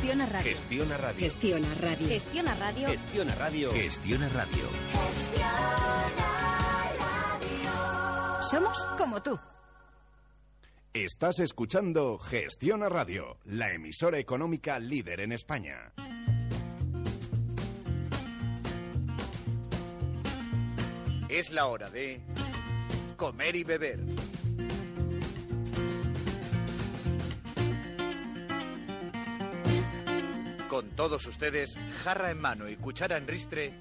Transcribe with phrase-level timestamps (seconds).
[0.00, 0.50] Gestiona Radio.
[0.50, 1.18] Gestiona Radio.
[1.18, 2.08] Gestiona Radio.
[2.08, 2.88] Gestiona Radio.
[2.88, 3.70] Gestiona Radio.
[3.74, 4.64] Gestiona Radio.
[8.50, 9.38] Somos como tú.
[10.94, 15.92] Estás escuchando Gestiona Radio, la emisora económica líder en España.
[21.28, 22.20] Es la hora de
[23.18, 23.98] comer y beber.
[31.00, 33.72] Todos ustedes, jarra en mano y cuchara en ristre,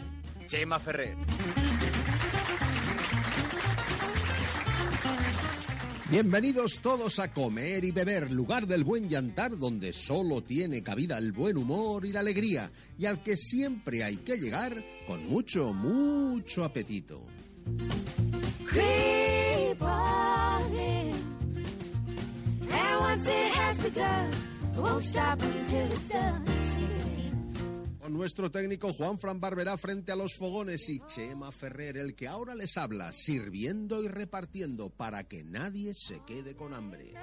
[0.47, 1.17] Chema Ferrer.
[6.09, 11.33] Bienvenidos todos a Comer y Beber, lugar del buen yantar donde solo tiene cabida el
[11.33, 16.63] buen humor y la alegría, y al que siempre hay que llegar con mucho, mucho
[16.63, 17.21] apetito.
[28.09, 32.55] Nuestro técnico Juan Fran Barberá frente a los fogones y Chema Ferrer, el que ahora
[32.55, 37.13] les habla, sirviendo y repartiendo para que nadie se quede con hambre.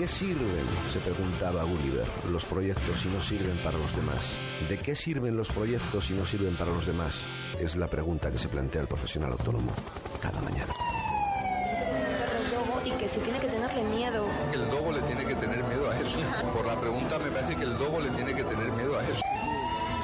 [0.00, 4.38] Qué sirven, se preguntaba Gulliver, los proyectos si no sirven para los demás?
[4.66, 7.22] ¿De qué sirven los proyectos si no sirven para los demás?
[7.60, 9.70] Es la pregunta que se plantea el profesional autónomo
[10.22, 10.72] cada mañana.
[12.82, 14.26] y que se tiene que tenerle miedo.
[14.54, 16.18] El dogo le tiene que tener miedo a eso.
[16.54, 19.29] Por la pregunta me parece que el dogo le tiene que tener miedo a eso.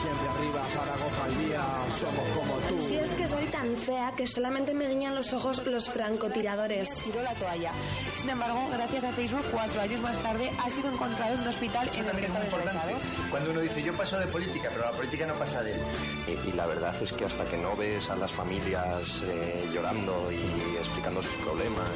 [0.06, 1.62] Siempre arriba, Zaragoza al día,
[1.98, 2.82] somos como tú.
[2.86, 6.88] Si es que soy tan fea que solamente me guiñan los ojos los francotiradores.
[7.02, 7.72] tiró la toalla.
[8.16, 11.90] Sin embargo, gracias a Facebook, cuatro años más tarde, ha sido encontrado en un hospital
[11.92, 12.90] en el que estaba ingresado.
[13.30, 15.80] Cuando uno dice yo paso de política, pero la política no pasa de él.
[16.28, 20.30] Y, y la verdad es que hasta que no ves a las familias eh, llorando
[20.30, 21.88] y explicando sus problemas,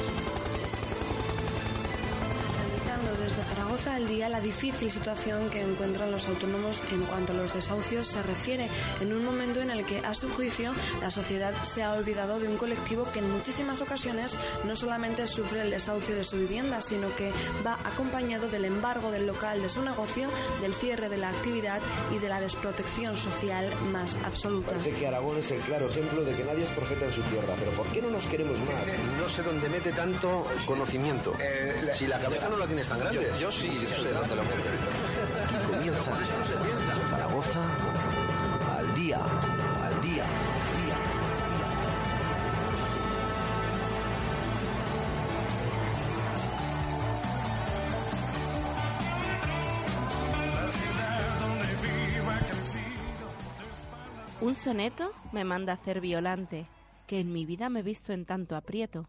[3.91, 8.07] Zaragoza al día la difícil situación que encuentran los autónomos en cuanto a los desahucios
[8.07, 8.69] se refiere,
[9.01, 12.49] en un momento en el que, a su juicio, la sociedad se ha olvidado de
[12.49, 14.35] un colectivo que en muchísimas ocasiones
[14.65, 17.33] no solamente sufre el desahucio de su vivienda, sino que
[17.67, 20.29] va acompañado del embargo del local de su negocio,
[20.61, 21.81] del cierre de la actividad
[22.13, 24.73] y de la desprotección social más absoluta.
[24.73, 27.55] Parece que Aragón es el claro ejemplo de que nadie es profeta en su tierra,
[27.59, 28.71] pero ¿por qué no nos queremos más?
[29.19, 31.35] no sé dónde mete tanto conocimiento.
[31.93, 33.31] si la cabeza no la tienes tan grande.
[33.33, 33.85] Yo, yo sí Y
[35.89, 37.63] comienza Zaragoza
[38.77, 40.97] al día, al día, al día.
[54.43, 56.67] Un soneto me manda a hacer violante,
[57.07, 59.07] que en mi vida me he visto en tanto aprieto.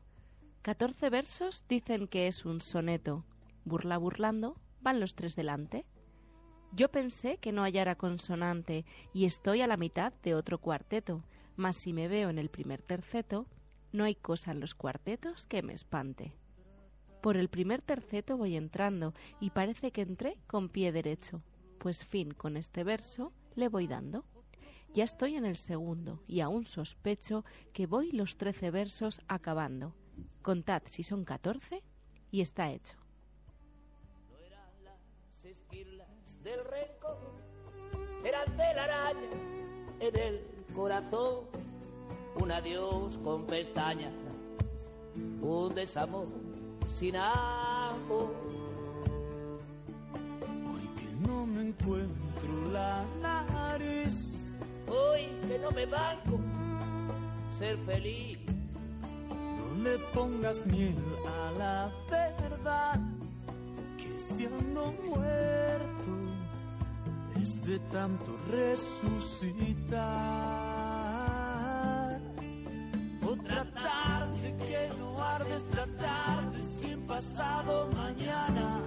[0.61, 3.25] Catorce versos dicen que es un soneto.
[3.65, 5.85] Burla burlando, van los tres delante.
[6.73, 11.21] Yo pensé que no hallara consonante y estoy a la mitad de otro cuarteto,
[11.57, 13.45] mas si me veo en el primer terceto,
[13.91, 16.31] no hay cosa en los cuartetos que me espante.
[17.21, 21.41] Por el primer terceto voy entrando y parece que entré con pie derecho,
[21.77, 24.23] pues fin con este verso le voy dando.
[24.95, 29.93] Ya estoy en el segundo y aún sospecho que voy los trece versos acabando.
[30.41, 31.81] Contad si son catorce
[32.31, 33.00] y está hecho.
[36.43, 37.17] Del rencor
[38.23, 39.29] eran telaraña
[39.99, 40.41] en el
[40.75, 41.45] corazón
[42.35, 44.13] un adiós con pestañas,
[45.41, 46.27] un desamor
[46.89, 48.33] sin amor.
[50.71, 54.49] Hoy que no me encuentro la nariz,
[54.87, 56.39] hoy que no me banco
[57.57, 58.39] ser feliz.
[59.29, 60.95] No le pongas miel
[61.27, 62.99] a la verdad,
[63.97, 66.00] que si ando muerto
[67.41, 69.99] es de tanto resucitar.
[73.25, 78.81] Otra tarde que no arde esta tarde sin pasado mañana.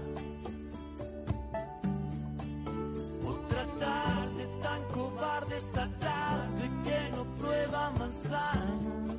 [3.26, 9.16] Otra tarde tan cobarde esta tarde que no prueba manzanas.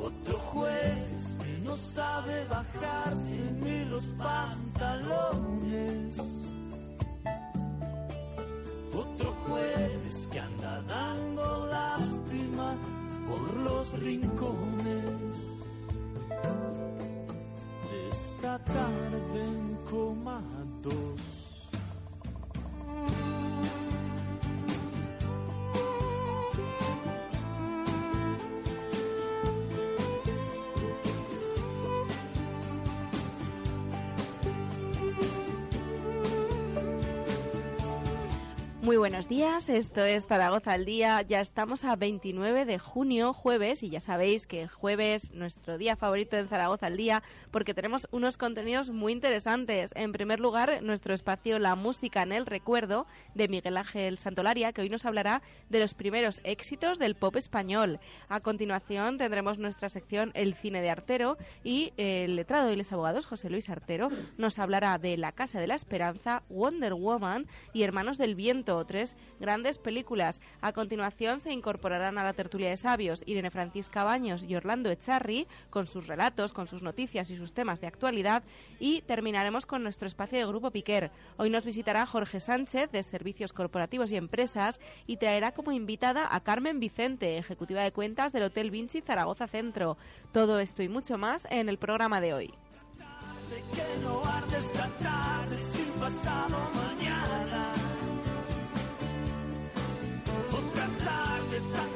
[0.00, 1.05] Otro que
[1.66, 6.18] no sabe bajarse ni los pantalones.
[8.94, 12.76] Otro jueves que anda dando lástima
[13.28, 15.04] por los rincones
[17.90, 19.55] de esta tarde
[38.86, 41.20] Muy buenos días, esto es Zaragoza al Día.
[41.22, 46.36] Ya estamos a 29 de junio, jueves, y ya sabéis que jueves nuestro día favorito
[46.36, 49.90] en Zaragoza al Día, porque tenemos unos contenidos muy interesantes.
[49.96, 54.82] En primer lugar, nuestro espacio La Música en el Recuerdo, de Miguel Ángel Santolaria, que
[54.82, 57.98] hoy nos hablará de los primeros éxitos del pop español.
[58.28, 63.26] A continuación tendremos nuestra sección El Cine de Artero, y el letrado y los abogados,
[63.26, 68.16] José Luis Artero, nos hablará de La Casa de la Esperanza, Wonder Woman y Hermanos
[68.16, 70.40] del Viento tres grandes películas.
[70.60, 75.46] A continuación se incorporarán a la tertulia de sabios Irene Francisca Baños y Orlando Echarri
[75.70, 78.42] con sus relatos, con sus noticias y sus temas de actualidad
[78.78, 81.10] y terminaremos con nuestro espacio de Grupo Piquer.
[81.36, 86.40] Hoy nos visitará Jorge Sánchez de Servicios Corporativos y Empresas y traerá como invitada a
[86.40, 89.96] Carmen Vicente, ejecutiva de cuentas del Hotel Vinci Zaragoza Centro.
[90.32, 92.54] Todo esto y mucho más en el programa de hoy.
[93.72, 97.85] que no arde esta tarde sin pasado mañana.
[101.56, 101.95] Tarde tan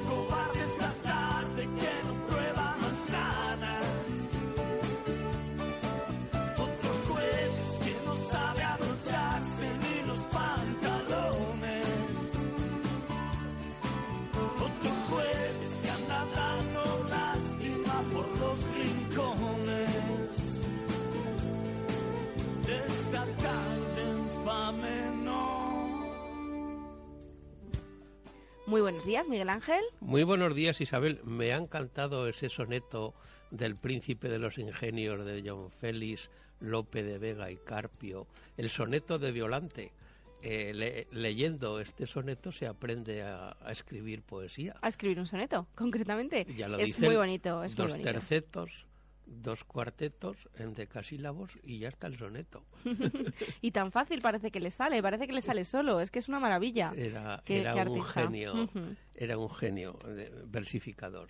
[28.71, 29.81] Muy buenos días, Miguel Ángel.
[29.99, 31.19] Muy buenos días, Isabel.
[31.25, 33.13] Me ha encantado ese soneto
[33.51, 39.19] del príncipe de los ingenios de John Félix, Lope de Vega y Carpio, el soneto
[39.19, 39.91] de Violante.
[40.43, 44.77] Eh, le- leyendo este soneto se aprende a, a escribir poesía.
[44.83, 46.47] A escribir un soneto, concretamente.
[46.57, 48.09] Ya lo es dicen, muy bonito, es muy bonito.
[48.09, 48.71] tercetos,
[49.31, 52.63] dos cuartetos en decasílabos y ya está el soneto.
[53.63, 56.29] y tan fácil parece que le sale, parece que le sale solo, es que es
[56.29, 56.93] una maravilla.
[56.97, 58.69] Era, Qué- era qué un genio,
[59.15, 59.99] era un genio
[60.47, 61.29] versificador,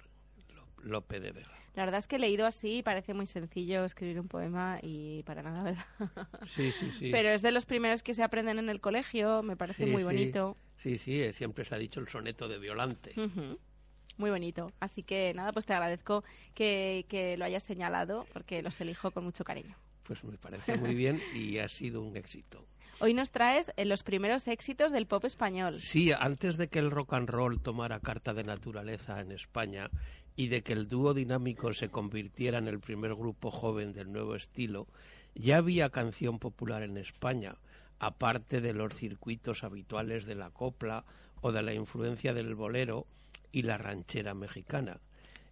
[0.82, 1.48] Lo- Lope de Vega.
[1.76, 5.62] La verdad es que leído así parece muy sencillo escribir un poema y para nada,
[5.98, 6.28] ¿verdad?
[6.54, 7.10] Sí, sí, sí.
[7.12, 10.00] Pero es de los primeros que se aprenden en el colegio, me parece Sí, muy
[10.00, 10.04] sí.
[10.04, 10.56] bonito.
[10.82, 13.12] Sí, sí, eh, siempre se ha dicho el soneto de Violante.
[13.16, 13.58] Ujú.
[14.20, 14.70] Muy bonito.
[14.80, 16.22] Así que nada, pues te agradezco
[16.54, 19.74] que, que lo hayas señalado porque los elijo con mucho cariño.
[20.06, 22.62] Pues me parece muy bien y ha sido un éxito.
[22.98, 25.80] Hoy nos traes eh, los primeros éxitos del pop español.
[25.80, 29.88] Sí, antes de que el rock and roll tomara carta de naturaleza en España
[30.36, 34.36] y de que el dúo dinámico se convirtiera en el primer grupo joven del nuevo
[34.36, 34.86] estilo,
[35.34, 37.54] ya había canción popular en España,
[38.00, 41.04] aparte de los circuitos habituales de la copla
[41.40, 43.06] o de la influencia del bolero
[43.52, 44.98] y la ranchera mexicana.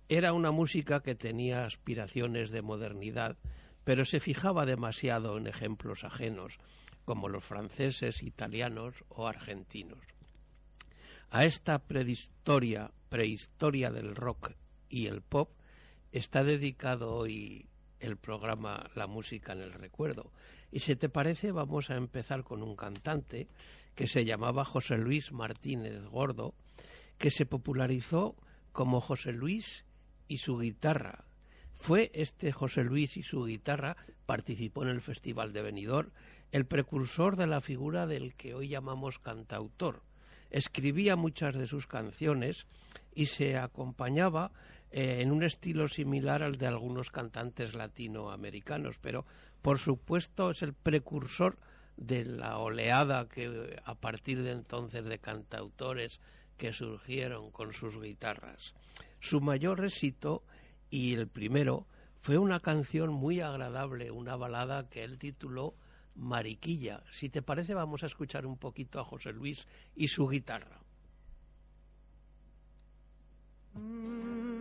[0.08, 3.36] Era una música que tenía aspiraciones de modernidad,
[3.84, 6.58] pero se fijaba demasiado en ejemplos ajenos,
[7.04, 9.98] como los franceses, italianos o argentinos.
[11.30, 14.52] A esta prehistoria, prehistoria del rock
[14.88, 15.50] y el pop
[16.12, 17.66] está dedicado hoy
[18.00, 20.30] el programa La música en el recuerdo.
[20.72, 23.46] Y si te parece, vamos a empezar con un cantante
[23.94, 26.54] que se llamaba José Luis Martínez Gordo,
[27.18, 28.34] que se popularizó
[28.72, 29.84] como José Luis
[30.28, 31.24] y su guitarra.
[31.74, 33.96] Fue este José Luis y su guitarra,
[34.26, 36.10] participó en el Festival de Benidorm,
[36.52, 40.00] el precursor de la figura del que hoy llamamos cantautor.
[40.50, 42.64] escribía muchas de sus canciones
[43.14, 44.50] y se acompañaba
[44.92, 49.26] eh, en un estilo similar al de algunos cantantes latinoamericanos, pero
[49.60, 51.56] por supuesto es el precursor
[51.98, 56.20] de la oleada que a partir de entonces de cantautores
[56.58, 58.74] que surgieron con sus guitarras.
[59.20, 60.42] Su mayor éxito,
[60.90, 61.86] y el primero,
[62.20, 65.72] fue una canción muy agradable, una balada que él tituló
[66.16, 67.02] Mariquilla.
[67.12, 70.78] Si te parece, vamos a escuchar un poquito a José Luis y su guitarra.
[73.74, 74.57] tu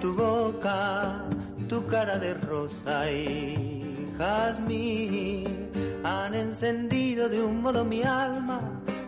[0.00, 1.24] tu boca,
[1.68, 5.70] tu cara de rosa y jazmín
[6.04, 8.60] han encendido de un modo mi alma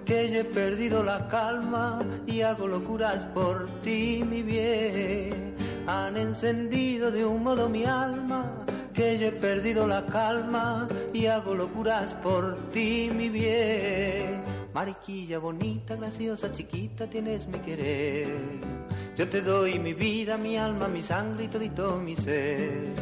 [0.05, 5.55] que yo he perdido la calma y hago locuras por ti, mi bien.
[5.87, 8.65] Han encendido de un modo mi alma
[8.95, 14.43] que yo he perdido la calma y hago locuras por ti, mi bien.
[14.75, 18.78] Mariquilla bonita, graciosa, chiquita, tienes mi querer.
[19.19, 22.95] Yo te doy mi vida, mi alma, mi sangre y todito mi ser.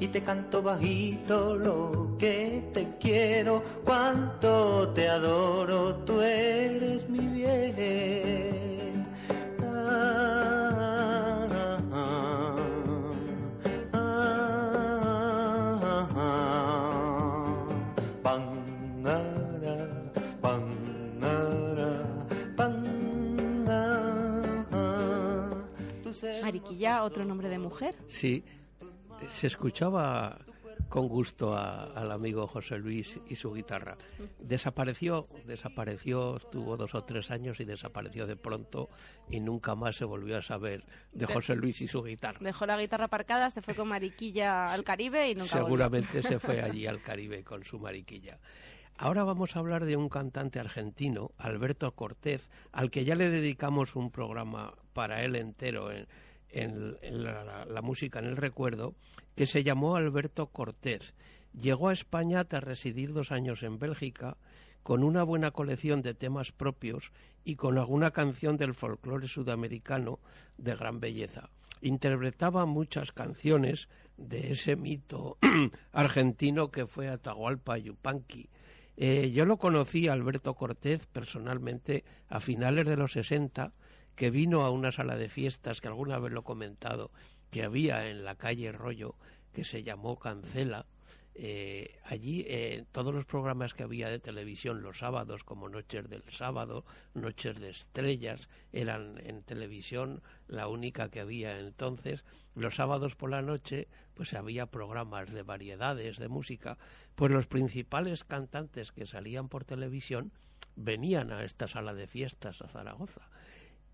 [0.00, 8.37] Y te canto bajito lo que te quiero, cuánto te adoro, tú eres mi bien.
[27.02, 27.94] Otro nombre de mujer.
[28.08, 28.44] Sí,
[29.30, 30.38] se escuchaba
[30.88, 33.96] con gusto a- al amigo José Luis y su guitarra.
[34.38, 38.88] Desapareció, desapareció, estuvo dos o tres años y desapareció de pronto
[39.28, 42.38] y nunca más se volvió a saber de De- José Luis y su guitarra.
[42.40, 45.66] Dejó la guitarra aparcada, se fue con Mariquilla al Caribe y nunca volvió.
[45.66, 48.38] Seguramente se fue allí al Caribe con su mariquilla.
[48.96, 53.94] Ahora vamos a hablar de un cantante argentino, Alberto Cortés, al que ya le dedicamos
[53.94, 56.06] un programa para él entero en,
[56.50, 58.94] en- la, música en el recuerdo,
[59.36, 61.14] que se llamó Alberto Cortés.
[61.58, 64.36] Llegó a España tras residir dos años en Bélgica
[64.82, 67.10] con una buena colección de temas propios
[67.44, 70.18] y con alguna canción del folclore sudamericano
[70.56, 71.48] de gran belleza.
[71.80, 75.36] Interpretaba muchas canciones de ese mito
[75.92, 78.48] argentino que fue Atahualpa Yupanqui.
[78.96, 83.70] Eh, yo lo conocí Alberto Cortés personalmente a finales de los 60,
[84.18, 87.12] que vino a una sala de fiestas que alguna vez lo he comentado,
[87.52, 89.14] que había en la calle Rollo,
[89.54, 90.84] que se llamó Cancela.
[91.36, 96.24] Eh, allí eh, todos los programas que había de televisión los sábados, como Noches del
[96.32, 96.84] Sábado,
[97.14, 102.24] Noches de Estrellas, eran en televisión la única que había entonces.
[102.56, 106.76] Los sábados por la noche, pues había programas de variedades de música.
[107.14, 110.32] Pues los principales cantantes que salían por televisión
[110.74, 113.22] venían a esta sala de fiestas a Zaragoza.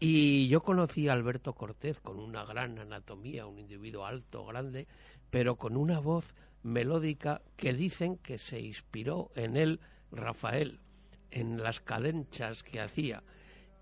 [0.07, 4.87] Y yo conocí a Alberto Cortés con una gran anatomía, un individuo alto, grande,
[5.31, 9.81] pero con una voz melódica que dicen que se inspiró en él
[10.13, 10.79] Rafael,
[11.31, 13.23] en las cadenchas que hacía.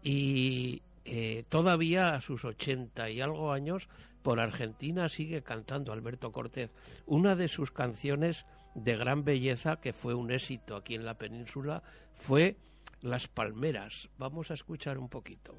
[0.05, 3.89] Y eh, todavía a sus ochenta y algo años,
[4.23, 6.71] por Argentina sigue cantando Alberto Cortés.
[7.05, 8.45] Una de sus canciones
[8.77, 11.83] de gran belleza, que fue un éxito aquí en la península,
[12.17, 12.55] fue
[13.01, 14.09] Las Palmeras.
[14.19, 15.53] Vamos a escuchar un poquito.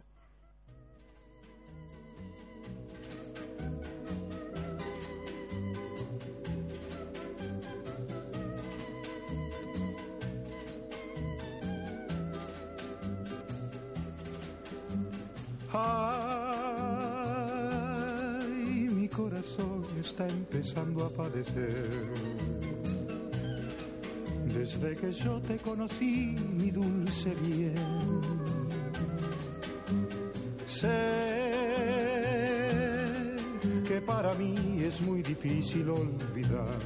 [17.46, 21.90] Ay, mi corazón está empezando a padecer.
[24.54, 27.76] Desde que yo te conocí, mi dulce bien.
[30.68, 31.06] Sé
[33.88, 36.80] que para mí es muy difícil olvidar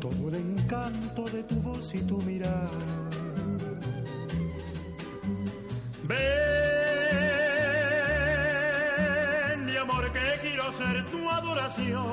[0.00, 3.15] todo el encanto de tu voz y tu mirar.
[11.10, 12.04] Tu adoración.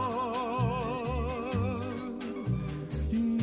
[3.12, 3.38] Y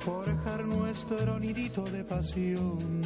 [0.00, 2.99] forjar nuestro nidito de pasión.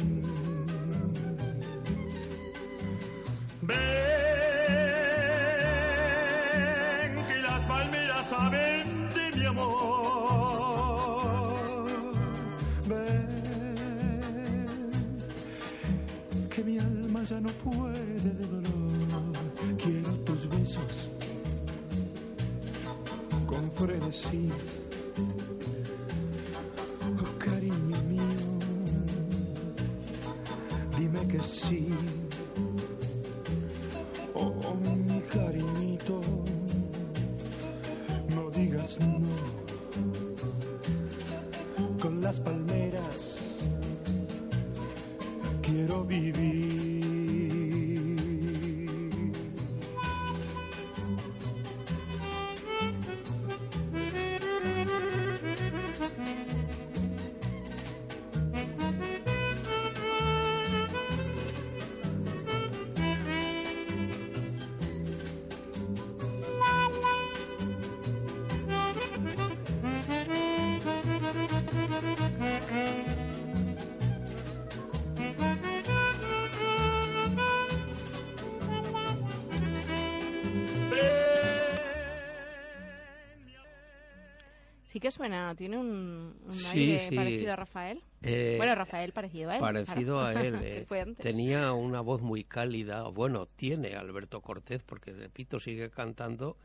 [85.05, 85.53] Que suena.
[85.55, 87.15] Tiene un, un Sí, aire sí.
[87.15, 88.01] parecido a Rafael.
[88.23, 89.61] Eh, bueno, Rafael parecido a él.
[89.61, 90.39] Parecido claro.
[90.39, 90.55] a él.
[90.65, 93.03] Eh, tenía una voz muy cálida.
[93.09, 96.57] Bueno, tiene Alberto Cortés, porque repito, sigue cantando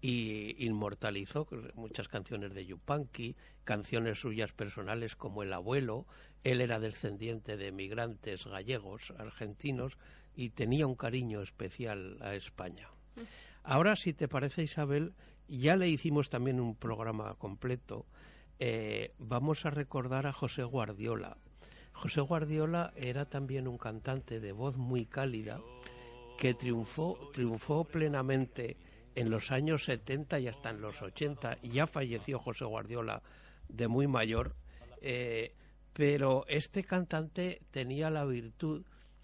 [0.00, 6.06] y inmortalizó muchas canciones de Yupanqui, canciones suyas personales como El abuelo.
[6.44, 9.94] Él era descendiente de migrantes gallegos, argentinos,
[10.36, 12.86] y tenía un cariño especial a España.
[13.64, 15.12] Ahora, si te parece, Isabel,
[15.50, 18.04] ya le hicimos también un programa completo.
[18.62, 21.36] eh, vamos a recordar a José Guardiola.
[21.92, 25.60] José Guardiola era también un cantante de voz muy cálida
[26.38, 28.76] que triunfó, triunfó plenamente
[29.14, 31.58] en los años 70 y hasta en los 80.
[31.62, 33.22] Ya falleció José Guardiola
[33.68, 34.52] de muy mayor,
[35.02, 35.52] eh,
[35.92, 38.82] pero este cantante tenía la virtud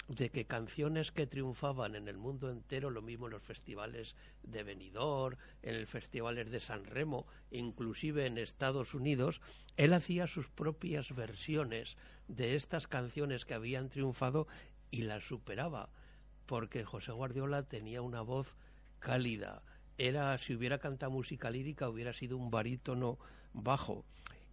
[0.08, 4.14] de que canciones que triunfaban en el mundo entero, lo mismo en los festivales
[4.44, 9.40] de Benidorm, en el festivales de San Remo, inclusive en Estados Unidos,
[9.76, 11.96] él hacía sus propias versiones
[12.28, 14.46] de estas canciones que habían triunfado
[14.90, 15.88] y las superaba,
[16.46, 18.48] porque José Guardiola tenía una voz
[19.00, 19.60] cálida.
[19.98, 23.18] Era, si hubiera cantado música lírica, hubiera sido un barítono
[23.52, 24.04] bajo.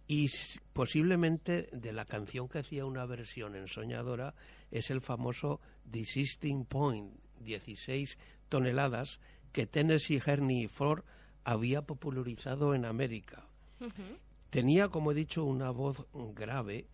[0.06, 0.30] Y
[0.72, 4.34] posiblemente de la canción que hacía una versión en Soñadora
[4.74, 5.60] es el famoso
[5.92, 9.20] 16 Point, 16 toneladas,
[9.52, 11.04] que Tennessee Herney Ford
[11.44, 13.44] había popularizado en América.
[14.50, 16.86] Tenía, como he dicho, una voz grave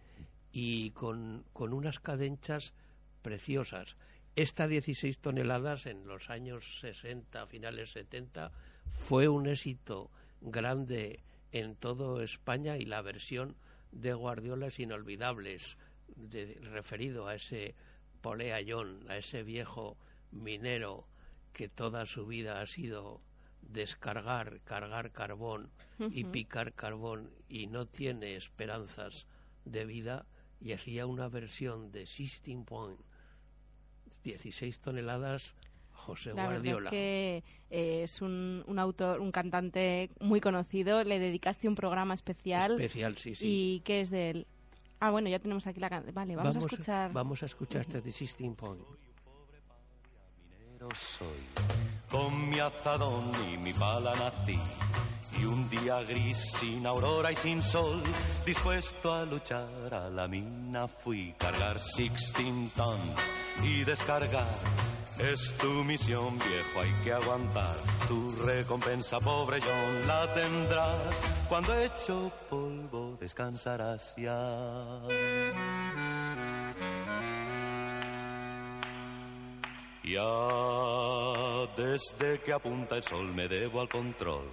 [0.53, 2.73] y con, con unas cadenchas
[3.23, 3.97] preciosas.
[4.37, 8.51] Esta 16 toneladas en los años 60, finales 70,
[9.09, 10.11] fue un éxito
[10.43, 11.21] grande
[11.53, 13.55] en todo España y la versión
[13.93, 15.59] de Guardiola es inolvidable,
[16.17, 17.75] de- referido a ese
[18.23, 19.97] poleayón, a ese viejo
[20.33, 21.05] minero
[21.53, 23.21] que toda su vida ha sido
[23.73, 25.69] descargar, cargar carbón
[26.13, 29.27] y picar carbón y no tiene esperanzas
[29.67, 30.25] de vida
[30.65, 32.99] y hacía una versión de 16 Point,
[34.25, 35.53] 16 toneladas,
[35.95, 36.89] José La verdad Guardiola.
[36.89, 41.03] es que eh, es un, un autor, un cantante muy conocido.
[41.05, 42.73] Le dedicaste un programa especial.
[42.73, 43.47] Especial, sí, sí.
[43.47, 44.47] ¿Y qué es de él?
[45.01, 46.15] Ah, bueno, ya tenemos aquí la canción.
[46.15, 47.13] Vale, vamos, a escuchar.
[47.13, 48.83] Vamos a escuchar este 16 Point.
[50.95, 51.27] soy.
[52.11, 54.61] Con mi azadón y mi pala nací.
[55.41, 58.03] Y un día gris, sin aurora y sin sol,
[58.45, 61.35] dispuesto a luchar a la mina fui.
[61.39, 63.01] Cargar 16 tons
[63.63, 64.90] y descargar.
[65.23, 67.77] Es tu misión, viejo, hay que aguantar.
[68.09, 71.15] Tu recompensa, pobre John, la tendrás.
[71.49, 75.01] Cuando hecho polvo, descansarás ya.
[80.03, 84.49] Ya desde que apunta el sol me debo al control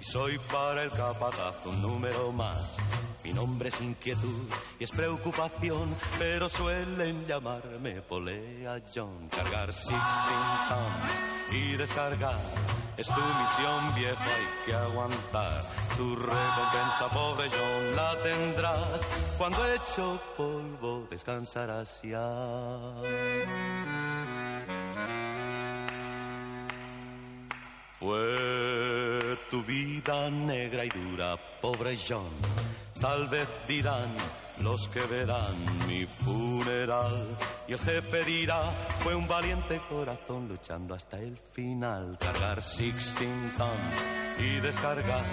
[0.00, 2.74] y soy para el capataz un número más.
[3.26, 9.28] Mi nombre es inquietud y es preocupación, pero suelen llamarme Polea John.
[9.28, 9.98] Cargar 16
[10.68, 12.38] tons y descargar
[12.96, 15.64] es tu misión, viejo, hay que aguantar.
[15.96, 19.00] Tu recompensa, pobre John, la tendrás.
[19.36, 22.92] Cuando hecho polvo, descansarás ya.
[27.98, 32.30] Fue tu vida negra y dura, pobre John.
[33.00, 34.08] Tal vez dirán
[34.62, 35.54] los que verán
[35.86, 37.26] mi funeral.
[37.68, 38.62] Y el jefe dirá,
[39.02, 42.16] fue un valiente corazón luchando hasta el final.
[42.18, 45.24] Cargar 16 tons y descargar.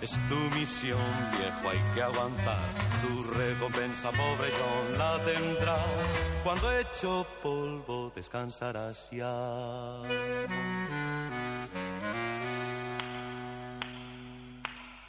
[0.00, 0.98] Es tu misión,
[1.38, 2.58] viejo, hay que aguantar.
[3.02, 5.86] Tu recompensa, pobre John, la tendrás.
[6.42, 10.02] Cuando hecho polvo, descansarás ya.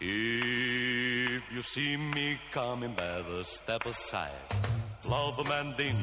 [0.05, 0.82] If
[1.53, 4.31] you see me coming, better step aside.
[5.07, 5.95] Love a man ding,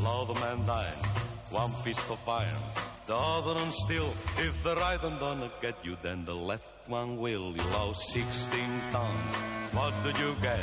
[0.00, 1.02] love a man dine.
[1.50, 2.64] One fist of iron,
[3.06, 4.12] the other one steel.
[4.38, 7.52] If the right one don't get you, then the left one will.
[7.56, 9.36] You lost 16 tons.
[9.72, 10.60] What did you get?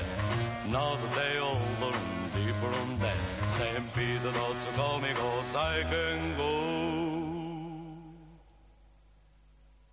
[0.65, 3.17] Another day older and deeper on that.
[3.49, 3.95] St.
[3.95, 6.79] Peter notes call me cause I can go.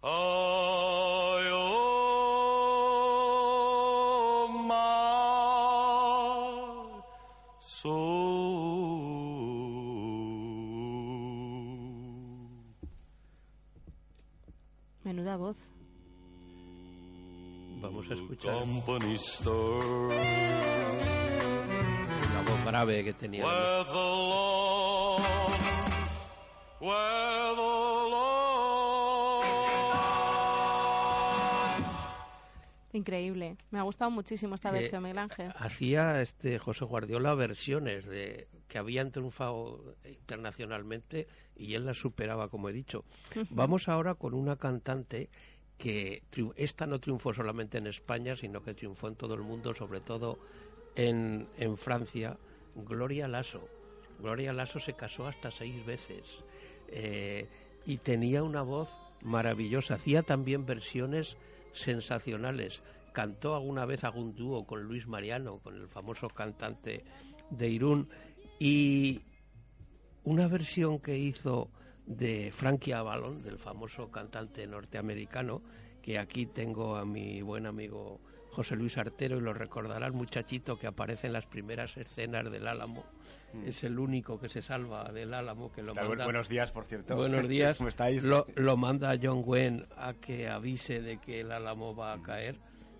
[0.03, 1.16] Oh,
[18.47, 20.15] Company store.
[22.35, 23.45] la voz grave que tenía.
[23.45, 25.23] Where the Lord,
[26.81, 29.47] where the Lord.
[32.93, 33.57] Increíble.
[33.71, 35.53] Me ha gustado muchísimo esta Eh, versión, Miguel Ángel.
[35.59, 42.69] Hacía este José Guardiola versiones de que habían triunfado internacionalmente y él las superaba, como
[42.69, 43.05] he dicho.
[43.51, 45.29] Vamos ahora con una cantante
[45.79, 46.23] que
[46.57, 50.39] esta no triunfó solamente en España, sino que triunfó en todo el mundo, sobre todo
[50.95, 52.37] en, en Francia,
[52.75, 53.69] Gloria Lasso.
[54.21, 56.23] Gloria Lasso se casó hasta seis veces
[56.89, 57.47] eh,
[57.85, 58.89] y tenía una voz
[59.23, 59.95] maravillosa.
[59.95, 61.37] Hacía también versiones
[61.73, 62.81] sensacionales.
[63.13, 67.05] Cantó alguna vez algún dúo con Luis Mariano, con el famoso cantante
[67.51, 68.09] de Irún,
[68.59, 69.21] y
[70.25, 71.69] una versión que hizo
[72.07, 75.61] de Frankie Avalon, del famoso cantante norteamericano,
[76.03, 78.19] que aquí tengo a mi buen amigo
[78.53, 82.69] José Luis Artero y lo recordará el muchachito que aparece en las primeras escenas del
[82.69, 83.05] Álamo.
[83.67, 86.25] Es el único que se salva del Álamo que lo Tal, manda.
[86.25, 87.17] buenos días, por cierto.
[87.17, 87.79] Buenos días.
[87.79, 88.23] ¿Cómo estáis?
[88.25, 92.19] Lo, lo manda a John Wayne a que avise de que el Álamo va a
[92.23, 92.57] caer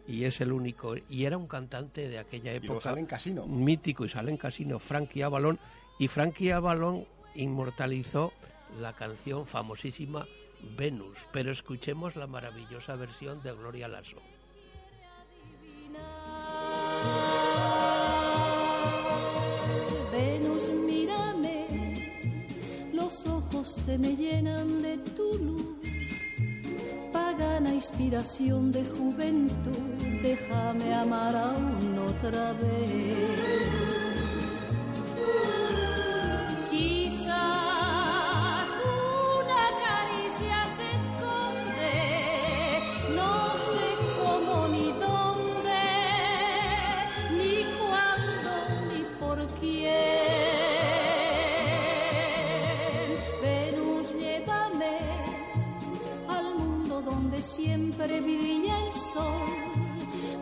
[0.09, 0.95] y es el único.
[1.11, 2.81] Y era un cantante de aquella época.
[2.81, 3.47] sale en Casino.
[3.47, 5.59] Mítico y sale en Casino, Frankie Avalon.
[5.99, 8.33] Y Frankie Avalon inmortalizó
[8.81, 10.27] la canción famosísima
[10.77, 11.19] Venus.
[11.33, 14.17] Pero escuchemos la maravillosa versión de Gloria Lasso.
[20.13, 21.67] Venus, mírame,
[22.93, 25.77] los ojos se me llenan de tu luz.
[27.13, 34.06] Pagana inspiración de juventud, déjame amar aún otra vez.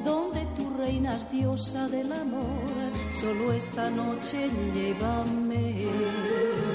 [0.04, 6.73] Donde tú reinas diosa del amor, solo esta noche llévame.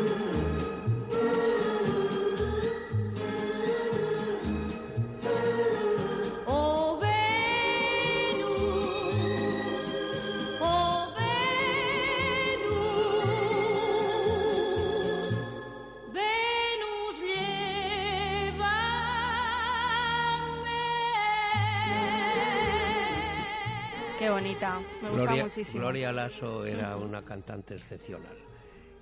[24.76, 24.94] Bonita.
[25.02, 25.80] Me gusta Gloria, muchísimo.
[25.80, 28.36] Gloria Lasso era una cantante excepcional.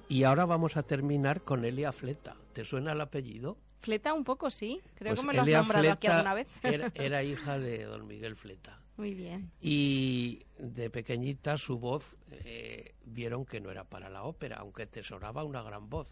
[0.09, 2.35] Y ahora vamos a terminar con Elia Fleta.
[2.53, 3.57] ¿Te suena el apellido?
[3.81, 4.79] Fleta un poco, sí.
[4.97, 6.47] Creo Pues que me lo has nombrado aquí alguna vez.
[6.63, 8.77] Era, era hija de don Miguel Fleta.
[8.97, 9.49] Muy bien.
[9.61, 12.03] Y de pequeñita su voz
[12.45, 16.07] eh, vieron que no era para la ópera, aunque tesoraba una gran voz.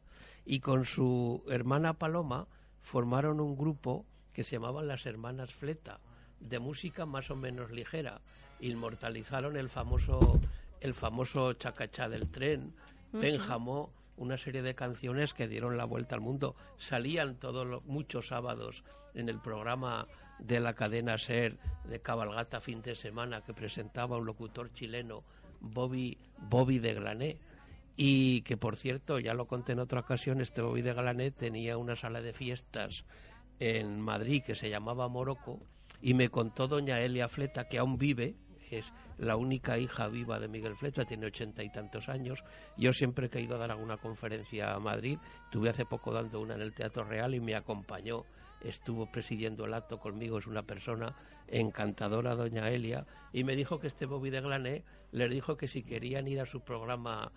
[0.46, 2.46] Y con su hermana Paloma
[2.84, 5.98] formaron un grupo que se llamaban las Hermanas Fleta,
[6.42, 8.20] de música más o menos ligera.
[8.66, 10.42] Inmortalizaron el famoso,
[10.82, 12.74] el famoso Chacachá del tren.
[13.22, 16.56] Pénjamo, una serie de canciones que dieron la vuelta al mundo.
[16.80, 18.82] Salían todos los, muchos sábados
[19.14, 20.08] en el programa
[20.40, 25.22] de la cadena Ser de Cabalgata fin de semana que presentaba un locutor chileno,
[25.62, 26.18] Bobby,
[26.50, 27.38] Bobby de Glané.
[27.98, 31.78] Y que por cierto, ya lo conté en otra ocasión, este Bobby de Glané tenía
[31.78, 33.04] una sala de fiestas
[33.60, 35.60] en Madrid que se llamaba Morocco
[36.02, 38.36] y me contó doña Elia Fleta que aún vive,
[38.72, 42.44] es la única hija viva de Miguel Fleta, tiene ochenta y tantos años.
[42.78, 45.18] Yo siempre he ido a dar alguna conferencia a Madrid,
[45.52, 48.24] tuve hace poco dando una en el Teatro Real y me acompañó
[48.64, 51.14] estuvo presidiendo el acto conmigo, es una persona
[51.48, 55.84] encantadora, doña Elia, y me dijo que este Bobby de Glané les dijo que si
[55.84, 57.32] querían ir a su programa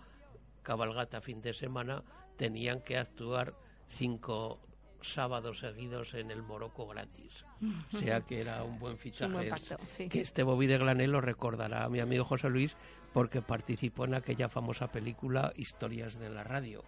[0.63, 2.01] cabalgata fin de semana,
[2.37, 3.53] tenían que actuar
[3.89, 4.59] cinco
[5.01, 7.45] sábados seguidos en el Morocco gratis.
[7.93, 9.33] O sea que era un buen fichaje.
[9.33, 10.07] buen pacto, sí.
[10.07, 12.77] Que este Bobby de Glané lo recordará a mi amigo José Luis
[13.13, 16.83] porque participó en aquella famosa película Historias de la Radio.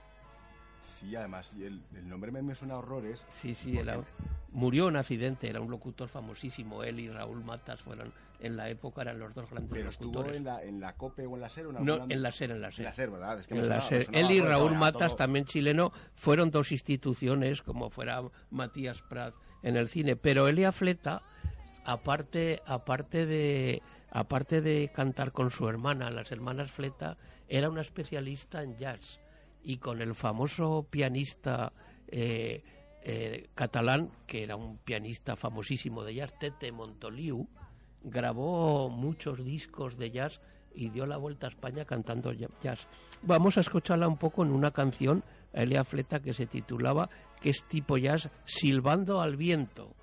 [1.01, 3.25] Sí, además, el, el nombre me, me suena a horrores.
[3.31, 3.99] Sí, sí, era,
[4.53, 6.83] murió en accidente, era un locutor famosísimo.
[6.83, 10.37] Él y Raúl Matas fueron, en la época eran los dos grandes Pero estuvo locutores.
[10.37, 11.65] en la, en la COPE o en la SER.
[11.65, 12.79] o en No, en la SER, en la SER.
[12.81, 13.39] En la SER, ¿verdad?
[13.39, 13.99] Es que me En la sonaba- SER.
[13.99, 19.01] me sonaba, Él y Raúl Matas, todo- también chileno, fueron dos instituciones, como fuera Matías
[19.01, 19.33] Prat
[19.63, 20.15] en el cine.
[20.15, 21.21] Pero Elia Fleta,
[21.85, 23.81] aparte, aparte de
[24.13, 27.15] aparte de cantar con su hermana, las hermanas Fleta,
[27.47, 29.19] era una especialista en jazz.
[29.63, 31.71] Y con el famoso pianista
[32.07, 32.63] eh,
[33.03, 37.47] eh, catalán, que era un pianista famosísimo de jazz, Tete Montoliu,
[38.03, 40.39] grabó muchos discos de jazz
[40.75, 42.87] y dio la vuelta a España cantando jazz.
[43.23, 47.09] Vamos a escucharla un poco en una canción, Elia Fleta, que se titulaba,
[47.41, 49.93] que es tipo jazz, Silbando al viento.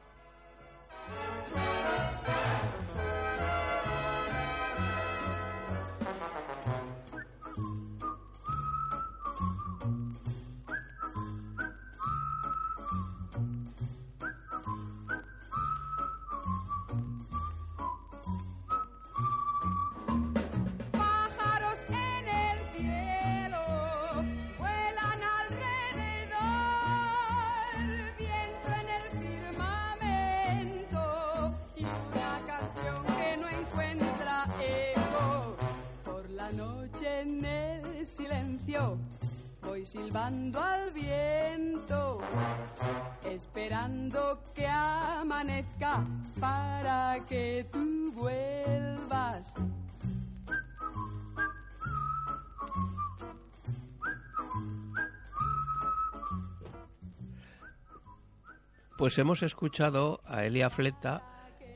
[59.09, 61.23] Pues hemos escuchado a Elia Fleta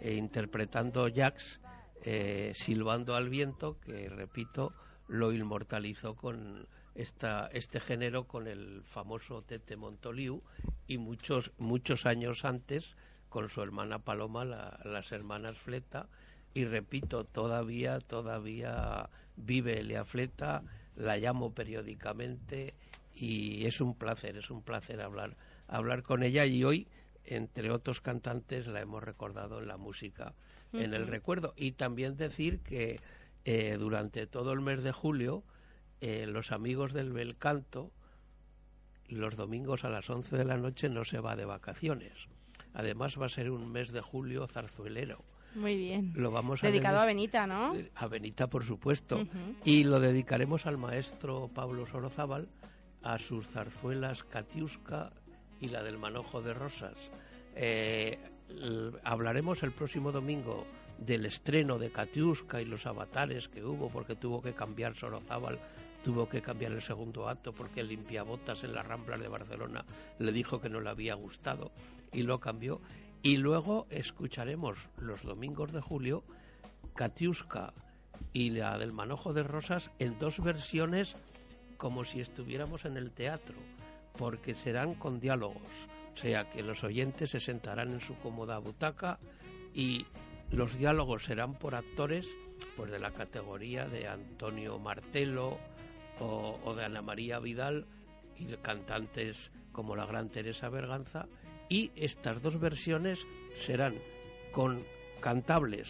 [0.03, 1.61] eh, interpretando Jax,
[2.05, 4.75] eh, silbando al viento, que repito,
[5.09, 10.43] lo inmortalizó con esta, este género con el famoso Tete Montoliu
[10.87, 12.93] y muchos, muchos años antes
[13.31, 16.05] con su hermana Paloma, la- las hermanas Fleta,
[16.53, 20.61] y repito, todavía, todavía vive Elia Fleta,
[20.97, 22.75] la llamo periódicamente
[23.17, 25.31] y es un placer, es un placer hablar,
[25.67, 26.45] hablar con ella.
[26.45, 26.87] Y hoy,
[27.27, 30.33] entre otros cantantes, la hemos recordado en la música,
[30.73, 31.53] en el recuerdo.
[31.57, 32.99] Y también decir que
[33.45, 35.43] eh, durante todo el mes de julio,
[36.01, 37.91] eh, los amigos del bel canto,
[39.09, 42.13] los domingos a las 11 de la noche no se va de vacaciones.
[42.75, 45.19] Además va a ser un mes de julio zarzuelero.
[45.55, 46.13] Muy bien.
[46.17, 47.75] Lo vamos a Dedicado dedi- a Benita, ¿no?
[47.97, 49.27] a Benita, por supuesto.
[49.67, 52.49] Y lo dedicaremos al maestro Pablo Sorozábal,
[53.03, 55.13] a sus zarzuelas Katiuska
[55.63, 56.95] y la del manojo de rosas.
[57.55, 58.19] Eh,
[59.05, 60.67] hablaremos el próximo domingo
[60.99, 65.59] del estreno de Katiuska y los avatares que hubo, porque tuvo que cambiar Sorozábal,
[66.05, 69.85] tuvo que cambiar el segundo acto, porque el limpiabotas en las Ramblas de Barcelona
[70.19, 71.71] le dijo que no le había gustado
[72.13, 72.81] y lo cambió.
[73.23, 76.23] Y luego escucharemos los domingos de julio
[76.95, 77.73] Katiuska
[78.33, 81.15] y la del manojo de rosas en dos versiones
[81.77, 83.55] como si estuviéramos en el teatro,
[84.19, 85.63] porque serán con diálogos,
[86.15, 89.19] o sea que los oyentes se sentarán en su cómoda butaca
[89.75, 90.05] y
[90.51, 92.27] los diálogos serán por actores
[92.77, 95.59] pues de la categoría de Antonio Martelo
[96.21, 97.87] o, o de Ana María Vidal
[98.39, 101.27] y de cantantes como la gran Teresa Berganza
[101.69, 103.21] y estas dos versiones
[103.65, 103.95] serán
[104.53, 104.83] con
[105.21, 105.89] cantables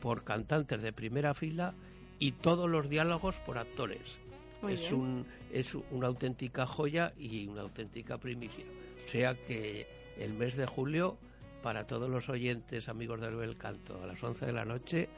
[0.00, 1.74] por cantantes de primera fila
[2.18, 4.19] y todos los diálogos por actores.
[4.62, 4.94] Muy es bien.
[4.94, 8.64] un es una auténtica joya y una auténtica primicia.
[9.06, 9.86] O sea que
[10.18, 11.16] el mes de julio
[11.62, 15.08] para todos los oyentes amigos del bel canto a las 11 de la noche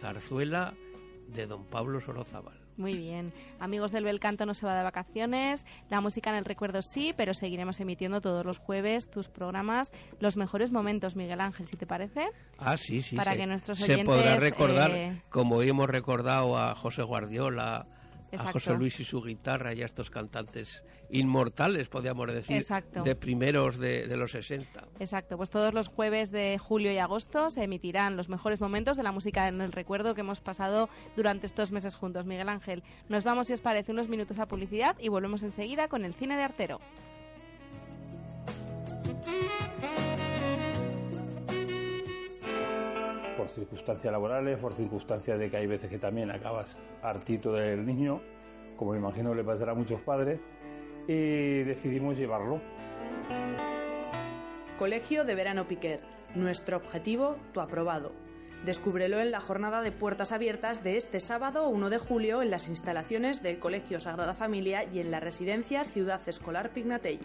[0.00, 0.74] zarzuela
[1.34, 2.54] de don Pablo Sorozábal.
[2.78, 3.32] Muy bien.
[3.58, 5.64] Amigos del Bel Canto no se va de vacaciones.
[5.90, 10.36] La música en el recuerdo sí, pero seguiremos emitiendo todos los jueves tus programas, los
[10.36, 12.28] mejores momentos, Miguel Ángel, si te parece.
[12.56, 13.16] Ah, sí, sí.
[13.16, 17.84] Para que nuestros Se podrá oyentes, recordar, eh, como hemos recordado a José Guardiola,
[18.36, 18.52] a.
[18.52, 23.02] José Luis y su guitarra y a estos cantantes inmortales, podríamos decir, Exacto.
[23.02, 24.84] de primeros de, de los 60.
[25.00, 29.02] Exacto, pues todos los jueves de julio y agosto se emitirán los mejores momentos de
[29.02, 32.26] la música en el recuerdo que hemos pasado durante estos meses juntos.
[32.26, 36.04] Miguel Ángel, nos vamos, si os parece, unos minutos a publicidad y volvemos enseguida con
[36.04, 36.80] el cine de Artero.
[43.52, 48.20] Circunstancias laborales, por circunstancias de que hay veces que también acabas hartito del niño,
[48.76, 50.40] como me imagino le pasará a muchos padres,
[51.06, 52.60] y decidimos llevarlo.
[54.78, 56.00] Colegio de Verano Piquer.
[56.34, 58.12] Nuestro objetivo, tu aprobado.
[58.64, 62.66] Descúbrelo en la jornada de puertas abiertas de este sábado 1 de julio en las
[62.68, 67.20] instalaciones del Colegio Sagrada Familia y en la residencia Ciudad Escolar Pignatelli.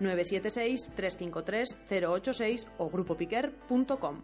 [0.00, 4.22] 976-353-086 o grupopiquer.com.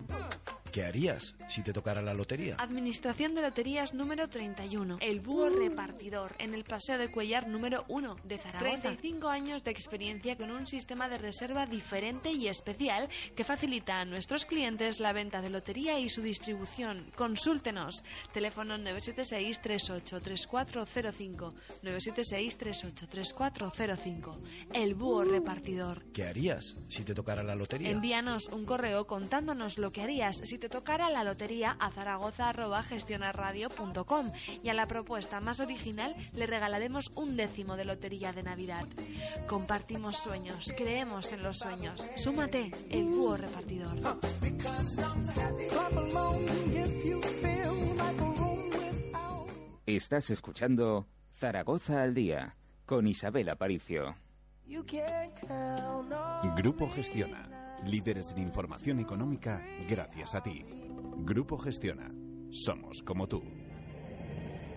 [0.75, 2.57] ¿Qué harías si te tocara la lotería?
[2.59, 4.99] Administración de Loterías número 31.
[5.01, 8.81] El Búho Repartidor, en el Paseo de Cuellar número 1 de Zaragoza.
[8.81, 14.05] 35 años de experiencia con un sistema de reserva diferente y especial que facilita a
[14.05, 17.07] nuestros clientes la venta de lotería y su distribución.
[17.15, 18.03] Consúltenos.
[18.33, 21.53] Teléfono 976-383405.
[21.85, 24.39] 976-383405.
[24.75, 26.03] El Búho Repartidor.
[26.13, 27.91] ¿Qué harías si te tocara la lotería?
[27.91, 34.69] Envíanos un correo contándonos lo que harías si te tocara la lotería a zaragoza.gestionarradio.com y
[34.69, 38.85] a la propuesta más original le regalaremos un décimo de lotería de Navidad.
[39.47, 42.03] Compartimos sueños, creemos en los sueños.
[42.17, 43.95] Súmate, el búho repartidor.
[49.87, 51.07] Estás escuchando
[51.39, 52.55] Zaragoza al día
[52.87, 54.17] con Isabel Aparicio.
[56.57, 57.64] Grupo Gestiona.
[57.87, 60.65] Líderes en información económica gracias a ti.
[61.19, 62.11] Grupo Gestiona.
[62.51, 63.43] Somos como tú.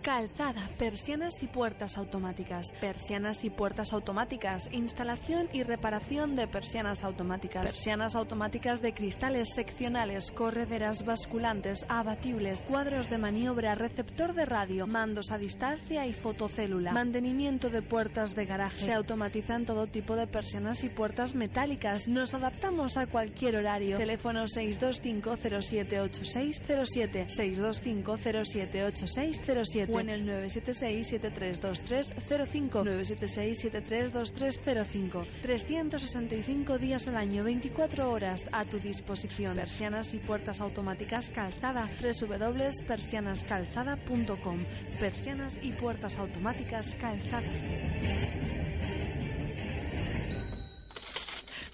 [0.07, 2.71] Calzada, persianas y puertas automáticas.
[2.79, 4.69] Persianas y puertas automáticas.
[4.71, 7.65] Instalación y reparación de persianas automáticas.
[7.65, 15.29] Persianas automáticas de cristales seccionales, correderas basculantes, abatibles, cuadros de maniobra, receptor de radio, mandos
[15.29, 16.93] a distancia y fotocélula.
[16.93, 18.79] Mantenimiento de puertas de garaje.
[18.79, 22.07] Se automatizan todo tipo de persianas y puertas metálicas.
[22.07, 23.97] Nos adaptamos a cualquier horario.
[23.97, 38.45] Teléfono 625 078607 625 078607 en el 976-732305 976-732305 365 días al año, 24 horas
[38.51, 39.55] a tu disposición.
[39.55, 44.59] Persianas y puertas automáticas calzada www.persianascalzada.com
[44.99, 47.47] Persianas y puertas automáticas calzada.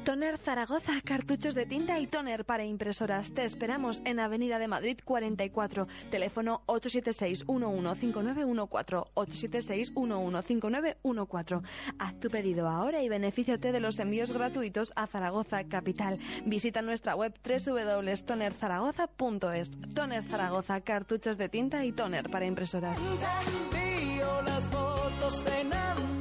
[0.05, 3.33] Toner Zaragoza, cartuchos de tinta y toner para impresoras.
[3.33, 11.63] Te esperamos en Avenida de Madrid 44, teléfono 876-115914, 876-115914.
[11.99, 16.19] Haz tu pedido ahora y benefíciate de los envíos gratuitos a Zaragoza Capital.
[16.45, 19.71] Visita nuestra web www.tonerzaragoza.es.
[19.95, 23.01] Toner Zaragoza, cartuchos de tinta y toner para impresoras.
[24.45, 24.69] Las
[25.47, 26.14] en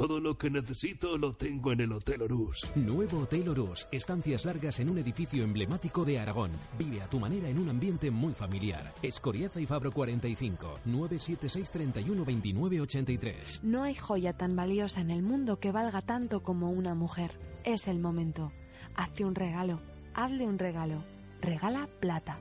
[0.00, 2.72] Todo lo que necesito lo tengo en el Hotel Orus.
[2.74, 3.86] Nuevo Hotel Orus.
[3.92, 6.52] Estancias largas en un edificio emblemático de Aragón.
[6.78, 8.94] Vive a tu manera en un ambiente muy familiar.
[9.02, 10.78] Escoriaza y Fabro 45.
[10.86, 13.62] 976 31 29 83.
[13.62, 17.32] No hay joya tan valiosa en el mundo que valga tanto como una mujer.
[17.64, 18.52] Es el momento.
[18.96, 19.80] Hazte un regalo.
[20.14, 21.04] Hazle un regalo.
[21.42, 22.38] Regala plata.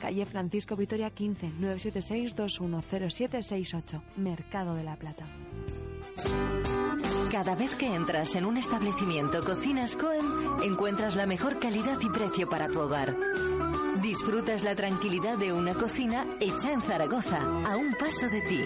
[0.00, 4.00] Calle Francisco Vitoria 15, 976-210768.
[4.16, 5.26] Mercado de la Plata.
[7.30, 10.26] Cada vez que entras en un establecimiento Cocinas Cohen,
[10.62, 13.16] encuentras la mejor calidad y precio para tu hogar.
[14.02, 18.64] Disfrutas la tranquilidad de una cocina hecha en Zaragoza, a un paso de ti.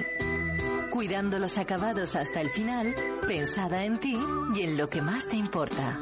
[0.90, 2.94] Cuidando los acabados hasta el final,
[3.26, 4.18] pensada en ti
[4.55, 5.98] y en lo que más te importa.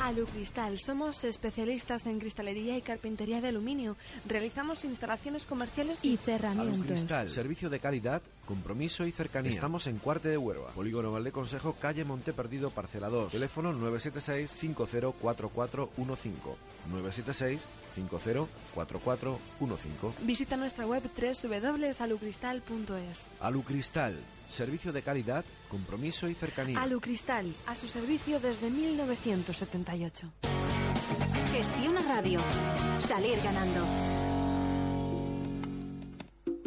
[0.00, 0.78] Alucristal.
[0.78, 3.96] Somos especialistas en cristalería y carpintería de aluminio.
[4.26, 6.86] Realizamos instalaciones comerciales y cerramientos.
[6.86, 9.52] Cristal, servicio de calidad compromiso y cercanía.
[9.52, 13.30] Estamos en Cuarte de Huerva, Polígono Valde Consejo, calle Monte Perdido, parcela 2.
[13.30, 16.30] Teléfono 976 504415.
[16.90, 20.24] 976 504415.
[20.24, 23.22] Visita nuestra web www.alucristal.es.
[23.40, 24.16] Alucristal,
[24.48, 26.80] servicio de calidad, compromiso y cercanía.
[26.80, 30.30] Alucristal, a su servicio desde 1978.
[31.52, 32.40] Gestiona Radio.
[32.98, 33.86] Salir ganando.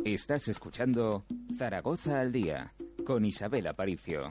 [0.04, 1.24] Estás escuchando
[1.58, 2.74] Zaragoza al día
[3.06, 4.30] con Isabel Aparicio.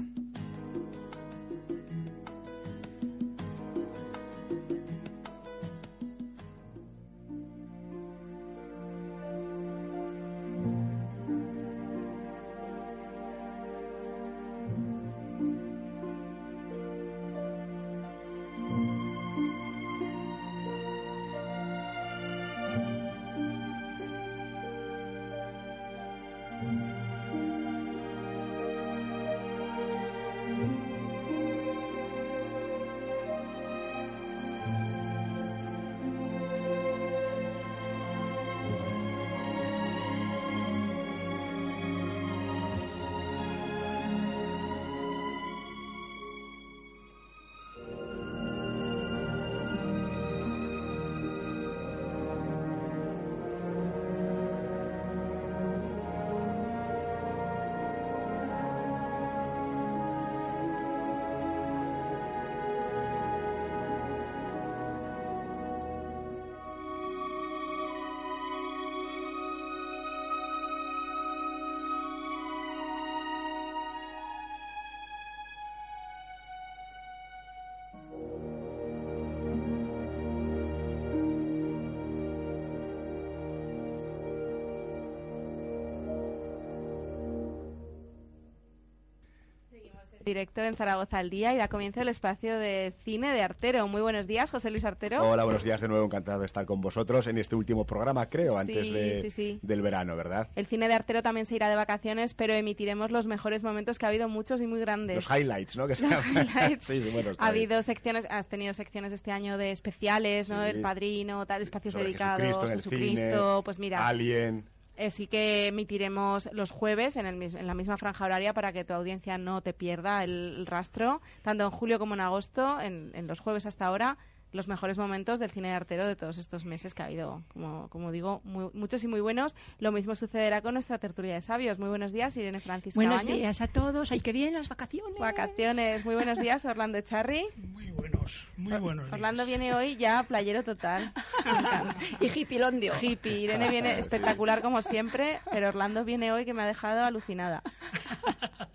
[90.30, 93.88] Directo en Zaragoza al día y da comienzo el espacio de cine de Artero.
[93.88, 95.28] Muy buenos días, José Luis Artero.
[95.28, 98.56] Hola, buenos días de nuevo, encantado de estar con vosotros en este último programa, creo,
[98.56, 99.58] antes Sí, de- sí, sí.
[99.62, 100.46] del verano, ¿verdad?
[100.54, 104.06] El cine de Artero también se irá de vacaciones, pero emitiremos los mejores momentos que
[104.06, 105.16] ha habido muchos y muy grandes.
[105.16, 105.88] Los highlights, ¿no?
[105.88, 106.86] Que se Los highlights.
[106.86, 107.64] sí, sí, bueno, ha bien.
[107.66, 110.62] habido secciones, has tenido secciones este año de especiales, ¿no?
[110.62, 113.16] El Padrino, tal, espacios Sobre dedicados, Jesucristo Jesucristo,
[113.56, 114.06] cine, pues mira.
[114.06, 114.62] Alien.
[115.00, 118.84] Eh, sí que emitiremos los jueves en, el en la misma franja horaria para que
[118.84, 123.40] tu audiencia no te pierda el, rastro, tanto en julio como en agosto, en los
[123.40, 124.18] jueves hasta ahora,
[124.52, 127.88] los mejores momentos del cine de artero de todos estos meses que ha habido, como,
[127.88, 129.54] como digo, muy- muchos y muy buenos.
[129.78, 131.78] Lo mismo sucederá con nuestra tertulia de sabios.
[131.78, 132.98] Muy buenos días, Irene Francisca.
[132.98, 133.38] Buenos Baños.
[133.38, 134.10] días a todos.
[134.12, 135.18] Ay, que vienen las vacaciones.
[135.18, 136.04] Vacaciones.
[136.04, 137.44] Muy buenos días, Orlando Echarri.
[137.56, 139.12] Muy buenos, muy buenos días.
[139.14, 141.12] Orlando viene hoy ya playero total.
[142.20, 142.94] y hippilondio.
[143.00, 143.38] Hippie.
[143.40, 147.62] Irene viene espectacular como siempre, pero Orlando viene hoy que me ha dejado alucinada.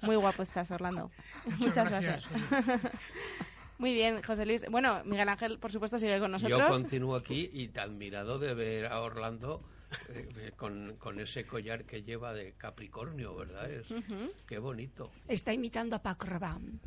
[0.02, 1.10] Muy guapo estás, Orlando.
[1.60, 2.24] Muchas, gracias,
[3.78, 4.66] Muy bien, José Luis.
[4.70, 6.60] Bueno, Miguel Ángel, por supuesto, sigue con nosotros.
[6.60, 9.62] Yo continúo aquí y te admirado de ver a Orlando
[10.10, 13.70] eh, con, con ese collar que lleva de Capricornio, ¿verdad?
[13.72, 14.32] Es, Ujú.
[14.48, 15.12] Qué bonito.
[15.28, 16.80] Está imitando a Pac Rabanne.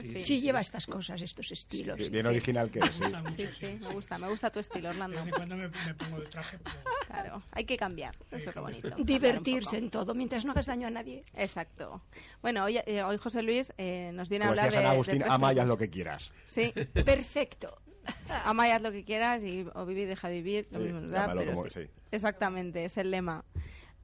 [0.00, 0.40] Sí, Sí, sí.
[0.40, 1.98] lleva estas cosas, estos estilos.
[2.02, 3.04] Sí, bien original que es, sí.
[3.36, 5.16] Sí, sí, me gusta, me gusta tu estilo, Orlando.
[5.16, 6.76] De vez en cuando me, me pongo de traje, pero
[7.06, 8.90] Claro, hay que cambiar, eso es lo bonito.
[8.98, 11.22] Divertirse en todo, mientras no hagas daño a nadie.
[11.34, 12.00] Exacto.
[12.42, 14.84] Bueno, hoy, eh, hoy José Luis eh, nos viene Como a hablar decía de...
[14.86, 15.68] San de Agustín, ama y haz cosas.
[15.68, 16.30] lo que quieras.
[16.46, 16.72] Sí.
[17.04, 17.76] Perfecto.
[18.44, 20.66] Ama y haz lo que quieras y o vive y deja vivir.
[20.70, 21.70] Lo Sí, mismo pero como- sí.
[21.84, 21.90] sí.
[22.12, 23.44] Exactamente, es el lema.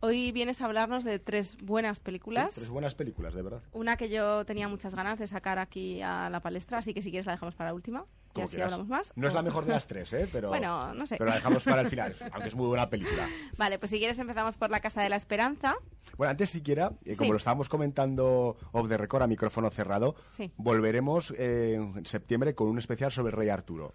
[0.01, 2.49] Hoy vienes a hablarnos de tres buenas películas.
[2.49, 3.61] Sí, tres buenas películas, de verdad.
[3.73, 7.11] Una que yo tenía muchas ganas de sacar aquí a la palestra, así que si
[7.11, 8.05] quieres la dejamos para la última.
[8.37, 8.73] Y así quieras.
[8.73, 9.13] hablamos más.
[9.17, 10.29] No es la O- mejor de las tres, ¿eh?
[10.33, 11.17] Pero, Bueno, no sé.
[11.19, 13.29] Pero la dejamos para el final, aunque es muy buena película.
[13.57, 15.75] Vale, pues si quieres empezamos por La Casa de la Esperanza.
[16.17, 17.31] Bueno, antes siquiera, eh, como Sí.
[17.33, 20.51] lo estábamos comentando off the record a micrófono cerrado, Sí.
[20.57, 23.93] volveremos eh, en septiembre con un especial sobre el Rey Arturo.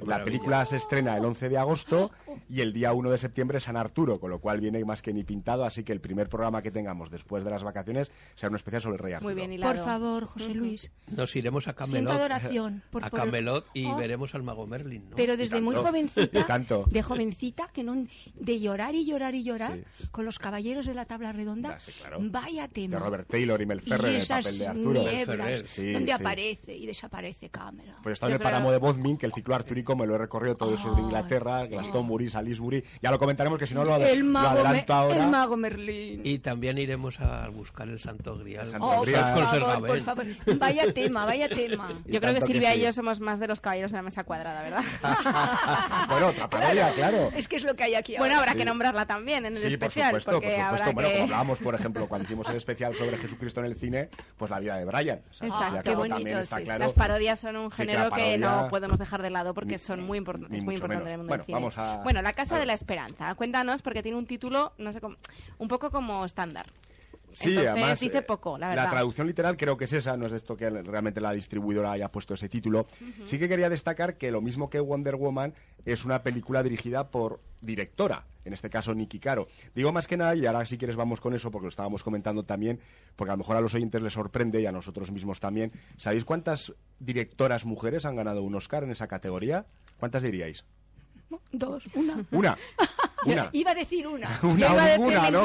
[0.00, 0.24] La maravilla.
[0.24, 2.10] película se estrena el 11 de agosto
[2.50, 5.22] y el día 1 de septiembre San Arturo, con lo cual viene más que ni
[5.22, 8.82] pintado, así que el primer programa que tengamos después de las vacaciones será un especial
[8.82, 9.28] sobre el Rey Arturo.
[9.32, 9.74] Muy bien hilado.
[9.76, 10.90] Por favor, José Luis.
[11.06, 12.10] Nos iremos a Siento Camelot.
[12.12, 13.96] adoración por- a por- Camelot y Oh.
[13.96, 15.16] veremos al mago Merlin, ¿no?
[15.16, 16.84] Pero desde muy jovencita, tanto.
[16.90, 19.78] de jovencita, que no, de llorar y llorar y llorar
[20.10, 22.18] con los caballeros de la tabla redonda, Ya, sí, claro.
[22.20, 22.96] vaya tema.
[22.98, 25.02] De Robert Taylor y Mel Ferrer y en el papel de Arturo.
[25.02, 26.12] nieblas Sí, donde sí.
[26.12, 27.96] aparece y desaparece cámara.
[28.02, 30.18] Pues está en el páramo de Bodmin, que el ciclo Arturo Arturico me lo he
[30.18, 32.82] recorrido todo el sur de Inglaterra, Glastonbury, Salisbury.
[33.02, 35.16] Ya lo comentaremos que si no lo, El lo mago, adelanto ahora.
[35.24, 36.22] el mago Merlín.
[36.24, 38.68] Y también iremos a buscar el Santo Grial.
[38.70, 39.34] Santo Oh, Grial.
[39.34, 40.26] por favor, por favor.
[40.58, 41.88] Vaya tema, vaya tema.
[42.06, 42.78] Yo creo que Silvia sí.
[42.80, 44.82] y yo somos más de los caballeros de la mesa cuadrada, ¿verdad?
[46.08, 47.30] Bueno, otra parodia, claro.
[47.36, 48.38] Es que es lo que hay aquí Bueno, ahora.
[48.38, 48.58] habrá Sí.
[48.58, 50.84] que nombrarla también en el Sí, por especial, supuesto, porque por supuesto.
[50.84, 51.14] habrá Bueno, que...
[51.14, 54.08] como hablábamos, por ejemplo, cuando hicimos el especial sobre Jesucristo en el cine,
[54.38, 55.18] pues la vida de Brian.
[55.30, 55.82] O sea, Exacto.
[55.84, 58.98] Qué bonito está claro Las parodias son un Sí, que la género que, no podemos
[58.98, 61.42] dejar de lado porque son muy impor- ni es muy importante en el mundo Bueno,
[61.42, 61.56] del cine.
[61.56, 63.34] vamos a- Bueno, La Casa a de la Esperanza.
[63.34, 65.16] Cuéntanos porque tiene un título, no sé cómo,
[65.58, 66.66] un poco como estándar.
[67.32, 68.90] Sí, Entonces además, dice eh, poco, la verdad.
[68.90, 72.08] traducción literal creo que es esa, no es de esto que realmente la distribuidora haya
[72.08, 72.86] puesto ese título.
[73.24, 75.52] Sí que quería destacar que lo mismo que Wonder Woman
[75.84, 79.48] es una película dirigida por directora, en este caso Nicky Caro.
[79.74, 82.42] Digo más que nada, y ahora si quieres vamos con eso, porque lo estábamos comentando
[82.42, 82.80] también,
[83.16, 85.72] porque a lo mejor a los oyentes les sorprende y a nosotros mismos también.
[85.96, 89.64] ¿Sabéis cuántas directoras mujeres han ganado un Oscar en esa categoría?
[89.98, 90.64] ¿Cuántas diríais?
[91.52, 92.24] Dos, una.
[92.30, 92.58] Una.
[93.26, 93.50] Una.
[93.52, 94.38] Iba a decir una.
[94.42, 95.42] Una, iba a decir ninguna, ¿no?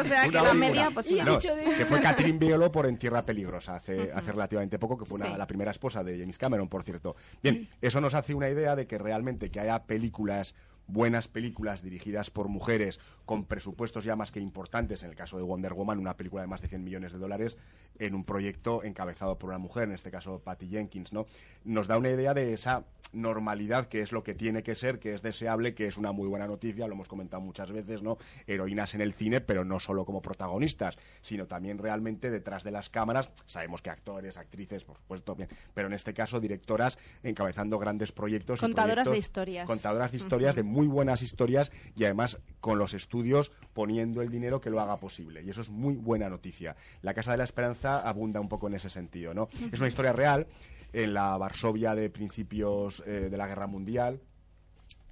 [0.00, 1.24] o sea, que Una la media, pues una.
[1.24, 5.16] No, que fue Catherine Bigelow por En Tierra Peligrosa, hace, hace relativamente poco, que fue
[5.16, 5.34] una- Sí.
[5.36, 7.14] la primera esposa de James Cameron, por cierto.
[7.42, 10.54] Bien, eso nos hace una idea de que realmente que haya películas
[10.92, 15.42] buenas películas dirigidas por mujeres con presupuestos ya más que importantes, en el caso de
[15.42, 17.56] Wonder Woman, una película de más de 100 millones de dólares,
[17.98, 21.26] en un proyecto encabezado por una mujer, en este caso Patty Jenkins, ¿no?
[21.64, 22.82] Nos da una idea de esa
[23.12, 26.28] normalidad que es lo que tiene que ser, que es deseable, que es una muy
[26.28, 28.18] buena noticia, lo hemos comentado muchas veces, ¿no?
[28.46, 32.88] Heroínas en el cine, pero no solo como protagonistas, sino también realmente detrás de las
[32.88, 38.12] cámaras, sabemos que actores, actrices, por supuesto, bien, pero en este caso directoras encabezando grandes
[38.12, 39.66] proyectos y Contadoras de historias.
[39.66, 44.60] contadoras de historias, de muy buenas historias y además con los estudios poniendo el dinero
[44.60, 45.42] que lo haga posible.
[45.42, 46.76] Y eso es muy buena noticia.
[47.02, 49.48] La Casa de la Esperanza abunda un poco en ese sentido, ¿no?
[49.72, 50.46] Es una historia real
[50.92, 54.20] en la Varsovia de principios eh, de la Guerra Mundial,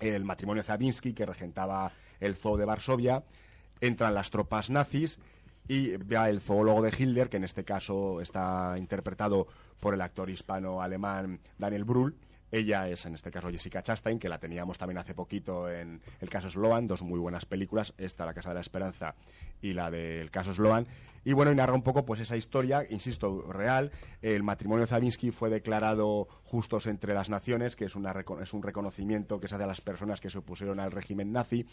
[0.01, 3.23] el matrimonio Zabinski, que regentaba el zoo de Varsovia,
[3.81, 5.19] entran las tropas nazis
[5.69, 9.47] y vea el zoólogo de Hitler, que en este caso está interpretado
[9.81, 12.15] por el actor hispano-alemán Daniel Brühl.
[12.51, 16.31] Ella es, en este caso, Jessica Chastain, que la teníamos también hace poquito en El
[16.31, 19.15] caso Sloan, dos muy buenas películas, esta, La Casa de la Esperanza,
[19.63, 20.87] y la del caso Sloan.
[21.29, 23.91] Y bueno, y narra un poco pues esa historia, insisto, real.
[24.23, 29.39] El matrimonio Zabinski fue declarado justos entre las naciones, que es, una es un reconocimiento
[29.39, 31.67] que se hace a las personas que se opusieron al régimen nazi.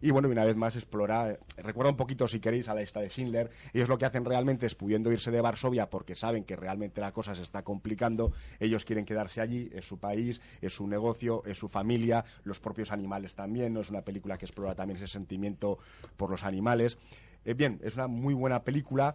[0.00, 3.10] Y bueno, una vez más explora, recuerda un poquito, si queréis, a la lista de
[3.10, 3.50] Schindler.
[3.74, 7.12] Ellos lo que hacen realmente es, pudiendo irse de Varsovia porque saben que realmente la
[7.12, 11.58] cosa se está complicando, ellos quieren quedarse allí, es su país, es su negocio, es
[11.58, 13.80] su familia, los propios animales también, ¿no?
[13.80, 15.78] Es una película que explora también ese sentimiento
[16.16, 16.96] por los animales.
[17.44, 19.14] Eh, bien, es una muy buena película.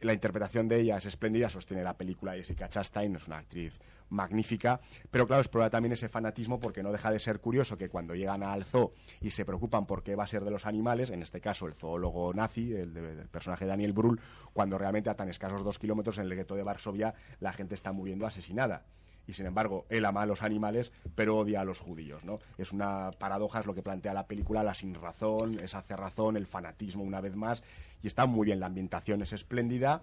[0.00, 3.78] La interpretación de ella es espléndida, sostiene la película Jessica Chastain, es una actriz
[4.10, 4.78] magnífica,
[5.10, 8.42] pero claro, explora también ese fanatismo porque no deja de ser curioso que cuando llegan
[8.42, 8.92] al zoo
[9.22, 11.72] y se preocupan por qué va a ser de los animales, en este caso el
[11.72, 14.20] zoólogo nazi, el, de- personaje de Daniel Brühl,
[14.52, 17.92] cuando realmente a tan escasos dos kilómetros en el gueto de Varsovia la gente está
[17.92, 18.82] muriendo asesinada
[19.26, 22.72] y sin embargo él ama a los animales pero odia a los judíos no es
[22.72, 27.04] una paradoja es lo que plantea la película la sin razón esa cerrazón el fanatismo
[27.04, 27.62] una vez más
[28.02, 30.02] y está muy bien la ambientación es espléndida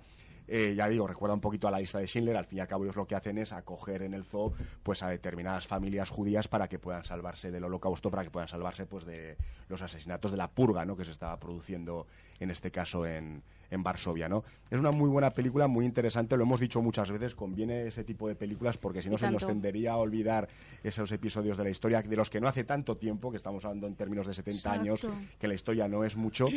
[0.52, 2.68] eh, ya digo, recuerda un poquito a la lista de Schindler, al fin y al
[2.68, 4.52] cabo ellos lo que hacen es acoger en el zoo
[4.82, 8.88] pues a determinadas familias judías para que puedan salvarse del holocausto, para que puedan salvarse
[8.88, 10.98] pues de los asesinatos de la purga, ¿no?
[10.98, 12.08] que se estaba produciendo
[12.40, 14.44] en este caso en, en Varsovia, ¿no?
[14.70, 18.28] Es una muy buena película, muy interesante, lo hemos dicho muchas veces, conviene ese tipo
[18.28, 20.48] de películas porque si no se nos tendería a olvidar
[20.84, 23.88] esos episodios de la historia de los que no hace tanto tiempo, que estamos hablando
[23.88, 24.80] en términos de 70 Exacto.
[24.80, 25.02] años,
[25.40, 26.48] que la historia no es mucho.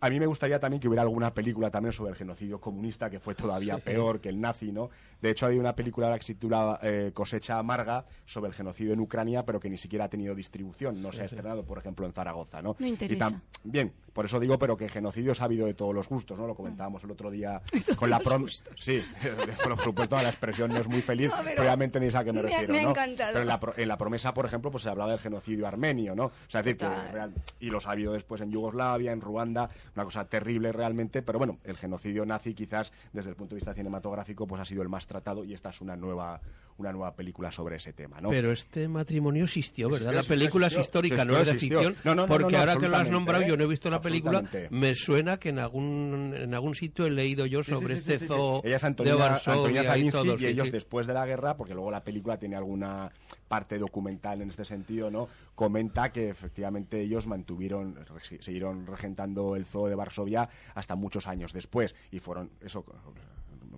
[0.00, 3.18] A mí me gustaría también que hubiera alguna película también sobre el genocidio comunista, que
[3.18, 4.90] fue todavía peor que el nazi, ¿no?
[5.20, 9.00] De hecho, hay una película que se titula eh, Cosecha Amarga sobre el genocidio en
[9.00, 12.12] Ucrania, pero que ni siquiera ha tenido distribución, no se ha estrenado, por ejemplo, en
[12.12, 12.76] Zaragoza, ¿no?
[12.78, 13.32] No interesa.
[13.64, 14.88] Bien, por eso digo, pero que
[15.18, 16.46] genocidios ha habido de todos los gustos, ¿no?
[16.46, 17.60] Lo comentábamos el otro día
[17.96, 18.46] con la prom...
[18.78, 19.02] Sí,
[19.64, 22.32] por supuesto, la expresión no es muy feliz, No, pero ya me entendéis a qué
[22.32, 22.90] me, me ha- refiero, me ¿no?
[22.90, 23.30] encantado.
[23.32, 26.14] Pero en la, pro- en la promesa, por ejemplo, pues se hablaba del genocidio armenio,
[26.14, 26.26] ¿no?
[26.26, 30.04] O sea, es decir, que y los ha habido después en Yugoslavia, en Ruanda, una
[30.04, 34.46] cosa terrible realmente, pero bueno, el genocidio nazi quizás desde el punto de vista cinematográfico
[34.46, 36.40] pues ha sido el más tratado y esta es una nueva
[36.78, 38.30] una nueva película sobre ese tema, ¿no?
[38.30, 40.14] Pero este matrimonio existió, ¿verdad?
[40.14, 40.80] Existió, la película existió.
[40.80, 41.96] es histórica, no Existió, es de ficción.
[42.04, 43.70] No, no, no, porque no, ahora que lo has nombrado, yo no he ¿eh?
[43.70, 47.72] visto la película, me suena que en algún en algún sitio he leído yo Sí,
[47.72, 48.34] sí, sobre sí, este sí, sí, sí.
[48.34, 50.72] zoo Ella es de Antonina, Antonina Varsovia y y sí, ellos sí.
[50.72, 53.10] después de la guerra, porque luego la película tiene alguna
[53.48, 55.28] parte documental en este sentido, ¿no?
[55.54, 57.96] Comenta que efectivamente ellos mantuvieron,
[58.40, 62.84] siguieron regentando el zoo de Varsovia hasta muchos años después y fueron, eso,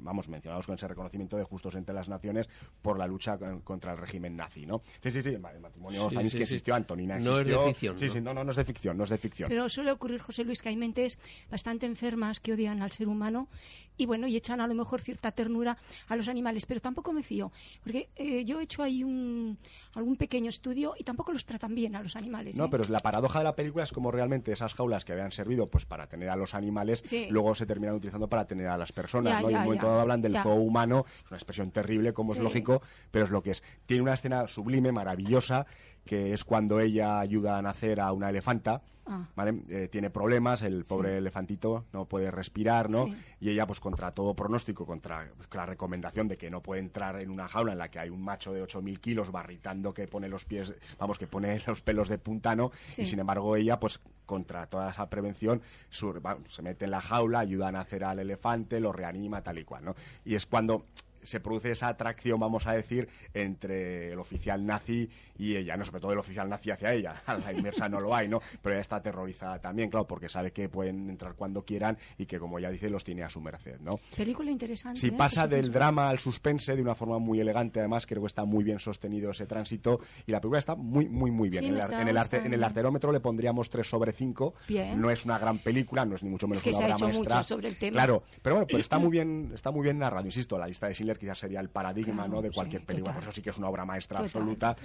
[0.00, 2.48] vamos, mencionados con ese reconocimiento de justos entre las naciones
[2.82, 4.80] por la lucha con- contra el régimen nazi, ¿no?
[5.00, 6.54] Sí, sí, sí, el matrimonio Sí, Zanis sí, que sí.
[6.54, 8.12] existió, Antonina No es de ficción, Sí, ¿no?
[8.12, 9.48] sí, no, no, no es de ficción, no es de ficción.
[9.48, 11.18] Pero suele ocurrir, José Luis, que hay mentes
[11.50, 13.48] bastante enfermas que odian al ser humano
[13.96, 15.76] y bueno, y echan a lo mejor cierta ternura
[16.08, 19.58] a los animales, pero tampoco me fío, porque eh, yo he hecho ahí un,
[19.94, 22.56] algún pequeño estudio y tampoco los tratan bien a los animales.
[22.56, 22.68] No, ¿eh?
[22.70, 25.84] pero la paradoja de la película es como realmente esas jaulas que habían servido pues
[25.84, 27.26] para tener a los animales, Sí.
[27.28, 29.50] luego se terminan utilizando para tener a las personas, Ya, ¿no?
[29.50, 30.42] y en ya, un momento ya, dado hablan del ya.
[30.42, 32.38] zoo humano, es una expresión terrible, como Sí.
[32.38, 33.62] es lógico, pero es lo que es.
[33.86, 35.66] Tiene una escena sublime, maravillosa,
[36.10, 39.26] que es cuando ella ayuda a nacer a una elefanta, Ah.
[39.34, 39.54] ¿vale?
[39.70, 43.06] Eh, tiene problemas, el pobre elefantito no puede respirar, ¿no?
[43.06, 43.16] Sí.
[43.40, 47.20] Y ella, pues contra todo pronóstico, contra pues, la recomendación de que no puede entrar
[47.20, 50.28] en una jaula en la que hay un macho de 8.000 kilos barritando que pone
[50.28, 53.02] los pies, vamos, que pone los pelos de puntano, Sí.
[53.02, 57.68] y sin embargo ella, pues contra toda esa prevención, se mete en la jaula, ayuda
[57.68, 59.96] a nacer al elefante, lo reanima, tal y cual, ¿no?
[60.24, 60.84] Y es cuando
[61.22, 65.08] se produce esa atracción, vamos a decir, entre el oficial nazi
[65.38, 68.14] y ella, no sobre todo el oficial nazi hacia ella, a la inversa no lo
[68.14, 68.40] hay, ¿no?
[68.62, 72.38] Pero ella está aterrorizada también, claro, porque sabe que pueden entrar cuando quieran y que,
[72.38, 73.98] como ella dice, los tiene a su merced, ¿no?
[74.16, 75.00] Película interesante.
[75.00, 75.12] Si ¿eh?
[75.12, 78.64] pasa del drama al suspense de una forma muy elegante, además creo que está muy
[78.64, 81.62] bien sostenido ese tránsito y la película está muy, muy, muy bien.
[81.64, 84.54] Sí, en, el, en, el arte- en el arterómetro le pondríamos 3 sobre 5.
[84.68, 85.00] Bien.
[85.00, 86.86] No es una gran película, no es ni mucho menos Es que una se ha
[86.86, 87.36] obra hecho maestra.
[87.38, 87.92] mucho sobre el tema.
[87.94, 90.94] Claro, pero bueno, pero está muy bien, está muy bien narrado, insisto, la lista de
[91.18, 92.42] Quizás sería el paradigma Claro, ¿no?
[92.42, 93.22] de sí, cualquier película, total.
[93.22, 94.76] por eso sí que es una obra maestra Total, absoluta.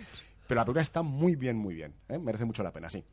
[0.48, 1.94] Pero la película está muy bien, muy bien.
[2.10, 2.18] ¿eh?
[2.20, 3.04] Merece mucho la pena, sí.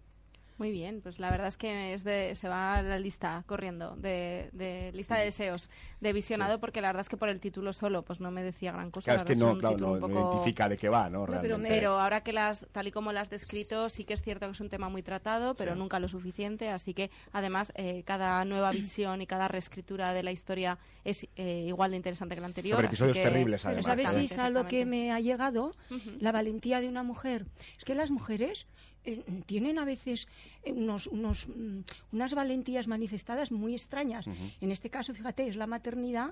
[0.62, 3.96] Muy bien, pues la verdad es que es de, se va a la lista corriendo,
[3.96, 5.68] de, de lista de deseos,
[6.00, 8.70] de visionado, porque la verdad es que por el título solo pues no me decía
[8.70, 9.06] gran cosa.
[9.06, 11.26] Claro, la es que no, claro, no, identifica de qué va, ¿no?
[11.26, 14.52] pero, ahora que las, tal y como las has descrito, sí que es cierto que
[14.52, 15.78] es un tema muy tratado, pero Sí.
[15.80, 16.68] nunca lo suficiente.
[16.68, 21.64] Así que, además, eh, cada nueva visión y cada reescritura de la historia es eh,
[21.66, 22.76] igual de interesante que la anterior.
[22.76, 24.22] Sobre episodios que- terribles, Pero además, ¿sabes, ¿eh?
[24.22, 25.74] Isa, lo que me ha llegado?
[26.20, 27.46] La valentía de una mujer.
[27.78, 28.66] Es que las mujeres
[29.04, 30.28] eh, tienen a veces
[30.64, 31.80] eh, unos, unos, mm,
[32.12, 34.26] unas valentías manifestadas muy extrañas.
[34.60, 36.30] En este caso, fíjate, es la maternidad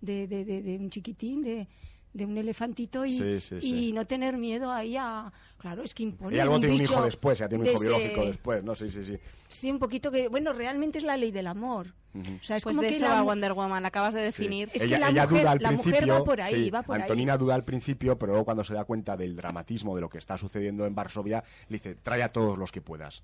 [0.00, 1.66] de, de- de- de un chiquitín, de,
[2.12, 3.92] de un elefantito y, Sí, sí, y sí.
[3.92, 5.30] no tener miedo ahí a...
[5.58, 7.70] Claro, es que impone Ella luego un tiene un bicho hijo después, ya tiene un
[7.70, 8.74] hijo de biológico ese- después, ¿no?
[8.74, 9.18] Sí, sí, sí.
[9.50, 10.28] Sí, un poquito que...
[10.28, 11.86] Bueno, realmente es la ley del amor.
[12.14, 12.32] Ujú.
[12.40, 14.70] O sea, es Pues como de que eso la Wonder Woman, acabas de definir.
[14.72, 16.14] Es que ella, la ella mujer- duda al la mujer principio.
[16.14, 17.02] va por ahí, sí, va por ahí.
[17.02, 20.18] Antonina duda al principio, pero luego cuando se da cuenta del dramatismo de lo que
[20.18, 23.22] está sucediendo en Varsovia, le dice: trae a todos los que puedas.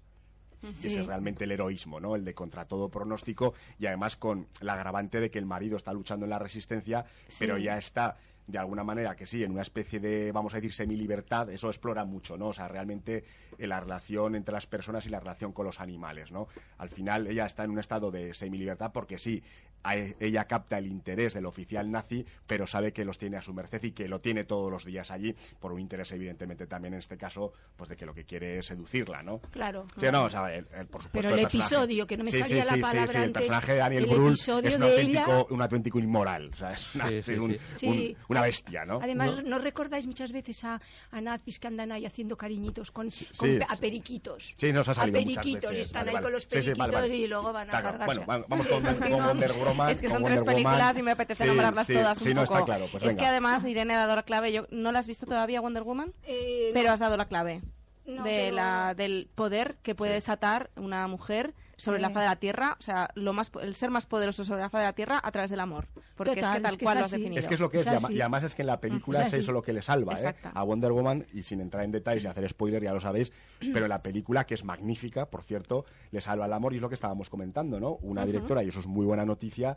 [0.62, 0.96] Y ese Sí.
[0.98, 2.14] es realmente el heroísmo, ¿no?
[2.16, 5.92] El de contra todo pronóstico y además con el agravante de que el marido está
[5.92, 7.04] luchando en la resistencia,
[7.38, 8.16] pero ya está
[8.46, 12.04] de alguna manera que sí, en una especie de, vamos a decir, semilibertad, eso explora
[12.04, 12.48] mucho, ¿no?
[12.48, 13.24] O sea, realmente
[13.58, 16.48] eh, la relación entre las personas y la relación con los animales, ¿no?
[16.78, 19.42] Al final ella está en un estado de semilibertad porque sí,
[19.84, 23.82] ella capta el interés del oficial nazi, pero sabe que los tiene a su merced
[23.84, 27.16] y que lo tiene todos los días allí, por un interés evidentemente también en este
[27.16, 29.38] caso, pues de que lo que quiere es seducirla, ¿no?
[29.52, 29.86] Claro.
[30.00, 32.38] Sí, no, o sea, el- el- por supuesto, Pero el episodio, que no me Sí,
[32.40, 34.48] salía sí, la sí, palabra sí, sí, el antes, personaje de Daniel el Brühl es
[34.48, 37.52] un de auténtico, ella- un auténtico inmoral, o sea, es una, Sí, sí, es un-
[37.52, 37.58] sí.
[37.76, 37.86] Sí.
[37.88, 39.00] un- una bestia, ¿no?
[39.02, 39.58] Además, ¿no?
[39.58, 40.80] recordáis muchas veces a,
[41.12, 43.26] a nazis que andan ahí haciendo cariñitos con, con sí.
[43.58, 44.52] pe- a periquitos?
[44.56, 46.24] Sí, nos ha salido A muchas periquitos, veces, y están vale, ahí vale.
[46.24, 47.16] con los Sí, sí, periquitos vale, vale.
[47.16, 48.04] y luego van a cargarse.
[48.06, 49.90] bueno, va- vamos con, con Wonder Woman.
[49.92, 50.54] Es que son tres Wonder Woman.
[50.74, 52.54] películas y me apetece Sí, nombrarlas sí, todas Sí, un no, poco.
[52.54, 53.20] está claro, pues es venga.
[53.20, 54.52] que además Irene ha dado la clave.
[54.52, 56.94] Yo no la has visto todavía Wonder Woman, Eh, pero no.
[56.94, 57.60] has dado la clave
[58.06, 62.02] No, de pero- la del poder que puede desatar una mujer sobre Sí.
[62.02, 64.70] la faz de la tierra, o sea, lo más el ser más poderoso sobre la
[64.70, 66.96] faz de la tierra a través del amor, porque es que tal es que cual
[66.96, 67.38] es lo has definido.
[67.40, 69.28] Es que es lo que es, Es y además es que en la película Es
[69.34, 70.34] es eso lo que le salva, ¿eh?
[70.54, 73.84] A Wonder Woman, y sin entrar en detalles y hacer spoiler, ya lo sabéis, pero
[73.84, 76.88] en la película, que es magnífica, por cierto, le salva el amor, y es lo
[76.88, 77.98] que estábamos comentando, ¿no?
[78.02, 79.76] Una directora, y eso es muy buena noticia,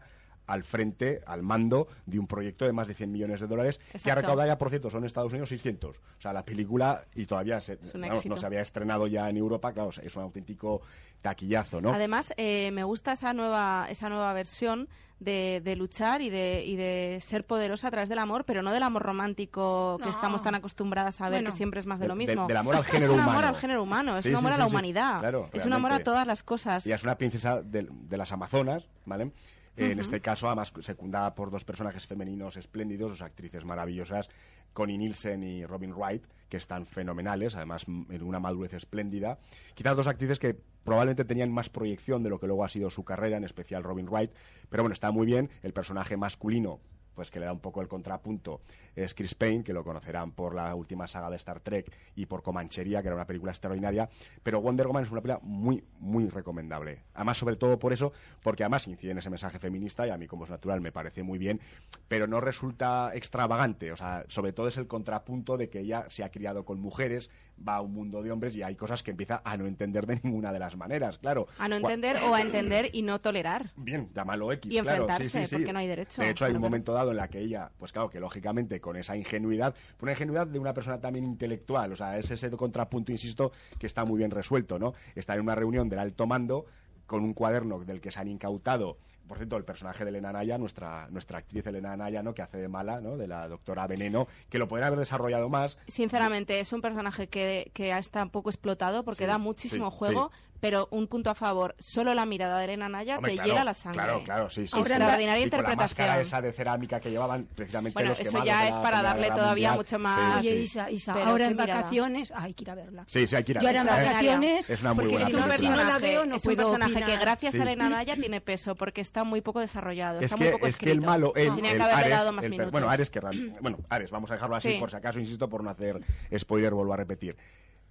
[0.49, 4.11] al frente, al mando de un proyecto de más de 100 millones de dólares, que
[4.11, 5.95] ha recaudado ya, por cierto, son en Estados Unidos 600.
[5.95, 9.71] O sea, la película, y todavía se- vamos, no se había estrenado ya en Europa,
[9.73, 10.81] claro, es un auténtico
[11.21, 11.93] taquillazo, ¿no?
[11.93, 14.87] Además, eh, me gusta esa nueva, esa nueva versión
[15.19, 18.71] de, de luchar y de, y de ser poderosa a través del amor, pero no
[18.71, 20.11] del amor romántico que No.
[20.11, 21.51] estamos tan acostumbradas a ver, Bueno.
[21.51, 22.47] que siempre es más de lo mismo.
[22.47, 23.47] del amor al género es un amor humano.
[23.49, 24.71] al género humano, es Sí, un sí, amor a la sí.
[24.71, 26.85] humanidad, Claro, es un amor a todas las cosas.
[26.85, 29.29] Ella es una princesa del- de, las Amazonas, ¿vale?
[29.77, 34.29] En este caso, además, secundada por dos personajes femeninos espléndidos, dos actrices maravillosas,
[34.73, 39.37] Connie Nielsen y Robin Wright, que están fenomenales, además en una madurez espléndida.
[39.75, 43.03] Quizás dos actrices que probablemente tenían más proyección de lo que luego ha sido su
[43.03, 44.31] carrera, en especial Robin Wright,
[44.69, 45.49] pero bueno, está muy bien.
[45.63, 46.79] El personaje masculino
[47.19, 48.61] pues que le da un poco el contrapunto
[48.95, 52.41] es Chris Payne, que lo conocerán por la última saga de Star Trek y por
[52.41, 54.09] Comanchería, que era una película extraordinaria,
[54.41, 56.99] pero Wonder Woman es una película muy, muy recomendable.
[57.15, 60.27] Además, sobre todo por eso, porque además incide en ese mensaje feminista y a mí,
[60.27, 61.59] como es natural, me parece muy bien,
[62.07, 66.23] pero no resulta extravagante, o sea, sobre todo es el contrapunto de que ella se
[66.23, 67.29] ha criado con mujeres,
[67.67, 70.19] va a un mundo de hombres y hay cosas que empieza a no entender de
[70.23, 71.47] ninguna de las maneras, claro.
[71.57, 73.71] A no entender o a entender y no tolerar.
[73.75, 75.03] Bien, llámalo X, Y claro.
[75.03, 75.55] enfrentarse, sí, sí, sí.
[75.55, 76.21] porque no hay derecho.
[76.21, 78.95] De hecho, hay un momento dado en la que ella, pues claro, que lógicamente con
[78.95, 83.51] esa ingenuidad, una ingenuidad de una persona también intelectual, o sea, es ese contrapunto, insisto,
[83.77, 84.93] que está muy bien resuelto, ¿no?
[85.15, 86.65] Está en una reunión del alto mando
[87.07, 88.95] con un cuaderno del que se han incautado,
[89.29, 92.33] por cierto, el personaje de Elena Naya, nuestra, nuestra actriz Elena Naya, ¿no?
[92.33, 93.15] Que hace de mala, ¿no?
[93.15, 97.71] De la doctora Veneno, que lo podrían haber desarrollado más, Sinceramente, es un personaje que,
[97.73, 101.35] que está un poco explotado porque Sí, da muchísimo sí, juego, pero un punto a
[101.35, 104.01] favor, solo la mirada de Elena Naya Hombre, te claro, hiela la sangre.
[104.03, 104.77] Claro, claro, sí, sí.
[104.77, 105.77] Extraordinaria con la interpretación.
[105.77, 109.29] máscara esa de cerámica que llevaban precisamente Bueno, los eso ya es la para darle
[109.29, 109.75] todavía Mundial.
[109.77, 110.63] mucho más- Sí, Oye, sí.
[110.63, 111.75] Isa, Isa, Pero ahora en mirada.
[111.75, 113.03] vacaciones hay que ir a verla.
[113.07, 115.23] Sí, sí, hay que ir a Yo ahora en verla, vacaciones, Es una muy porque
[115.23, 117.59] buena si no, si no la veo, no es un puedo personaje que gracias Sí.
[117.59, 120.67] a Elena Naya tiene peso porque está muy poco desarrollado, Es está que, muy poco
[120.67, 123.19] es que el malo, el, Tenía el Ares, más el bueno, Ares, que
[123.61, 124.77] bueno, Ares, vamos a dejarlo así Sí.
[124.79, 125.99] por si acaso, insisto, por no hacer
[126.37, 127.35] spoiler, vuelvo a repetir.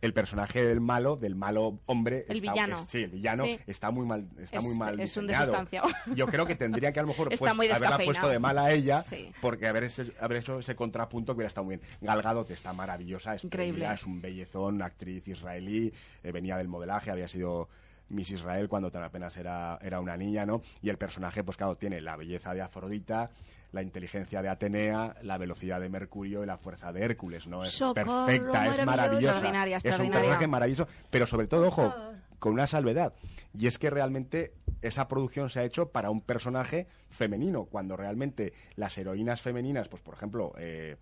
[0.01, 2.79] El personaje del malo, del malo hombre, El está- villano.
[2.79, 3.59] es- sí, el villano Sí.
[3.67, 5.67] está muy mal, está Es- muy mal es diseñado.
[6.15, 8.73] Yo creo que tendría que a lo mejor Está pues, haberla puesto de mala a
[8.73, 9.33] ella, Sí.
[9.41, 11.89] porque haber, ese- haber hecho ese contrapunto que hubiera estado muy bien.
[12.01, 13.93] Galgado te está maravillosa, es Increíble.
[13.93, 17.69] es un bellezón, actriz israelí, eh, venía del modelaje, había sido
[18.11, 20.63] Miss Israel cuando tan apenas era, era una niña, ¿no?
[20.83, 23.31] Y el personaje, pues claro, tiene la belleza de Afrodita,
[23.73, 27.65] la inteligencia de Atenea, la velocidad de Mercurio y la fuerza de Hércules, ¿no?
[27.65, 29.35] Es Socorro, perfecta, es maravillosa.
[29.35, 31.95] Extraordinaria, Es un personaje maravilloso, pero sobre todo, ojo,
[32.39, 33.13] con una salvedad.
[33.59, 34.53] Y es que realmente
[34.83, 40.03] esa producción se ha hecho para un personaje femenino, cuando realmente las heroínas femeninas, pues
[40.03, 40.97] por ejemplo, eh,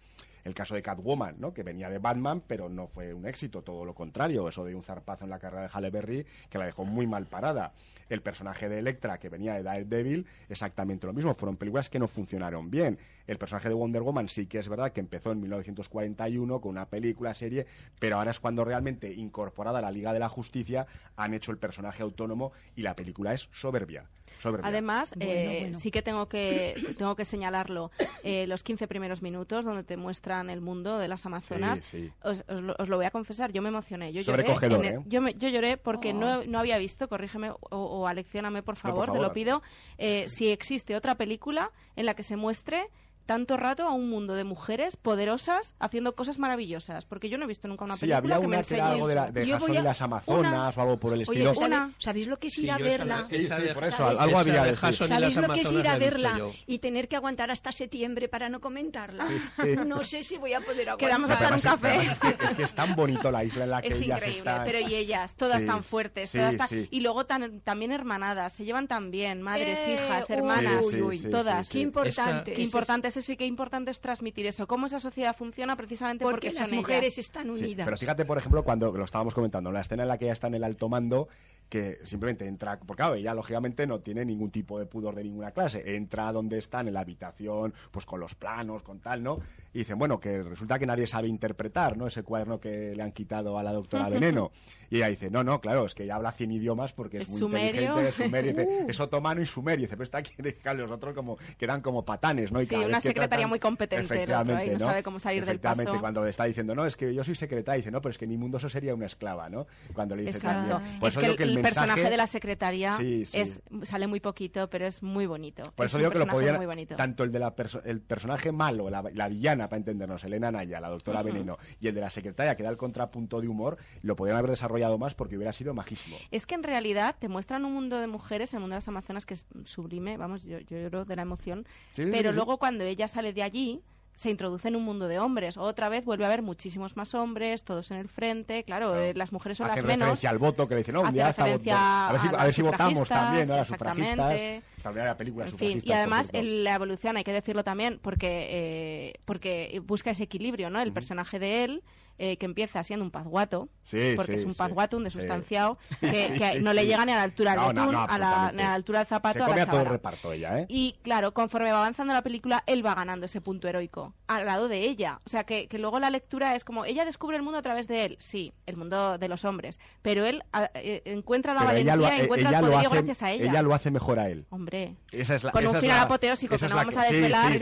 [0.47, 1.53] el caso de Catwoman, ¿no?
[1.53, 4.83] que venía de Batman, pero no fue un éxito, todo lo contrario, eso de un
[4.83, 7.73] zarpazo en la carrera de Halle Berry que la dejó muy mal parada.
[8.09, 12.07] El personaje de Electra, que venía de Daredevil, exactamente lo mismo, fueron películas que no
[12.07, 12.97] funcionaron bien.
[13.27, 16.87] El personaje de Wonder Woman sí que es verdad que empezó en 1941 con una
[16.87, 17.67] película, serie,
[17.99, 20.87] pero ahora es cuando realmente, incorporada a la Liga de la Justicia,
[21.17, 24.05] han hecho el personaje autónomo y la película es soberbia.
[24.41, 24.69] Soberbia.
[24.69, 25.79] Además, Bueno, eh, bueno.
[25.81, 27.91] sí que tengo que tengo que señalarlo.
[28.23, 31.81] eh, los 15 primeros minutos donde te muestran el mundo de las Amazonas.
[31.83, 32.13] Sí, sí.
[32.23, 34.13] Os, os lo, os lo voy a confesar, yo me emocioné.
[34.13, 35.05] Yo lloré, Sobrecogedor, en el- ¿eh?
[35.07, 36.15] yo, me- yo lloré porque Oh.
[36.19, 39.23] no, no había visto, corrígeme o, o aleccióname por favor, te favor.
[39.23, 39.63] lo pido,
[39.99, 42.87] eh, si existe otra película en la que se muestre
[43.27, 47.05] tanto rato a un mundo de mujeres poderosas haciendo cosas maravillosas.
[47.05, 48.79] Porque yo no he visto nunca una Sí, película había que me una que enseñe
[48.79, 51.21] era algo de, la, de Yo voy a- y las Amazonas o algo por el
[51.21, 51.55] Oye, estilo.
[51.55, 53.23] ¿sabe- Una- ¿sabéis lo que es Sí, ir a yo esa verla?
[53.29, 54.19] de- por eso, ¿sabes?
[54.21, 54.93] algo había de sí.
[54.93, 58.49] ¿Sabéis las lo que es ir a verla y tener que aguantar hasta septiembre para
[58.49, 59.27] no comentarla?
[59.29, 59.37] sí.
[59.87, 60.99] No sé si voy a poder aguantar.
[61.09, 61.97] Quedamos a hacer un café.
[62.03, 64.39] es, que, es que es tan bonito la isla en la que Es ellas increíble,
[64.51, 64.65] están.
[64.65, 66.89] pero y ellas, todas Sí, tan fuertes, sí, todas tan- sí.
[66.91, 71.29] y luego tan, también hermanadas, se llevan tan bien, madres, hijas, hermanas, Sí, sí, sí,
[71.31, 71.67] todas.
[71.67, 71.83] sí, Qué sí.
[71.83, 72.53] importante.
[72.53, 74.67] Qué importante y qué importante es transmitir eso.
[74.67, 77.19] Cómo esa sociedad funciona precisamente porque, porque, las son mujeres ellas.
[77.19, 77.85] están Sí, unidas.
[77.85, 80.47] pero fíjate, por ejemplo, cuando lo estábamos comentando, la escena en la que ella está
[80.49, 81.29] en el alto mando,
[81.69, 85.51] que simplemente entra, porque claro, ella lógicamente no tiene ningún tipo de pudor de ninguna
[85.51, 89.41] clase, entra donde están, en la habitación, pues con los planos, con tal, ¿no?
[89.75, 92.07] Y dicen, bueno, que resulta que nadie sabe interpretar, ¿no?
[92.07, 94.51] Ese cuaderno que le han quitado a la doctora Veneno.
[94.89, 97.29] Y ella dice, no, no, claro, es que ella habla 100 idiomas porque es, Es
[97.31, 97.69] muy sumerio.
[97.71, 98.89] inteligente, es sumerio, dice, Uh.
[98.91, 99.83] es otomano y sumerio.
[99.83, 100.33] Dice, pero está aquí,
[100.77, 102.63] los otros como, quedan como patanes, ¿no?
[102.63, 104.71] Y Sí, cada una secretaria tratan- muy competente, el otro, ¿eh?
[104.75, 105.99] No sabe cómo salir del paso.
[106.01, 108.27] cuando le está diciendo, no, es que yo soy secretaria, dice, no, pero es que
[108.27, 109.67] en mi mundo eso sería una esclava, ¿no?
[109.93, 110.71] Cuando le dice Exacto.
[110.79, 111.01] también.
[111.01, 113.39] Por Es que el, el mensaje- personaje de la secretaria Sí, sí.
[113.39, 115.63] es sale muy poquito, pero es muy bonito.
[115.75, 116.59] Por es eso un digo que lo podían,
[116.97, 120.81] tanto el de la perso- el personaje malo, la, la villana, para entendernos, Elena Naya,
[120.81, 121.29] la doctora Ujú.
[121.29, 124.51] Veneno, y el de la secretaria, que da el contrapunto de humor, lo podrían haber
[124.51, 126.17] desarrollado más porque hubiera sido majísimo.
[126.31, 129.27] Es que en realidad te muestran un mundo de mujeres, el mundo de las Amazonas,
[129.27, 133.09] que es sublime, vamos, yo, yo lloro de la emoción, Sí, pero luego cuando ella
[133.09, 133.81] sale de allí
[134.17, 135.57] se introduce en un mundo de hombres.
[135.59, 138.65] Otra vez vuelve a haber muchísimos más hombres, todos en el frente.
[138.65, 140.01] Claro, eh, las mujeres son Hace las menos.
[140.01, 141.71] referencia al voto que le dicen, no, Hace día está votando.
[141.77, 144.41] a ver si, a a ver si votamos también, a las sufragistas.
[144.41, 149.15] Extraordinaria película, En fin, y además el- la evolución, hay que decirlo también, porque, eh,
[149.27, 150.81] porque busca ese equilibrio, ¿no?
[150.81, 151.83] El personaje de él
[152.19, 155.15] eh, que empieza siendo un pazguato, Sí, porque sí, es un sí, pazguato, un sí.
[155.17, 157.83] desustanciado, que, Sí, que sí, no le llega ni a la altura del No, no,
[157.83, 159.61] atún, no, a, la, ni a la altura del zapato, Se a la a todo
[159.63, 159.91] el chavala.
[159.91, 160.67] reparto ella, ¿eh?
[160.69, 164.67] Y claro, conforme va avanzando la película, él va ganando ese punto heroico al lado
[164.69, 165.21] de ella.
[165.25, 167.87] O sea, que, que luego la lectura es como, ella descubre el mundo a través
[167.87, 171.71] de él, sí, el mundo de los hombres, pero él a- eh, encuentra la Pero
[171.73, 173.63] valentía, ella lo, encuentra ella el poderío hace, gracias a ella.
[173.63, 174.45] lo hace mejor a él.
[174.51, 177.53] Hombre, Esa es la, con un esa final apoteósico que no vamos a desvelar,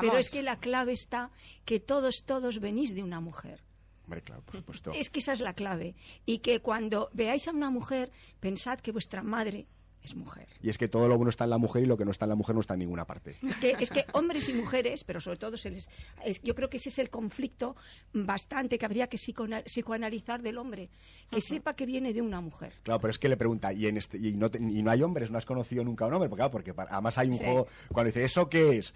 [0.00, 1.30] pero es que la clave está
[1.64, 3.58] que todos, todos venís de una mujer.
[4.04, 4.92] Hombre, claro, por supuesto.
[4.92, 5.94] Es que esa es la clave.
[6.26, 8.10] Y que cuando veáis a una mujer,
[8.40, 9.64] pensad que vuestra madre
[10.04, 10.48] es mujer.
[10.60, 12.24] Y es que todo lo bueno está en la mujer y lo que no está
[12.24, 13.36] en la mujer no está en ninguna parte.
[13.48, 15.88] Es que, es que hombres y mujeres, pero sobre todo se les,
[16.24, 17.76] es- yo creo que ese es el conflicto
[18.12, 20.88] bastante que habría que psicoanalizar del hombre,
[21.30, 22.72] que sepa que viene de una mujer.
[22.82, 25.02] Claro, pero es que le pregunta, ¿y, en este, y, no, te- y no hay
[25.04, 25.30] hombres?
[25.30, 26.28] ¿No has conocido nunca a un hombre?
[26.28, 27.44] Porque, claro, porque pa- además hay un Sí.
[27.44, 28.92] juego, cuando dice, ¿eso qué es?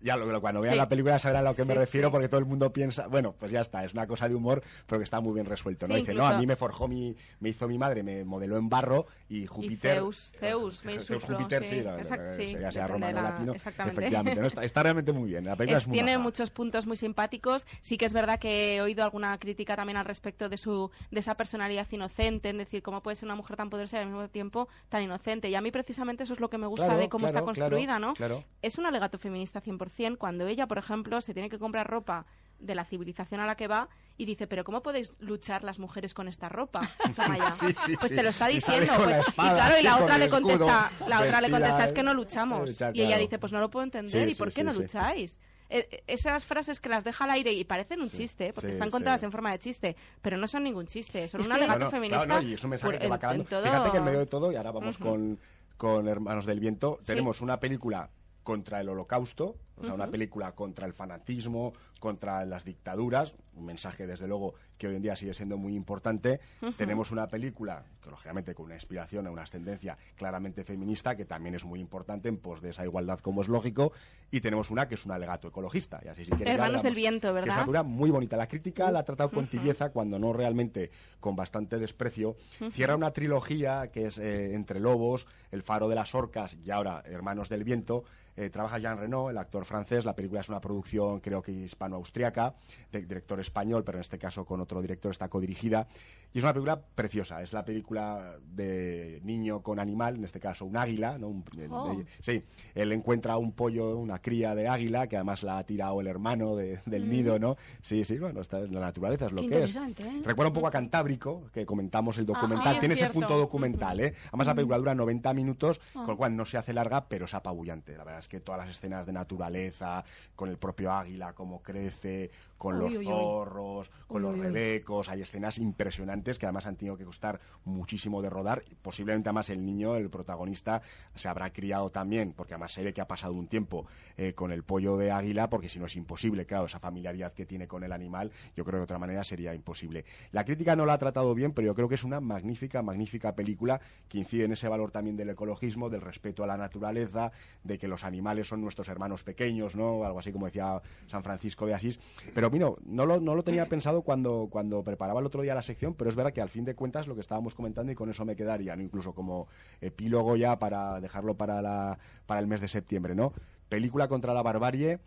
[0.00, 0.78] Ya lo, cuando vean Sí.
[0.78, 2.12] la película sabrán a lo que me refiero sí.
[2.12, 4.98] porque todo el mundo piensa, bueno, pues ya está, es una cosa de humor, pero
[5.00, 5.94] que está muy bien resuelto, ¿no?
[5.94, 8.68] Dice, incluso- no, a mí me forjó mi, me hizo mi madre, me modeló en
[8.68, 9.96] barro y Y Júpiter...
[9.96, 11.96] Zeus, Zeus me Zeus, insufló, Júpiter, sí, no,
[12.36, 14.00] sí, ya sea romano la- latino, exactamente.
[14.00, 14.46] efectivamente, ¿no?
[14.46, 17.66] está, está realmente muy bien, la película es, Es- muy tiene muchos puntos muy simpáticos.
[17.80, 21.20] Sí que es verdad que he oído alguna crítica también al respecto de su de
[21.20, 24.28] esa personalidad inocente, en decir, cómo puede ser una mujer tan poderosa y al mismo
[24.28, 25.48] tiempo tan inocente.
[25.50, 27.98] Y a mí precisamente eso es lo que me gusta Claro, de cómo está construida,
[28.14, 28.44] claro, ¿no?
[28.62, 32.24] Es un alegato feminista 100% cuando ella, por ejemplo, se tiene que comprar ropa
[32.60, 36.12] de la civilización a la que va y dice, pero ¿cómo podéis luchar las mujeres
[36.12, 36.80] con esta ropa?
[37.60, 38.16] Sí, sí, pues sí.
[38.16, 38.92] te lo está Y diciendo.
[38.92, 41.84] la pues, espada, y claro, y la otra le escudo, contesta, la otra le contesta,
[41.84, 42.68] es que no eh, luchamos.
[42.70, 43.22] Y ella claro.
[43.22, 44.80] dice, pues no lo puedo entender, Sí, ¿y por qué sí, no sí.
[44.82, 45.36] lucháis?
[45.70, 48.88] Eh, esas frases que las deja al aire y parecen un chiste, porque sí, están
[48.88, 48.92] sí.
[48.92, 51.90] contadas en forma de chiste, pero no son ningún chiste, son Es un alegato No,
[51.90, 52.24] feminista.
[52.24, 54.18] claro, no, y es un mensaje por- que va en- todo- Fíjate que en medio
[54.20, 55.38] de todo, y ahora vamos con,
[55.76, 58.08] con Hermanos del Viento, tenemos una película
[58.48, 64.06] contra el holocausto, o sea, una película contra el fanatismo, contra las dictaduras, un mensaje
[64.06, 66.38] desde luego que hoy en día sigue siendo muy importante.
[66.76, 71.64] Tenemos una película, que lógicamente con una inspiración, una ascendencia claramente feminista, que también es
[71.64, 73.92] muy importante en pos de esa igualdad como es lógico,
[74.30, 76.94] y tenemos una que es un alegato ecologista, y así si quieres ya Hermanos del.
[76.94, 77.48] Viento, Que es ¿verdad?
[77.48, 78.36] una película muy bonita.
[78.36, 82.36] La crítica la ha tratado con tibieza, cuando no realmente con bastante desprecio.
[82.70, 87.02] Cierra una trilogía que es eh, Entre Lobos, El Faro de las Orcas y ahora
[87.04, 88.04] Hermanos del Viento.
[88.36, 90.04] Eh, trabaja Jean Reno, el actor francés.
[90.04, 91.50] La película es una producción, creo que
[91.88, 92.54] hispano-austriaca,
[92.92, 95.86] director español, pero en este caso con otro director está codirigida.
[96.34, 97.42] Y es una película preciosa.
[97.42, 101.16] Es la película de niño con animal, en este caso un águila.
[101.18, 101.28] ¿no?
[101.28, 102.00] Un- Oh.
[102.20, 102.42] sí,
[102.74, 106.54] él encuentra un pollo, una cría de águila, que además la ha tirado el hermano
[106.54, 107.10] de- del Mm.
[107.10, 107.56] nido, ¿no?
[107.82, 109.76] Sí, sí, bueno, está la naturaleza, es lo Qué que es.
[109.76, 110.22] ¿eh?
[110.24, 112.74] Recuerda un poco a Cantábrico, que comentamos el documental.
[112.74, 113.28] sí, Tiene es ese cierto.
[113.28, 114.14] punto documental, ¿eh?
[114.28, 116.00] Además, la película dura 90 minutos, Ah.
[116.00, 117.96] con lo cual no se hace larga, pero es apabullante.
[117.96, 120.04] La verdad es que todas las escenas de naturaleza,
[120.36, 123.04] con el propio águila, cómo crece, con Uy, los uy, uy.
[123.06, 128.30] zorros, con los rebecos, hay escenas impresionantes que además han tenido que costar muchísimo de
[128.30, 128.62] rodar.
[128.82, 130.82] Posiblemente además el niño, el protagonista,
[131.14, 134.50] se habrá criado también, porque además se ve que ha pasado un tiempo eh, con
[134.52, 137.84] el pollo de águila, porque si no es imposible, claro, esa familiaridad que tiene con
[137.84, 140.04] el animal, yo creo que de otra manera sería imposible.
[140.32, 143.34] La crítica no la ha tratado bien, pero yo creo que es una magnífica, magnífica
[143.34, 147.30] película que incide en ese valor también del ecologismo, del respeto a la naturaleza,
[147.62, 150.04] de que los animales son nuestros hermanos pequeños, ¿no?
[150.04, 152.00] Algo así como decía San Francisco de Asís.
[152.34, 155.62] Pero, mira, no lo, no lo tenía pensado cuando, cuando preparaba el otro día la
[155.62, 158.10] sección, pero es verdad que al fin de cuentas lo que estábamos comentando y con
[158.10, 158.74] eso me quedaría.
[158.76, 159.46] Incluso como
[159.80, 163.32] epílogo ya para dejarlo para, la, para el mes de septiembre, ¿no?
[163.68, 164.98] Película contra la barbarie,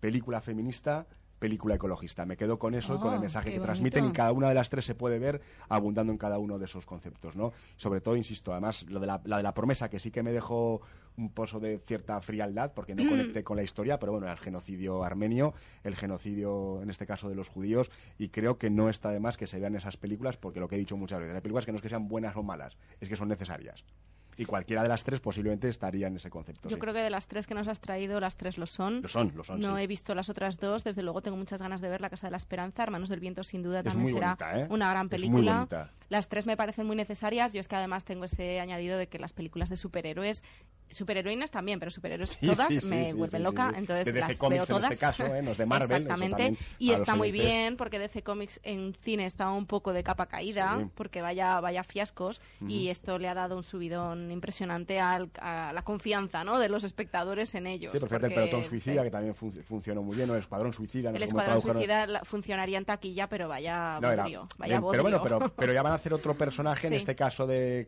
[0.00, 1.06] película feminista,
[1.38, 2.24] película ecologista.
[2.26, 4.54] Me quedo con eso y con el Oh, mensaje que transmiten y cada una de
[4.54, 7.52] las tres se puede ver abundando en cada uno de esos conceptos, ¿no?
[7.76, 10.32] Sobre todo, insisto, además, lo de la, la de la promesa que sí que me
[10.32, 10.80] dejó
[11.18, 13.08] un pozo de cierta frialdad porque no Mm.
[13.08, 17.34] conecté con la historia, pero bueno, el genocidio armenio, el genocidio, en este caso, de
[17.34, 20.60] los judíos, y creo que no está de más que se vean esas películas porque
[20.60, 22.42] lo que he dicho muchas veces, hay películas que no es que sean buenas o
[22.42, 23.82] malas, es que son necesarias.
[24.38, 26.68] Y cualquiera de las tres posiblemente estaría en ese concepto.
[26.68, 26.80] Yo sí.
[26.80, 29.02] creo que de las tres que nos has traído, las tres lo son.
[29.02, 29.82] Lo son, lo son, No sí.
[29.82, 30.84] he visto las otras dos.
[30.84, 32.82] Desde luego tengo muchas ganas de ver La Casa de la Esperanza.
[32.82, 34.66] Hermanos del Viento, sin duda, Es también será bonita, ¿eh?
[34.70, 35.88] una gran Es muy película.
[36.08, 37.52] Las tres me parecen muy necesarias.
[37.52, 40.42] Yo es que además tengo ese añadido de que las películas de superhéroes,
[40.90, 43.72] superheroínas también, pero superhéroes Sí, todas sí, sí, me vuelven loca.
[43.76, 44.92] Entonces De DC las Comics veo en todas.
[44.92, 45.42] este caso, ¿eh?
[45.42, 46.56] No es de Marvel, Exactamente.
[46.78, 47.50] Y los está muy oyentes.
[47.50, 51.82] bien porque DC Comics en cine está un poco de capa caída, porque vaya, vaya
[51.82, 52.40] fiascos.
[52.68, 56.58] Y esto le ha dado un subidón impresionante al- a la confianza ¿no?
[56.58, 57.92] de los espectadores en ellos.
[57.92, 60.40] Sí, pero fíjate, el porque- pelotón suicida, que también fun- funcionó muy bien, o el
[60.40, 61.10] escuadrón suicida.
[61.10, 61.60] no el Escuadrón.
[61.60, 65.38] Suicida la- funcionaría en taquilla, pero vaya No, era- bodrio, vaya bien, pero bueno, bodrio.
[65.38, 66.96] pero, pero ya van a hacer otro personaje, en Sí.
[66.98, 67.86] este caso de,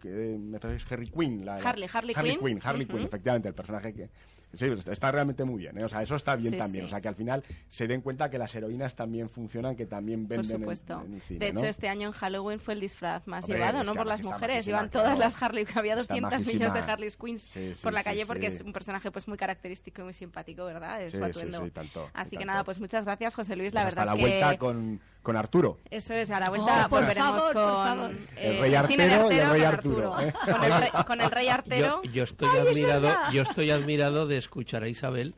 [0.60, 1.48] parece que es Harry Quinn.
[1.48, 2.60] Harley, Harley Quinn.
[2.62, 2.96] Harley Ujú.
[2.96, 4.08] Quinn, efectivamente, el personaje que,
[4.56, 5.78] Sí, está realmente muy bien.
[5.78, 5.84] ¿eh?
[5.84, 6.84] O sea, eso está bien Sí, también.
[6.84, 6.86] sí.
[6.86, 10.26] O sea, que al final se den cuenta que las heroínas también funcionan, que también
[10.26, 11.02] venden en- supuesto.
[11.06, 11.66] en, el cine, de hecho, ¿no?
[11.66, 13.92] este año en Halloween fue el disfraz más Hombre, llevado, ¿no?
[13.92, 14.64] que Por las mujeres.
[14.64, 14.88] claro.
[14.90, 16.78] todas las Harley, había Está 200 millones de.
[16.80, 18.26] Harley Queens Sí, sí, por la sí, calle sí.
[18.26, 21.02] porque es un personaje pues muy característico y muy simpático, ¿verdad?
[21.02, 21.64] Es Sí, sí, Batuendo.
[21.64, 22.46] sí, tanto, Así que tanto.
[22.46, 23.74] nada, pues muchas gracias, José Luis.
[23.74, 24.38] La Pues verdad hasta es la que...
[24.44, 25.78] vuelta con, con Arturo.
[25.90, 27.52] Eso es, a la vuelta Oh, por volveremos favor,
[27.98, 30.12] con eh, El rey Artero y el rey Arturo.
[30.14, 32.02] Con, el rey, con el rey Artero.
[32.04, 35.34] Yo, estoy admirado, yo estoy admirado de escuchar a Isabel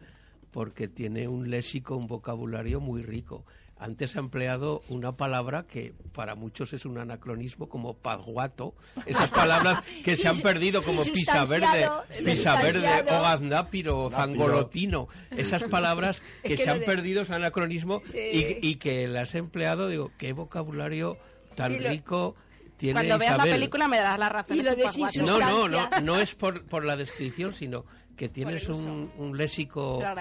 [0.53, 3.45] porque tiene un léxico, un vocabulario muy rico.
[3.79, 8.75] Antes ha empleado una palabra que para muchos es un anacronismo como pazguato,
[9.07, 11.89] esas palabras que se han perdido como pisa verde,
[12.23, 13.21] pisa verde, sustanciado.
[13.21, 18.19] ogaznapiro, zangolotino, esas palabras Es que, se han de- perdido, es anacronismo Sí.
[18.19, 21.17] y, y que las he empleado, digo, qué vocabulario
[21.55, 22.37] tan lo- rico
[22.81, 24.57] tiene Cuando veas la película me darás la razón.
[24.57, 27.85] Y lo de sin No, no, no, no es por, por la descripción, sino
[28.17, 29.45] que tienes un, un lo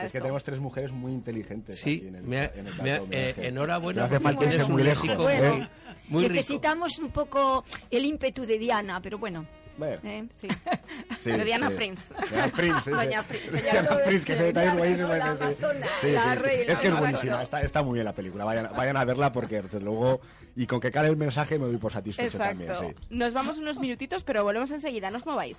[0.03, 1.79] Es que tenemos tres mujeres muy inteligentes.
[1.79, 4.43] Sí, aquí en el, me ha- en el me ha- eh, enhorabuena, No hace falta
[4.43, 5.17] irse tienes muy un lejos.
[5.17, 5.69] Bueno, ¿eh?
[6.09, 6.33] muy rico.
[6.35, 9.45] Necesitamos un poco el ímpetu de Diana, pero bueno.
[9.77, 10.25] Bueno, ¿eh?
[10.41, 10.47] Sí.
[11.21, 11.75] sí, de Diana sí.
[11.75, 12.03] Prince.
[12.29, 13.23] Diana Prince, Doña.
[13.23, 13.89] Prince, Diana.
[14.05, 14.67] Prince, que ese detalle
[16.35, 18.43] es que- es que es la buenísima, está, está muy bien la película.
[18.45, 20.19] Vayan, vayan a verla porque desde luego,
[20.59, 22.65] y con que cale el mensaje me doy por satisfecho Exacto.
[22.65, 22.93] también.
[22.93, 23.07] Sí.
[23.11, 25.09] Nos vamos unos minutitos, pero volvemos enseguida.
[25.09, 25.57] No os mováis.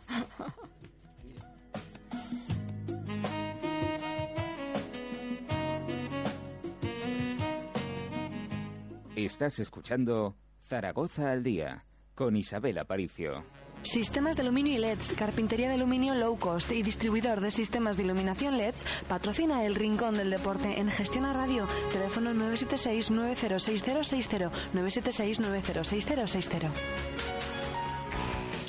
[9.16, 10.34] Estás escuchando
[10.68, 11.82] Zaragoza al día
[12.14, 13.42] con Isabel Aparicio.
[13.82, 18.02] Sistemas de aluminio y LEDs, carpintería de aluminio low cost y distribuidor de sistemas de
[18.02, 21.66] iluminación LEDs patrocina el Rincón del Deporte en Gestión a Radio.
[21.92, 24.50] Teléfono 976-906060.
[24.74, 26.68] 976-906060.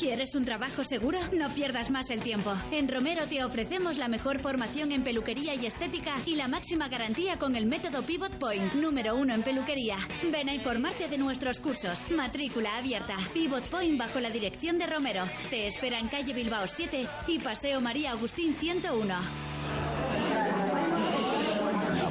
[0.01, 1.19] ¿Quieres un trabajo seguro?
[1.31, 2.51] No pierdas más el tiempo.
[2.71, 7.37] En Romero te ofrecemos la mejor formación en peluquería y estética y la máxima garantía
[7.37, 9.97] con el método Pivot Point, número uno en peluquería.
[10.31, 12.09] Ven a informarte de nuestros cursos.
[12.15, 13.15] Matrícula abierta.
[13.31, 15.23] Pivot Point bajo la dirección de Romero.
[15.51, 19.50] Te espera en calle Bilbao 7 y Paseo María Agustín 101.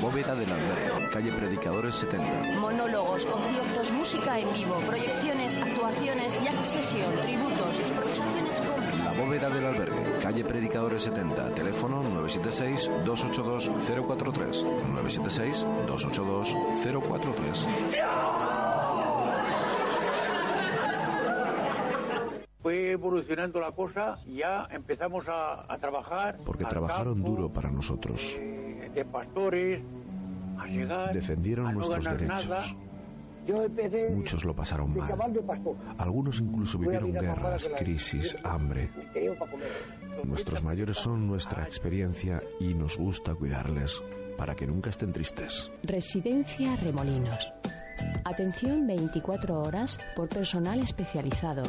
[0.01, 2.59] Bóveda del albergue, calle Predicadores 70.
[2.59, 8.81] Monólogos, conciertos, música en vivo, proyecciones, actuaciones, jazz session, tributos, improvisaciones con...
[9.05, 11.55] La bóveda del albergue, calle Predicadores 70.
[11.55, 14.65] Teléfono 976-282-043.
[15.87, 17.67] 976-282-043.
[22.63, 26.39] Fue evolucionando la cosa, ya empezamos a, a trabajar.
[26.45, 28.35] Porque trabajaron campo, duro para nosotros.
[28.95, 29.81] De pastores,
[30.59, 31.13] a llegar.
[31.13, 32.49] Defendieron a no nuestros ganar derechos.
[32.49, 32.65] nada.
[33.47, 35.09] Yo empecé Muchos lo pasaron mal.
[35.09, 35.77] de.
[35.99, 38.91] Algunos incluso vivieron guerras, crisis, hambre.
[40.25, 44.03] Nuestros mayores son nuestra experiencia y nos gusta cuidarles
[44.37, 45.71] para que nunca estén tristes.
[45.83, 47.51] Residencia Remolinos.
[48.25, 51.63] Atención 24 horas por personal especializado.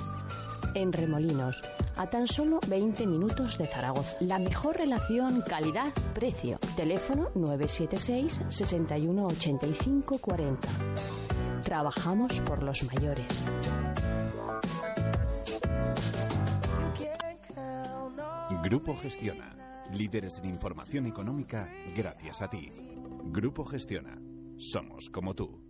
[0.73, 1.61] En Remolinos,
[1.97, 4.15] a tan solo 20 minutos de Zaragoza.
[4.21, 6.59] La mejor relación calidad-precio.
[6.77, 10.67] Teléfono 976 61 85 40.
[11.63, 13.49] Trabajamos por los mayores.
[18.63, 19.55] Grupo Gestiona.
[19.91, 22.71] Líderes en información económica gracias a ti.
[23.25, 24.17] Grupo Gestiona.
[24.59, 25.60] Somos como tú.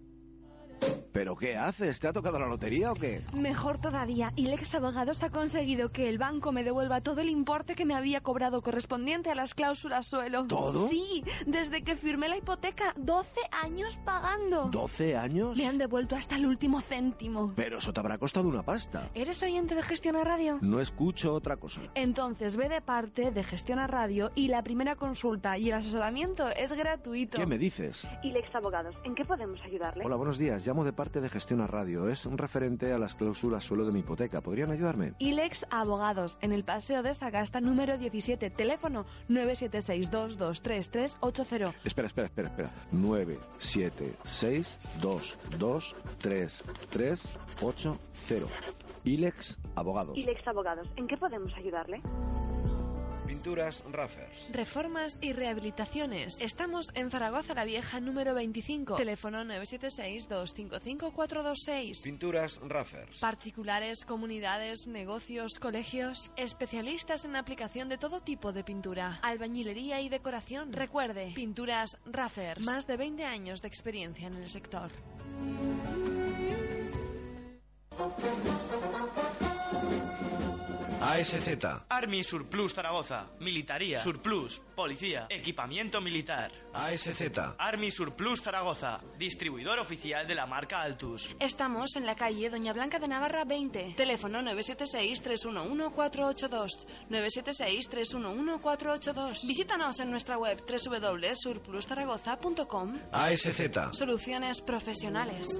[1.13, 1.99] ¿Pero qué haces?
[1.99, 3.21] ¿Te ha tocado la lotería o qué?
[3.33, 7.85] Mejor todavía, Ilex Abogados ha conseguido que el banco me devuelva todo el importe que
[7.85, 10.45] me había cobrado correspondiente a las cláusulas suelo.
[10.47, 10.89] ¿Todo?
[10.89, 14.71] Sí, desde que firmé la hipoteca, 12 años pagando.
[14.71, 15.57] ¿12 años?
[15.57, 17.53] Me han devuelto hasta el último céntimo.
[17.55, 19.09] Pero eso te habrá costado una pasta.
[19.13, 20.59] ¿Eres oyente de Gestión a Radio?
[20.61, 21.81] No escucho otra cosa.
[21.93, 26.49] Entonces ve de parte de Gestión a Radio y la primera consulta y el asesoramiento
[26.49, 27.37] es gratuito.
[27.37, 28.07] ¿Qué me dices?
[28.23, 30.05] Ilex Abogados, ¿en qué podemos ayudarle?
[30.05, 30.63] Hola, buenos días.
[30.71, 32.07] Llamo de parte de Gestión a Radio.
[32.07, 34.39] Es un referente a las cláusulas suelo de mi hipoteca.
[34.39, 35.11] ¿Podrían ayudarme?
[35.19, 41.73] Ilex Abogados, en el Paseo de Sagasta número 17, teléfono 976-223380.
[41.83, 42.69] Espera, espera, espera, espera.
[42.93, 48.47] 9, 7, 6, 2, 2, 3, 3, 8, 0.
[49.03, 50.17] Ilex Abogados.
[50.17, 51.99] Ilex Abogados, ¿en qué podemos ayudarle?
[53.31, 54.49] Pinturas Raffers.
[54.51, 56.41] Reformas y rehabilitaciones.
[56.41, 58.97] Estamos en Zaragoza la Vieja número 25.
[58.97, 62.03] Teléfono 976-255-426.
[62.03, 63.19] Pinturas Raffers.
[63.19, 66.33] Particulares, comunidades, negocios, colegios.
[66.35, 69.19] Especialistas en aplicación de todo tipo de pintura.
[69.21, 70.73] Albañilería y decoración.
[70.73, 72.65] Recuerde, Pinturas Raffers.
[72.65, 74.91] Más de 20 años de experiencia en el sector.
[81.01, 81.65] ASZ.
[81.89, 83.25] Army Surplus Zaragoza.
[83.39, 83.99] Militaría.
[83.99, 84.61] Surplus.
[84.75, 85.25] Policía.
[85.29, 86.51] Equipamiento militar.
[86.73, 87.19] ASZ.
[87.57, 88.99] Army Surplus Zaragoza.
[89.17, 91.31] Distribuidor oficial de la marca Altus.
[91.39, 93.95] Estamos en la calle Doña Blanca de Navarra 20.
[93.97, 96.85] Teléfono 976-311-482.
[97.09, 99.47] 976-311-482.
[99.47, 102.99] Visítanos en nuestra web www.surpluszaragoza.com.
[103.11, 103.71] ASZ.
[103.93, 105.59] Soluciones profesionales.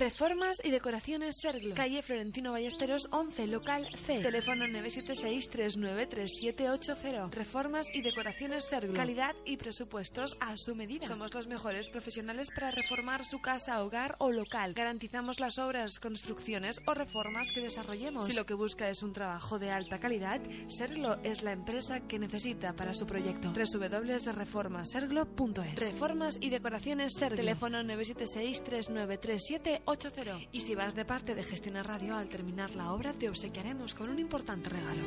[0.00, 1.74] Reformas y decoraciones Serglo.
[1.74, 4.22] Calle Florentino Ballesteros 11, local C.
[4.22, 7.30] Teléfono 976-393780.
[7.30, 8.94] Reformas y decoraciones Serglo.
[8.94, 11.06] Calidad y presupuestos a su medida.
[11.06, 14.72] Somos los mejores profesionales para reformar su casa, hogar o local.
[14.72, 18.24] Garantizamos las obras, construcciones o reformas que desarrollemos.
[18.24, 22.18] Si lo que busca es un trabajo de alta calidad, Serglo es la empresa que
[22.18, 23.52] necesita para su proyecto.
[23.52, 25.78] www.reformaserglo.es.
[25.78, 27.36] Reformas y decoraciones Serglo.
[27.36, 30.48] Teléfono 976 3937 80.
[30.52, 34.10] Y si vas de parte de Gestionar Radio al terminar la obra, te obsequiaremos con
[34.10, 35.02] un importante regalo.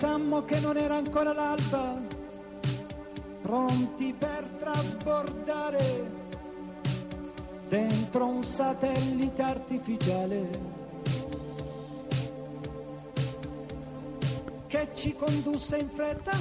[0.00, 2.00] Alzammo che non era ancora l'alba,
[3.42, 6.08] pronti per trasbordare
[7.68, 10.50] dentro un satellite artificiale
[14.68, 16.36] che ci condusse in fretta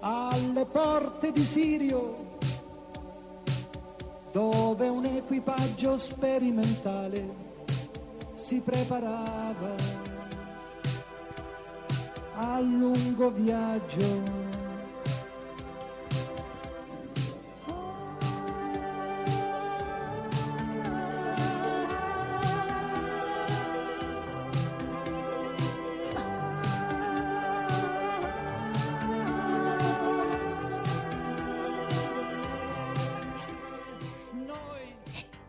[0.00, 2.16] alle porte di Sirio,
[4.32, 7.28] dove un equipaggio sperimentale
[8.34, 10.05] si preparava
[12.36, 14.04] al lungo viaggio.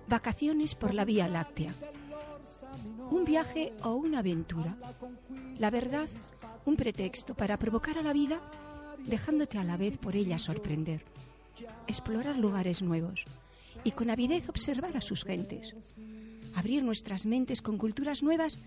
[0.08, 1.74] Vacaciones por la Vía Láctea.
[3.12, 4.76] Un viaje o una aventura.
[5.60, 6.08] La verdad,
[6.68, 8.42] un pretexto para provocar a la vida,
[9.06, 11.02] dejándote a la vez por ella sorprender.
[11.88, 13.24] Explorar lugares nuevos
[13.86, 15.74] y con avidez observar a sus gentes.
[16.56, 18.60] Abrir nuestras mentes con culturas nuevas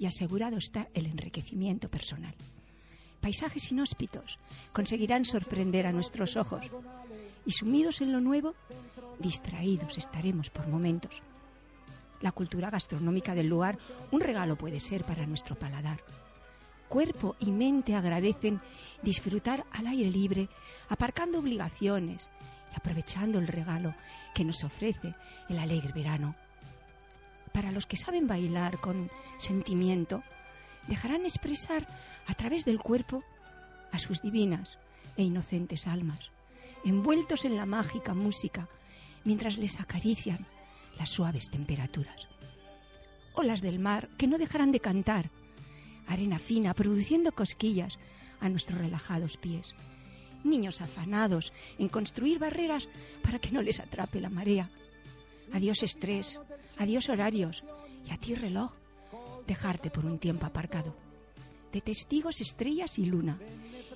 [0.00, 2.34] y asegurado está el enriquecimiento personal.
[3.20, 4.38] Paisajes inhóspitos
[4.72, 6.66] conseguirán sorprender a nuestros ojos
[7.46, 8.54] y sumidos en lo nuevo,
[9.20, 11.22] distraídos estaremos por momentos.
[12.20, 13.78] La cultura gastronómica del lugar
[14.10, 16.00] un regalo puede ser para nuestro paladar.
[16.88, 18.60] Cuerpo y mente agradecen
[19.02, 20.48] disfrutar al aire libre,
[20.88, 22.28] aparcando obligaciones
[22.72, 23.94] y aprovechando el regalo
[24.34, 25.14] que nos ofrece
[25.48, 26.34] el alegre verano.
[27.52, 30.22] Para los que saben bailar con sentimiento,
[30.86, 31.86] dejarán expresar
[32.26, 33.22] a través del cuerpo
[33.92, 34.78] a sus divinas
[35.16, 36.30] e inocentes almas,
[36.84, 38.68] envueltos en la mágica música,
[39.24, 40.46] mientras les acarician
[40.98, 42.28] las suaves temperaturas.
[43.34, 45.30] Olas del mar que no dejarán de cantar,
[46.08, 47.98] arena fina produciendo cosquillas
[48.40, 49.74] a nuestros relajados pies.
[50.44, 52.88] Niños afanados en construir barreras
[53.22, 54.70] para que no les atrape la marea.
[55.52, 56.38] Adiós estrés,
[56.78, 57.64] adiós horarios
[58.06, 58.72] y a ti reloj,
[59.46, 60.94] dejarte por un tiempo aparcado.
[61.72, 63.38] De testigos estrellas y luna,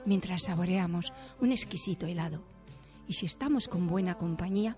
[0.05, 2.43] mientras saboreamos un exquisito helado.
[3.09, 4.77] Y si estamos con buena compañía,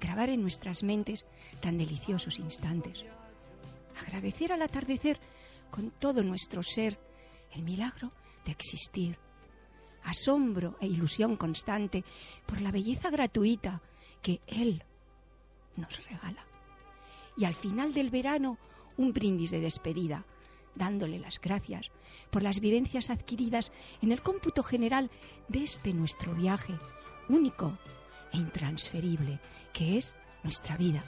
[0.00, 1.24] grabar en nuestras mentes
[1.60, 3.04] tan deliciosos instantes.
[4.00, 5.18] Agradecer al atardecer
[5.70, 6.98] con todo nuestro ser
[7.54, 8.10] el milagro
[8.44, 9.16] de existir.
[10.04, 12.04] Asombro e ilusión constante
[12.46, 13.80] por la belleza gratuita
[14.22, 14.82] que Él
[15.76, 16.44] nos regala.
[17.36, 18.56] Y al final del verano,
[18.96, 20.24] un brindis de despedida,
[20.74, 21.90] dándole las gracias
[22.30, 23.72] por las vivencias adquiridas
[24.02, 25.10] en el cómputo general
[25.48, 26.74] de este nuestro viaje,
[27.28, 27.76] único
[28.32, 29.38] e intransferible,
[29.72, 31.04] que es nuestra vida.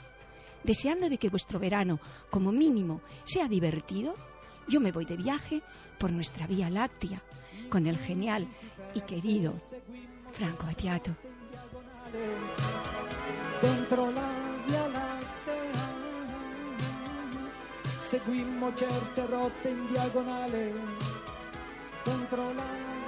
[0.63, 1.99] Deseando de que vuestro verano,
[2.29, 4.13] como mínimo, sea divertido,
[4.69, 5.61] yo me voy de viaje
[5.97, 7.21] por nuestra Vía Láctea
[7.69, 8.47] con el genial
[8.93, 9.53] y querido
[10.33, 11.01] Franco Lattea.
[18.09, 20.73] Seguimmo certe rotte in diagonale
[22.05, 22.98] dentro la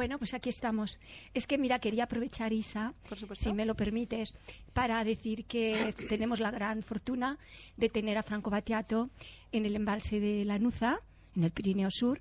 [0.00, 0.96] Bueno, pues aquí estamos.
[1.34, 2.94] Es que, mira, quería aprovechar, Isa,
[3.36, 4.32] si me lo permites,
[4.72, 7.36] para decir que tenemos la gran fortuna
[7.76, 9.10] de tener a Franco Battiato
[9.52, 11.00] en el embalse de Lanuza,
[11.36, 12.18] en el Pirineo Sur,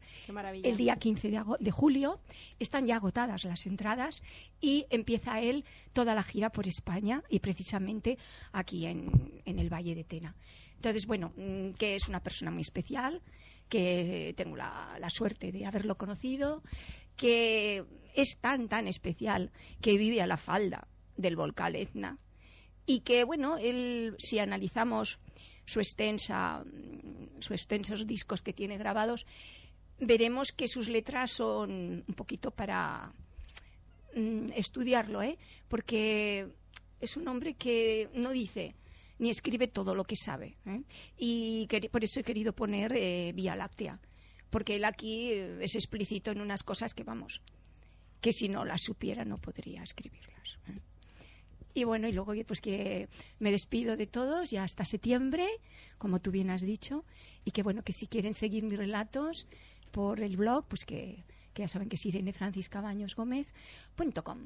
[0.61, 2.19] el día 15 de, julio.
[2.59, 4.23] Están ya agotadas las entradas
[4.59, 8.17] y empieza él toda la gira por España y precisamente
[8.51, 9.09] aquí en,
[9.45, 10.35] en el Valle de Tena.
[10.75, 13.21] Entonces, bueno, mm, que es una persona muy especial,
[13.69, 16.61] que tengo la, la suerte de haberlo conocido,
[17.19, 17.83] que
[18.15, 19.51] es tan, tan especial
[19.81, 20.87] que vive a la falda
[21.17, 22.17] del volcán Etna
[22.85, 25.19] y que, bueno, él, si analizamos
[25.65, 26.63] su extensa,
[27.39, 29.25] sus extensos discos que tiene grabados,
[29.99, 33.11] veremos que sus letras son un poquito para
[34.15, 35.37] mm, estudiarlo, ¿eh?
[35.67, 36.47] Porque
[37.01, 38.73] es un hombre que no dice
[39.19, 40.53] ni escribe todo lo que sabe.
[40.65, 40.81] ¿eh?
[41.17, 43.99] Y por eso he querido poner eh, Vía Láctea,
[44.49, 47.41] porque él aquí eh, es explícito en unas cosas que, vamos,
[48.21, 50.57] que si no las supiera no podría escribirlas.
[50.67, 50.79] ¿eh?
[51.75, 53.07] Y bueno, y luego pues que
[53.39, 55.47] me despido de todos ya hasta septiembre,
[55.97, 57.03] como tú bien has dicho,
[57.45, 59.47] y que bueno, que si quieren seguir mis relatos
[59.91, 61.23] por el blog, pues que,
[61.53, 64.37] que ya saben que es irenefranciscabañosgomez.com.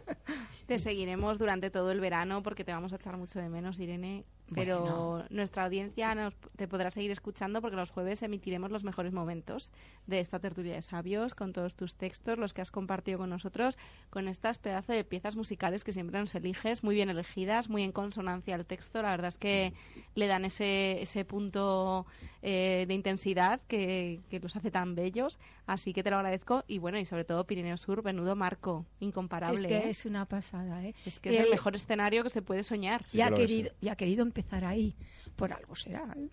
[0.66, 4.24] Te seguiremos durante todo el verano porque te vamos a echar mucho de menos, Irene.
[4.54, 9.72] Pero nuestra audiencia nos, te podrá seguir escuchando porque los jueves emitiremos los mejores momentos
[10.06, 13.78] de esta tertulia de sabios con todos tus textos, los que has compartido con nosotros,
[14.10, 17.92] con estas pedazos de piezas musicales que siempre nos eliges, muy bien elegidas, muy en
[17.92, 19.02] consonancia al texto.
[19.02, 19.72] La verdad es que
[20.14, 22.06] le dan ese, ese punto
[22.42, 25.38] eh, de intensidad que, que los hace tan bellos.
[25.66, 26.64] Así que te lo agradezco.
[26.66, 29.60] Y bueno, y sobre todo Pirineo Sur, menudo marco, incomparable.
[29.60, 29.90] Es que ¿eh?
[29.90, 30.94] es una pasada, ¿eh?
[31.06, 33.04] Es que es el mejor escenario que se puede soñar.
[33.12, 34.94] y, ha querido, y ha querido empezar ahí.
[35.36, 36.28] Por algo será, ¿eh?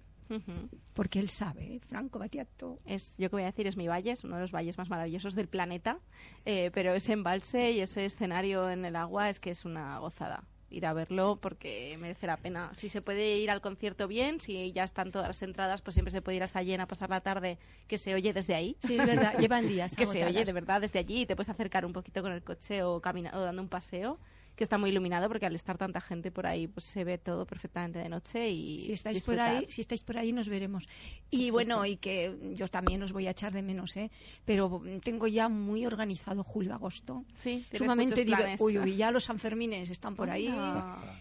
[0.94, 1.80] Porque él sabe, ¿eh?
[1.90, 2.78] Franco Battiato.
[2.86, 4.90] Es, yo que voy a decir, es mi valle, es uno de los valles más
[4.90, 5.98] maravillosos del planeta,
[6.46, 10.44] eh, pero ese embalse y ese escenario en el agua es que es una gozada.
[10.72, 12.70] Ir a verlo porque merece la pena.
[12.76, 16.12] Si se puede ir al concierto bien, si ya están todas las entradas, pues siempre
[16.12, 18.76] se puede ir a Sallén a pasar la tarde, que se oye desde ahí.
[18.80, 21.50] Sí, es verdad, llevan días que se oye de verdad desde allí y te puedes
[21.50, 24.20] acercar un poquito con el coche o, camina- o dando un paseo,
[24.60, 27.46] que está muy iluminado porque al estar tanta gente por ahí, pues se ve todo
[27.46, 30.84] perfectamente de noche y Si estáis por ahí, si estáis por ahí nos veremos.
[31.32, 34.12] Y bueno, y que yo también os voy a echar de menos, ¿eh?
[34.44, 37.24] Pero tengo ya muy organizado julio agosto.
[37.42, 38.60] Sí, sumamente planes.
[38.60, 40.54] Uy, uy, ya los Sanfermines están por ahí.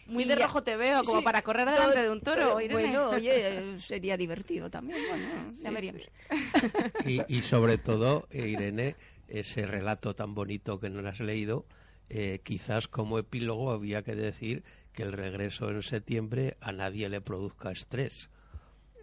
[0.09, 2.21] Muy Y de ya- rojo te veo, como Sí, para correr todo- delante de un
[2.21, 2.83] toro, todo- Irene.
[2.83, 4.99] Bueno, oye, sería divertido también.
[5.09, 5.27] Bueno,
[5.63, 6.03] ya Sí, veríamos.
[7.07, 8.97] Y, y sobre todo, eh, Irene,
[9.29, 11.65] ese relato tan bonito que nos has leído,
[12.11, 14.63] eh, quizás como epílogo había que decir
[14.95, 18.29] que el regreso en septiembre a nadie le produzca estrés.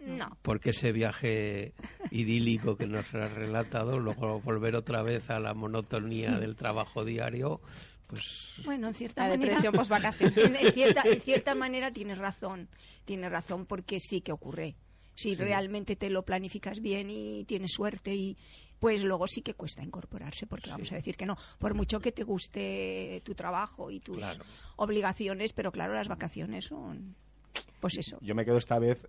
[0.04, 0.36] No.
[0.42, 1.72] Porque ese viaje
[2.10, 7.60] idílico que nos has relatado, luego volver otra vez a la monotonía del trabajo diario,
[8.06, 9.46] pues Bueno, en cierta La manera.
[9.54, 10.36] depresión posvacaciones.
[10.46, 12.68] En, en cierta, en cierta manera tienes razón.
[13.04, 14.74] Tienes razón porque sí que ocurre.
[15.16, 15.34] Si Sí.
[15.34, 18.36] realmente te lo planificas bien y tienes suerte y
[18.80, 22.12] pues luego sí que cuesta incorporarse porque vamos a decir que no por mucho que
[22.12, 24.44] te guste tu trabajo y tus Claro.
[24.76, 27.14] obligaciones pero claro las vacaciones son
[27.80, 29.06] pues eso Yo me quedo esta vez,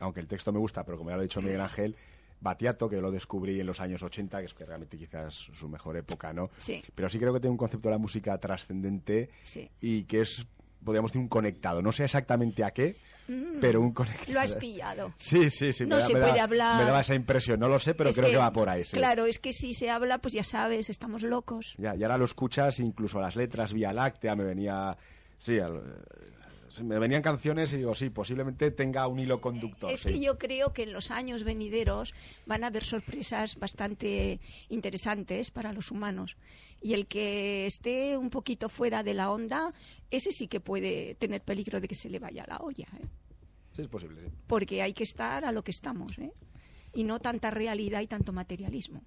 [0.00, 1.94] aunque el texto me gusta, pero como ya lo ha dicho Miguel Ángel,
[2.40, 5.96] Batiato, que lo descubrí en los años 80, que es que realmente quizás su mejor
[5.96, 6.50] época, ¿no?
[6.58, 6.82] Sí.
[6.94, 9.68] Pero sí creo que tiene un concepto de la música trascendente Sí.
[9.80, 10.44] y que es,
[10.84, 11.82] podríamos decir, un conectado.
[11.82, 14.32] No sé exactamente a qué, Mm, pero un conectado.
[14.34, 15.86] lo has pillado Sí, sí, sí.
[15.86, 16.78] No da- se me da- puede hablar.
[16.78, 18.96] Me daba esa impresión, no lo sé, pero Es creo que, va por ahí, sí.
[18.96, 22.26] claro es que si se habla pues ya sabes estamos locos Ya, y ahora lo
[22.26, 24.96] escuchas, incluso las letras Vía Láctea, me venía...
[25.38, 25.82] Sí, al-
[26.82, 29.92] me venían canciones y digo, sí, posiblemente tenga un hilo conductor.
[29.92, 30.08] Es sí.
[30.08, 32.12] que yo creo que en los años venideros
[32.46, 34.40] van a haber sorpresas bastante
[34.70, 36.34] interesantes para los humanos.
[36.84, 39.72] Y el que esté un poquito fuera de la onda,
[40.10, 42.86] ese sí que puede tener peligro de que se le vaya la olla.
[43.00, 43.06] ¿eh?
[43.74, 44.30] Sí, es posible, sí.
[44.46, 46.18] Porque hay que estar a lo que estamos.
[46.18, 46.30] ¿eh?
[46.94, 49.00] Y no tanta realidad y tanto materialismo.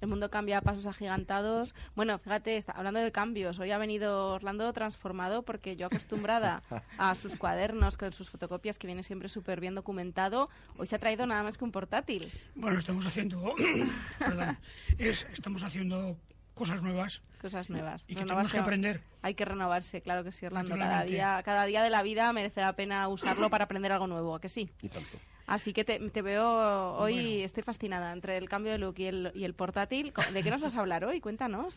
[0.00, 1.74] El mundo cambia a pasos agigantados.
[1.94, 6.62] Bueno, fíjate, está, hablando de cambios, hoy ha venido Orlando transformado porque yo acostumbrada
[6.98, 10.48] a sus cuadernos, con sus fotocopias, que viene siempre súper bien documentado,
[10.78, 12.32] hoy se ha traído nada más que un portátil.
[12.54, 13.54] Bueno, estamos haciendo,
[14.18, 14.56] perdón,
[14.98, 16.16] es- estamos haciendo
[16.54, 17.22] cosas nuevas.
[17.40, 18.04] Cosas nuevas.
[18.08, 19.00] Y que tenemos que aprender.
[19.22, 20.76] Hay que renovarse, claro que sí, Orlando.
[20.76, 24.34] Cada día, cada día de la vida merece la pena usarlo para aprender algo nuevo,
[24.34, 24.68] ¿a que sí?
[24.82, 25.18] Y tanto.
[25.50, 29.32] Así que te, te veo hoy, estoy fascinada entre el cambio de look y el,
[29.34, 30.12] y el portátil.
[30.32, 31.20] ¿De qué nos vas a hablar hoy?
[31.20, 31.76] Cuéntanos.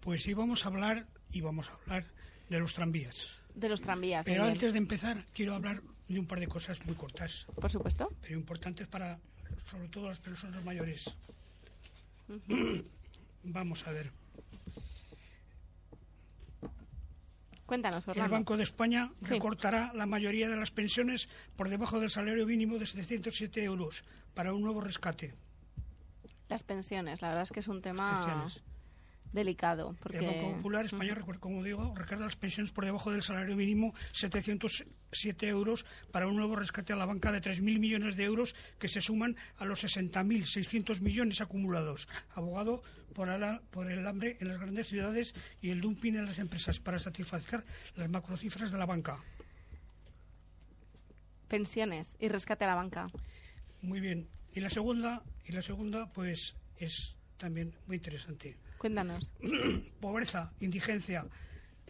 [0.00, 2.06] Pues sí, vamos a hablar y vamos a hablar
[2.48, 3.26] de los tranvías.
[3.54, 4.24] De los tranvías.
[4.24, 4.54] Pero bien.
[4.54, 7.44] antes de empezar, quiero hablar de un par de cosas muy cortas.
[7.60, 8.10] Por supuesto.
[8.22, 9.18] Pero importantes para,
[9.70, 11.12] sobre todo, las personas mayores.
[13.44, 14.10] Vamos a ver.
[17.70, 18.32] Cuéntanos, El Orlando.
[18.32, 19.26] Banco de España Sí.
[19.26, 24.02] recortará la mayoría de las pensiones por debajo del salario mínimo de 707 euros
[24.34, 25.32] para un nuevo rescate.
[26.48, 28.60] Las pensiones, la verdad es que es un tema Pensiones.
[29.32, 29.94] Delicado.
[30.02, 30.18] Porque...
[30.18, 30.86] El Banco Popular.
[30.86, 36.26] España, recuer- como digo, recarga las pensiones por debajo del salario mínimo 707 euros para
[36.26, 39.64] un nuevo rescate a la banca de 3.000 millones de euros que se suman a
[39.64, 42.08] los 60.600 millones acumulados.
[42.34, 42.82] Abogado
[43.14, 46.78] por, ala- por el hambre en las grandes ciudades y el dumping en las empresas
[46.80, 47.62] para satisfacer
[47.96, 49.18] las macrocifras de la banca.
[51.48, 53.10] Pensiones y rescate a la banca.
[53.82, 54.26] Muy bien.
[54.54, 58.54] Y la segunda, y la segunda, pues es también muy interesante.
[58.80, 59.28] Cuéntanos.
[60.00, 61.26] Pobreza, indigencia,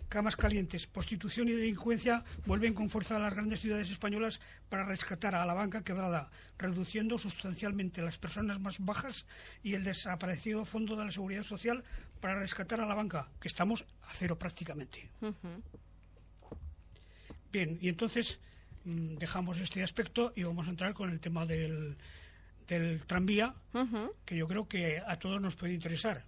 [0.09, 5.37] camas calientes, prostitución y delincuencia vuelven con fuerza a las grandes ciudades españolas para rescatar
[5.37, 9.25] a la banca quebrada, reduciendo sustancialmente las personas más bajas
[9.62, 11.85] y el desaparecido Fondo de la Seguridad Social
[12.21, 15.07] para rescatar a la banca, que estamos a cero prácticamente.
[17.53, 18.41] Bien, y entonces
[18.85, 21.95] mm, dejamos este aspecto y vamos a entrar con el tema del,
[22.67, 23.55] del tranvía,
[24.27, 26.25] que yo creo que a todos nos puede interesar.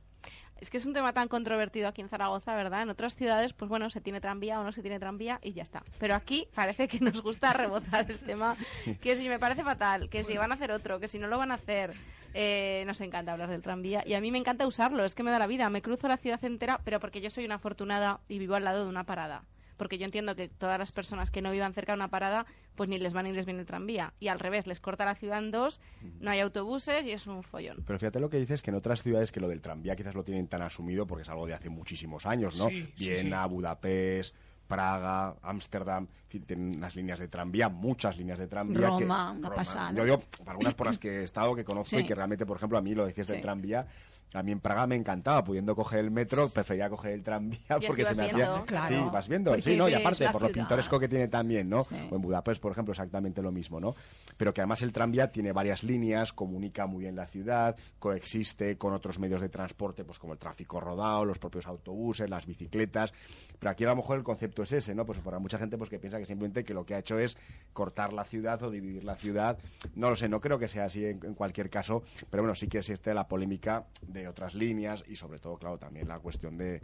[0.62, 2.82] Es que es un tema tan controvertido aquí en Zaragoza, ¿verdad?
[2.82, 5.64] En otras ciudades, pues bueno, se tiene tranvía o no se tiene tranvía y ya
[5.64, 5.82] está.
[5.98, 8.55] Pero aquí parece que nos gusta rebotar el tema,
[9.02, 11.36] que si me parece fatal, que si van a hacer otro, que si no lo
[11.36, 11.94] van a hacer.
[12.34, 15.32] Eh, nos encanta hablar del tranvía y a mí me encanta usarlo, es que me
[15.32, 15.68] da la vida.
[15.68, 18.84] Me cruzo la ciudad entera, pero porque yo soy una afortunada y vivo al lado
[18.84, 19.43] de una parada.
[19.76, 22.46] Porque yo entiendo que todas las personas que no vivan cerca de una parada,
[22.76, 24.12] pues ni les va ni les viene el tranvía.
[24.20, 25.80] Y al revés, les corta la ciudad en dos,
[26.20, 27.82] no hay autobuses y es un follón.
[27.86, 30.22] Pero fíjate lo que dices, que en otras ciudades que lo del tranvía quizás lo
[30.24, 32.68] tienen tan asumido porque es algo de hace muchísimos años, ¿no?
[32.68, 34.34] Sí, sí, Viena, Budapest,
[34.68, 38.80] Praga, Ámsterdam, tienen unas líneas de tranvía, muchas líneas de tranvía.
[38.96, 39.92] que- Roma, pasada.
[39.92, 41.98] Yo digo, algunas por las que he estado, que conozco Sí.
[41.98, 43.34] y que realmente, por ejemplo, a mí lo decías Sí.
[43.34, 43.86] del tranvía,
[44.34, 48.04] a mí en Praga me encantaba, pudiendo coger el metro, prefería coger el tranvía porque
[48.04, 48.54] se me viendo.
[48.54, 48.64] hacía...
[48.66, 49.88] Claro, sí, vas viendo, porque sí, ¿no?
[49.88, 51.86] Y aparte, por lo pintoresco que tiene también, ¿no?
[52.10, 53.94] O en Budapest, por ejemplo, exactamente lo mismo, ¿no?
[54.36, 58.94] Pero que además el tranvía tiene varias líneas, comunica muy bien la ciudad, coexiste con
[58.94, 63.12] otros medios de transporte, pues como el tráfico rodado, los propios autobuses, las bicicletas.
[63.59, 65.04] Pero aquí a lo mejor el concepto es ese, ¿no?
[65.04, 67.36] Pues para mucha gente pues que piensa que simplemente que lo que ha hecho es
[67.72, 69.56] cortar la ciudad o dividir la ciudad.
[69.94, 72.66] No lo sé, no creo que sea así en, en cualquier caso, pero bueno, sí
[72.66, 76.80] que existe la polémica de otras líneas y sobre todo, claro, también la cuestión de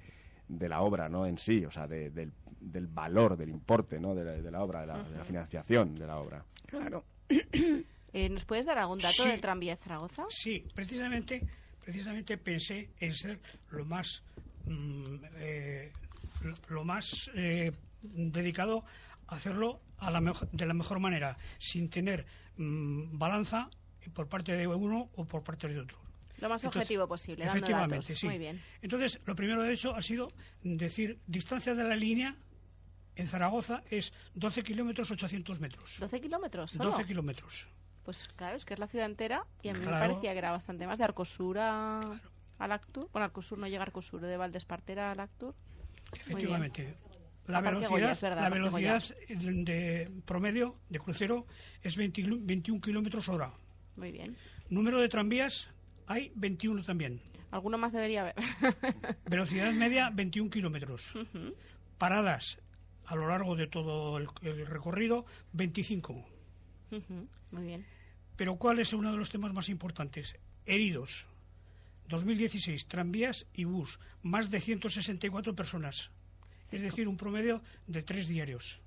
[0.49, 4.15] de la obra no en sí, o sea, de- del, del valor, del importe ¿no?
[4.15, 6.43] de, la, de la obra, de la, de la financiación de la obra.
[6.67, 7.05] Claro.
[8.15, 9.29] Eh, ¿Nos puedes dar algún dato Sí.
[9.29, 10.25] del tranvía de Zaragoza?
[10.31, 11.43] Sí, precisamente,
[11.85, 13.39] precisamente pensé en ser
[13.71, 14.23] lo más,
[14.65, 15.93] mm, eh,
[16.43, 17.71] lo- lo más eh,
[18.03, 18.83] dedicado
[19.27, 22.25] a hacerlo a la mejo- de la mejor manera, sin tener
[22.57, 23.69] mm, balanza
[24.15, 25.99] por parte de uno o por parte de otro.
[26.41, 28.19] Lo más Entonces, objetivo posible, dando Efectivamente, datos.
[28.19, 28.27] sí.
[28.27, 28.61] Muy bien.
[28.83, 30.33] Entonces, lo primero de hecho ha sido
[30.63, 32.35] decir distancia de la línea
[33.17, 35.97] en Zaragoza es 12 kilómetros 800 metros.
[35.99, 36.91] 12 kilómetros solo.
[36.91, 37.67] 12 kilómetros.
[38.05, 40.07] Pues claro, es que es la ciudad entera y a mí me Claro.
[40.13, 42.01] parecía que era bastante más de Arcosur a,
[42.59, 43.09] al Actur.
[43.13, 45.55] Bueno, Arcosur no llega a Arcosur, de Valdespartera al Actur.
[46.13, 46.95] Efectivamente.
[47.49, 51.47] La velocidad, Goya, es verdad, la velocidad de promedio de crucero
[51.83, 53.51] es 20 kilo- 21 kilómetros hora.
[53.97, 54.37] Muy bien.
[54.71, 55.69] Número de tranvías
[56.09, 57.21] hay 21 también.
[57.51, 58.35] Alguno más debería haber.
[59.27, 61.03] Velocidad media 21 kilómetros.
[61.97, 62.59] Paradas
[63.07, 66.13] a lo largo de todo el, el recorrido 25.
[66.13, 67.29] Ujú.
[67.53, 67.87] Muy bien.
[68.37, 70.37] Pero ¿cuál es uno de los temas más importantes?
[70.67, 71.25] Heridos.
[72.09, 76.11] 2016, tranvías y bus, más de 164 personas.
[76.73, 78.79] Es decir, un promedio de tres diarios.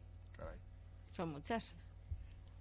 [1.16, 1.74] Son muchas.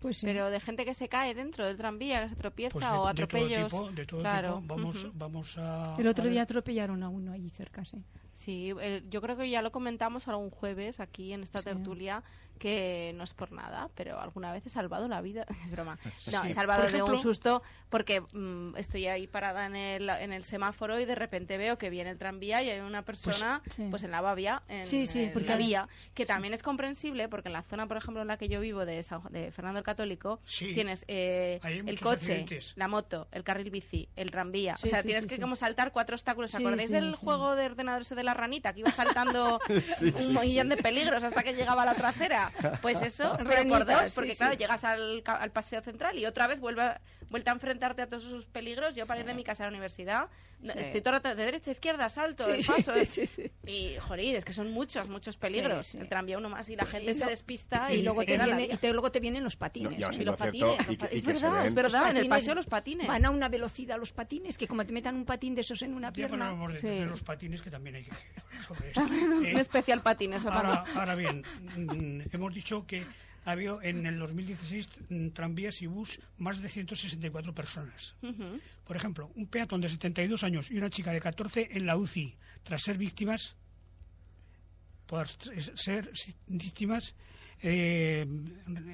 [0.00, 0.26] Pues sí.
[0.26, 3.04] Pero de gente que se cae dentro del tranvía, que se tropieza Pues de, o
[3.04, 3.70] de atropellos.
[3.70, 4.60] todo tipo, de todo claro.
[4.60, 4.74] tipo.
[4.76, 5.94] Vamos, vamos a...
[5.98, 8.02] El otro a día atropellaron a uno allí cerca, sí.
[8.34, 12.22] Sí, eh, yo creo que ya lo comentamos algún jueves aquí en esta tertulia
[12.60, 15.44] que no es por nada, pero alguna vez he salvado la vida.
[15.64, 15.98] Es broma.
[16.30, 20.32] No, Sí, he salvado de un susto porque mm, estoy ahí parada en el, en
[20.32, 23.74] el semáforo y de repente veo que viene el tranvía y hay una persona pues,
[24.02, 24.06] sí.
[24.06, 27.48] en la vía, en, Sí, sí, en porque la vía, que también es comprensible porque
[27.48, 29.84] en la zona, por ejemplo, en la que yo vivo de, San de Fernando el
[29.84, 30.72] Católico, Sí.
[30.74, 32.74] tienes eh, el coche, accidentes.
[32.76, 34.76] la moto, el carril bici, el tranvía.
[34.76, 35.40] Sí, o sea, sí, tienes sí, que sí.
[35.40, 36.50] como saltar cuatro obstáculos.
[36.52, 37.18] ¿Os Sí, acordáis sí, del sí.
[37.22, 38.90] juego de ordenador ese de la ranita que iba
[39.24, 39.58] saltando
[39.98, 40.76] Sí, un sí, millón sí.
[40.76, 42.49] de peligros hasta que llegaba a la otra acera?
[42.82, 44.38] Pues eso, sí, porque sí.
[44.38, 46.92] claro, llegas al, ca- al paseo central y otra vez vuelve
[47.30, 48.94] vuelta a enfrentarte a todos esos peligros.
[48.96, 50.28] Yo para ir de mi casa a la universidad,
[50.60, 50.68] Sí.
[50.76, 52.92] estoy todo el rato de derecha a izquierda, salto, Sí, el sí, paso.
[52.92, 53.50] sí, sí, sí.
[53.66, 55.86] Y, joder, es que son muchos, muchos peligros.
[55.86, 55.98] Sí, sí.
[55.98, 58.64] El tranvía uno más y la gente Y se despista y, y, luego te viene,
[58.70, 59.98] y te- luego te vienen los patines.
[59.98, 60.12] No, ¿eh?
[60.12, 63.06] sí, Y los cierto, patines, es verdad, es verdad, en el patines paseo los patines.
[63.06, 65.94] Van a una velocidad los patines que como te metan un patín de esos en
[65.94, 66.48] una pierna.
[66.50, 66.88] hablamos de, Sí.
[66.88, 68.10] de los patines que también hay que
[68.68, 69.00] sobre esto.
[69.00, 71.42] un Eh, especial patín, eso ahora, ahora bien,
[71.76, 73.04] mm, hemos dicho que
[73.44, 78.14] ha habido en el 2016 mm, tranvías y bus más de 164 personas.
[78.22, 78.60] Ujú.
[78.86, 82.34] Por ejemplo, un peatón de 72 años y una chica de 14 en la UCI
[82.64, 83.54] tras ser víctimas
[85.06, 86.10] por ser
[86.46, 87.14] víctimas
[87.62, 88.26] eh,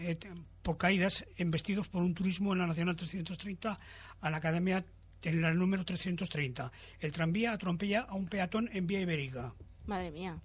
[0.03, 0.19] eh,
[0.63, 3.79] por caídas embestidos por un turismo en la Nacional 330
[4.21, 4.85] a la Academia
[5.23, 6.73] en la número 330.
[7.01, 9.53] El tranvía atropella a un peatón en vía ibérica.
[9.87, 10.37] Madre mía.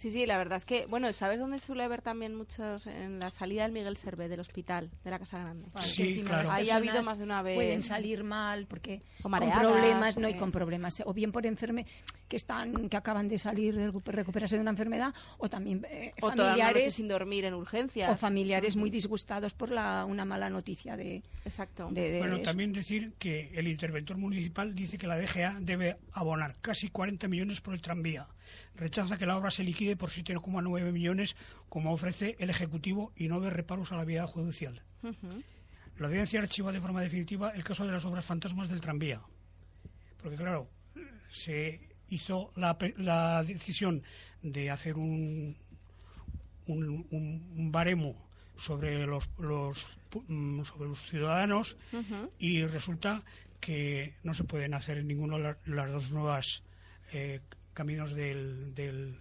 [0.00, 2.86] Sí, sí, la verdad es que, bueno, ¿sabes dónde suele haber también muchos?
[2.86, 5.66] En la salida del Miguel Servé, del hospital, de la Casa Grande.
[5.80, 6.50] Sí, claro.
[6.50, 7.54] Ahí ha habido más de una vez.
[7.54, 11.12] Pueden salir mal porque O con mareadas, problemas, no, o y que- con problemas, o
[11.12, 11.84] bien por enferme
[12.28, 16.14] que están que acaban de salir de recu- recuperarse de una enfermedad, o también eh,
[16.22, 18.10] O familiares sin dormir en urgencias.
[18.10, 21.88] o familiares muy disgustados por la una mala noticia de, Exacto.
[21.90, 22.44] de, de Bueno, eso.
[22.44, 27.60] también decir que el interventor municipal dice que la DGA debe abonar casi 40 millones
[27.60, 28.26] por el tranvía.
[28.76, 31.36] Rechaza que la obra se liquide por 7,9 millones,
[31.68, 34.80] como ofrece el Ejecutivo, y no ve reparos a la vía judicial.
[35.98, 39.20] La audiencia archiva de forma definitiva el caso de las obras fantasmas del tranvía.
[40.22, 40.66] Porque, claro,
[41.32, 44.02] se hizo la, la decisión
[44.42, 45.54] de hacer un,
[46.66, 48.14] un, un- baremo
[48.58, 49.24] sobre los,
[50.28, 51.76] mm, sobre los ciudadanos
[52.38, 53.22] y resulta
[53.60, 56.62] que no se pueden hacer en ninguno de la- las dos nuevas
[57.12, 57.40] eh,
[57.74, 59.18] caminos del, del,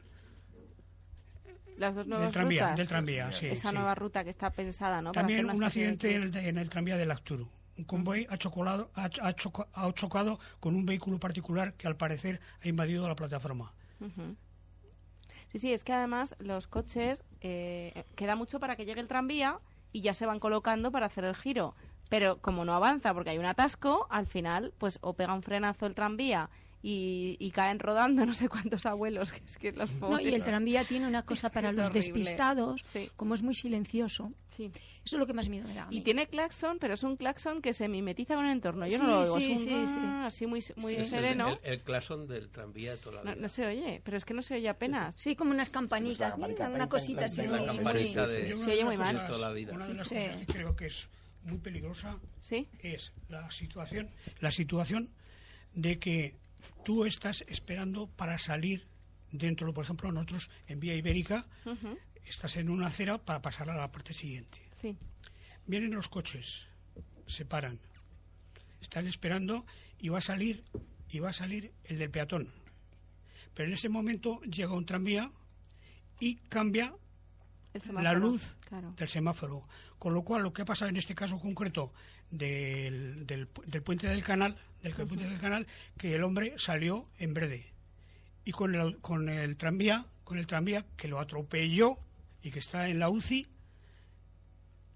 [1.78, 2.78] Las dos nuevas del tranvía, rutas.
[2.78, 3.76] del tranvía, sí, Esa sí.
[3.76, 5.12] nueva ruta que está pensada, ¿no?
[5.12, 7.48] Para También un accidente en el, en el tranvía de Lacturu.
[7.78, 11.96] Un convoy ha, chocolado- ha, ha choco- ha chocado con un vehículo particular que al
[11.96, 13.72] parecer ha invadido la plataforma.
[15.52, 19.58] Sí, sí, es que además los coches eh, queda mucho para que llegue el tranvía
[19.94, 21.74] y ya se van colocando para hacer el giro.
[22.10, 25.86] Pero como no avanza porque hay un atasco, al final, pues o pega un frenazo
[25.86, 26.50] el tranvía
[26.82, 30.44] y, y caen rodando no sé cuántos abuelos, que es que los No, y el
[30.44, 32.02] tranvía tiene una cosa Es para los horrible.
[32.02, 33.10] despistados, Sí.
[33.16, 34.32] como es muy silencioso.
[34.56, 34.72] Sí.
[35.06, 35.86] Eso es lo que más miedo me da.
[35.86, 38.86] a Y tiene claxon, pero es un claxon que se mimetiza con el entorno.
[38.86, 39.94] Yo Sí, no lo oigo, sí, es un sí, sí.
[39.98, 41.58] ah, así muy, muy Ese es sereno.
[41.64, 43.42] El, el claxon del tranvía de toda la No, vida.
[43.42, 45.16] no se oye, pero es que no se oye apenas.
[45.16, 46.56] Sí, como unas campanitas, Pues ¿no?
[46.58, 47.42] campanita, una cosita así.
[47.44, 49.26] la muy- Se oye muy mal.
[49.26, 49.74] Toda la vida.
[49.74, 50.16] Una de las Sí.
[50.16, 51.08] cosas que creo que es
[51.46, 52.68] muy peligrosa ¿Sí?
[52.84, 54.10] es la situación,
[54.42, 55.08] la situación
[55.76, 56.36] de que
[56.86, 58.84] tú estás esperando para salir
[59.32, 61.46] dentro, por ejemplo, nosotros en vía ibérica,
[62.26, 64.58] estás en una acera para pasar a la parte siguiente.
[64.82, 64.96] Sí.
[65.68, 66.62] Vienen los coches,
[67.28, 67.80] se paran,
[68.82, 69.66] están esperando
[70.00, 70.64] y va a salir
[71.12, 72.48] y va a salir el del peatón.
[73.54, 75.30] Pero en ese momento llega un tranvía
[76.20, 76.94] y cambia
[77.94, 78.94] la luz Claro.
[78.98, 79.64] del semáforo.
[79.98, 81.92] Con lo cual, lo que ha pasado en este caso concreto
[82.32, 87.66] del, del puente del canal, del del canal, que el hombre salió en verde.
[88.46, 91.98] Y con el, con el tranvía, con el tranvía que lo atropelló
[92.44, 93.46] y que está en la UCI,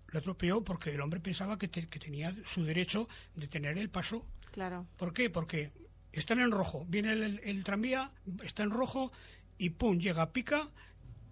[0.08, 3.90] lo atropelló porque el hombre pensaba que, te- que tenía su derecho de tener el
[3.90, 4.26] paso.
[4.52, 4.86] Claro.
[4.98, 5.30] ¿Por qué?
[5.30, 5.72] Porque
[6.12, 6.86] están en rojo.
[6.88, 8.10] Viene el, el- el tranvía,
[8.44, 9.12] está en rojo
[9.58, 10.68] y pum, llega, pica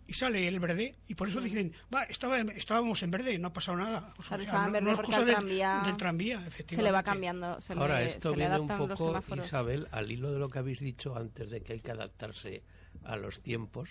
[0.08, 0.96] y sale el verde.
[1.08, 4.14] Y por eso dicen, va, estaba, estábamos en verde, no ha pasado nada.
[4.18, 7.62] O sea, estaba en verde no porque del, tranvía del tranvía, Se le va cambiando,
[7.62, 9.24] se Ahora, le, esto se le viene un poco.
[9.44, 12.62] Isabel, al hilo de lo que habéis dicho antes de que hay que adaptarse
[13.06, 13.90] a los tiempos.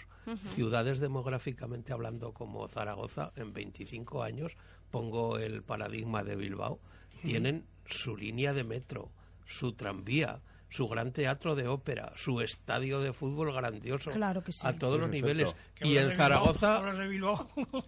[0.55, 4.53] Ciudades demográficamente hablando como Zaragoza, en 25 años,
[4.91, 6.79] pongo el paradigma de Bilbao,
[7.23, 9.09] tienen su línea de metro,
[9.49, 10.39] su tranvía,
[10.71, 14.67] su gran teatro de ópera, su estadio de fútbol grandioso, Claro que sí.
[14.67, 15.55] a todos Sí, los niveles.
[15.81, 16.81] Y en Zaragoza,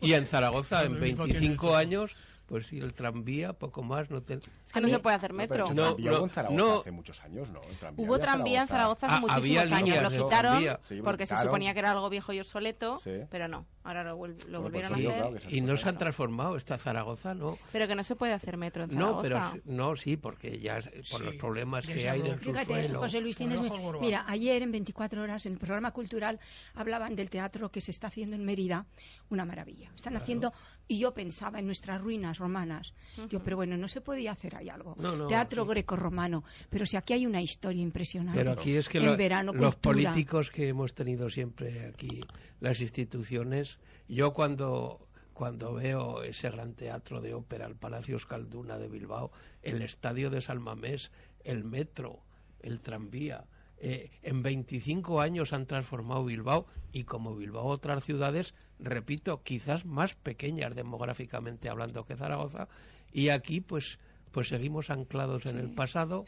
[0.01, 1.77] y en Zaragoza en Hablas de Bilbao, tiene 25 todo.
[1.77, 2.17] años,
[2.49, 4.35] pues sí, el tranvía, poco más, no te...
[4.35, 4.41] Es
[4.75, 5.65] que no se puede hacer No, metro.
[5.69, 6.81] pero No, no, hubo en Zaragoza no.
[6.81, 7.61] hace muchos años, ¿no?
[7.63, 10.03] El tranvía Hubo tranvía en Zaragoza hace Ah, muchísimos años.
[10.03, 10.65] Lo quitaron.
[10.85, 13.11] Sí, porque se suponía que era algo viejo y obsoleto, Sí.
[13.31, 13.65] pero no.
[13.85, 15.31] Ahora lo, vuel- lo volvieron pues a sí, hacer.
[15.41, 15.99] claro Y no se han ¿no?
[15.99, 17.59] transformado, esta Zaragoza, ¿no?
[17.73, 19.23] Pero que no se puede hacer metro en No, Zaragoza.
[19.53, 20.79] pero sí- no, sí, porque ya
[21.11, 22.99] por Sí, los problemas que hay del Fíjate, subsuelo.
[23.01, 23.61] José Luis, tienes...
[24.01, 26.39] Mira, ayer en 24 horas en el programa cultural
[26.75, 28.85] hablaban del teatro que se está haciendo en Mérida,
[29.31, 29.89] una maravilla.
[29.97, 30.53] Están haciendo,
[30.87, 32.93] y yo pensaba en nuestras ruinas romanas,
[33.29, 34.95] digo, pero bueno, no se podía hacer ahí algo.
[34.99, 35.71] No, no, teatro sí.
[35.71, 38.39] grecorromano, pero si aquí hay una historia impresionante.
[38.39, 39.81] Pero aquí es que en lo- verano, los cultura.
[40.13, 42.21] políticos que hemos tenido siempre aquí,
[42.63, 43.77] las instituciones,
[44.09, 44.99] yo cuando
[45.35, 49.33] cuando veo ese gran teatro de ópera, el Palacio Euskalduna de Bilbao,
[49.63, 51.11] el Estadio de Salmamés,
[51.45, 52.19] el metro,
[52.63, 53.43] el tranvía,
[53.81, 60.15] eh, en 25 años han transformado Bilbao y como Bilbao otras ciudades, repito, quizás más
[60.15, 62.69] pequeñas demográficamente hablando que Zaragoza,
[63.13, 63.99] y aquí pues
[64.31, 66.25] pues seguimos anclados en el pasado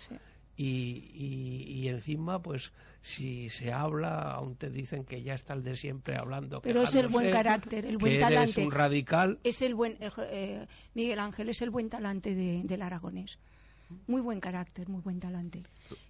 [0.57, 2.71] y, y, y encima, pues,
[3.03, 6.61] si se habla, aún te dicen que ya está el de siempre hablando.
[6.63, 8.65] Pero es el buen carácter, el que buen eres talante.
[8.65, 9.39] un radical.
[9.45, 13.37] Es el buen, eh, eh, Miguel Ángel es el buen talante de- del aragonés.
[14.07, 15.61] Muy buen carácter, muy buen talante.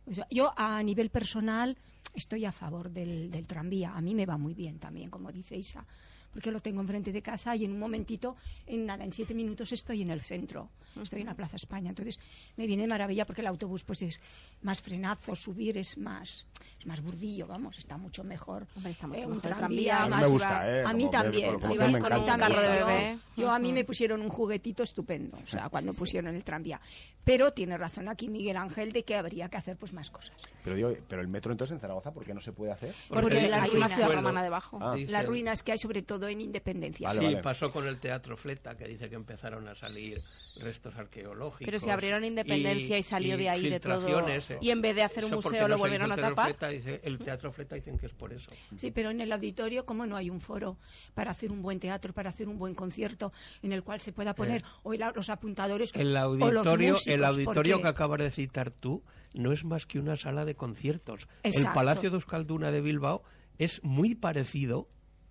[0.07, 1.77] O sea, yo a nivel personal
[2.15, 3.93] estoy a favor del, del tranvía.
[3.97, 5.85] A mí me va muy bien también, como dice Isa,
[6.33, 8.37] porque lo tengo enfrente de casa y en un momentito,
[8.69, 10.69] en nada, en siete minutos estoy en el centro,
[11.03, 11.91] estoy en la Plaza España.
[11.91, 12.19] Entonces
[12.57, 14.21] me viene de maravilla porque el autobús pues es
[14.62, 16.47] más frenazo, subir es más,
[16.79, 18.66] es más burdillo, vamos, está mucho mejor.
[18.85, 20.03] está mucho Eh, un mejor tranvía, tranvía.
[20.03, 20.85] A mí más me gusta, ¿eh?
[20.85, 21.59] a mí también.
[21.59, 23.19] como sí, con un carro de bebé.
[23.37, 26.81] Yo a mí me pusieron un juguetito estupendo, o sea, cuando pusieron el tranvía.
[27.25, 30.37] Pero tiene razón aquí Miguel Ángel de que habría que hacer pues más cosas.
[30.62, 32.95] Pero, digo, pero el metro entonces en Zaragoza, ¿por qué no se puede hacer?
[33.09, 34.79] Porque una ruinas, ciudad romana debajo.
[34.81, 34.95] Ah.
[35.09, 37.09] Las ruinas que hay sobre todo en Independencia.
[37.09, 37.43] Vale, sí, vale.
[37.43, 40.23] pasó con el Teatro Fleta, que dice que empezaron a salir
[40.57, 41.65] restos arqueológicos.
[41.65, 44.28] Pero si abrieron Independencia y salió de ahí de todo.
[44.28, 44.59] eh.
[44.61, 46.47] Y en vez de hacer un museo lo volvieron a tapar.
[46.51, 48.51] Fleta, dice- el Teatro Fleta dicen que es por eso.
[48.77, 50.77] Sí, pero en el auditorio, como no hay un foro
[51.15, 53.32] para hacer un buen teatro, para hacer un buen concierto
[53.62, 54.65] en el cual se pueda poner Eh.
[54.82, 58.31] hoy la- los apuntadores El o los auditorio, músicos, el auditorio porque- que acabas de
[58.31, 59.02] citar tú
[59.32, 61.27] no es más que una sala de conciertos.
[61.43, 61.52] El.
[61.74, 63.23] Palacio de Euskalduna de Bilbao
[63.59, 64.86] es muy parecido,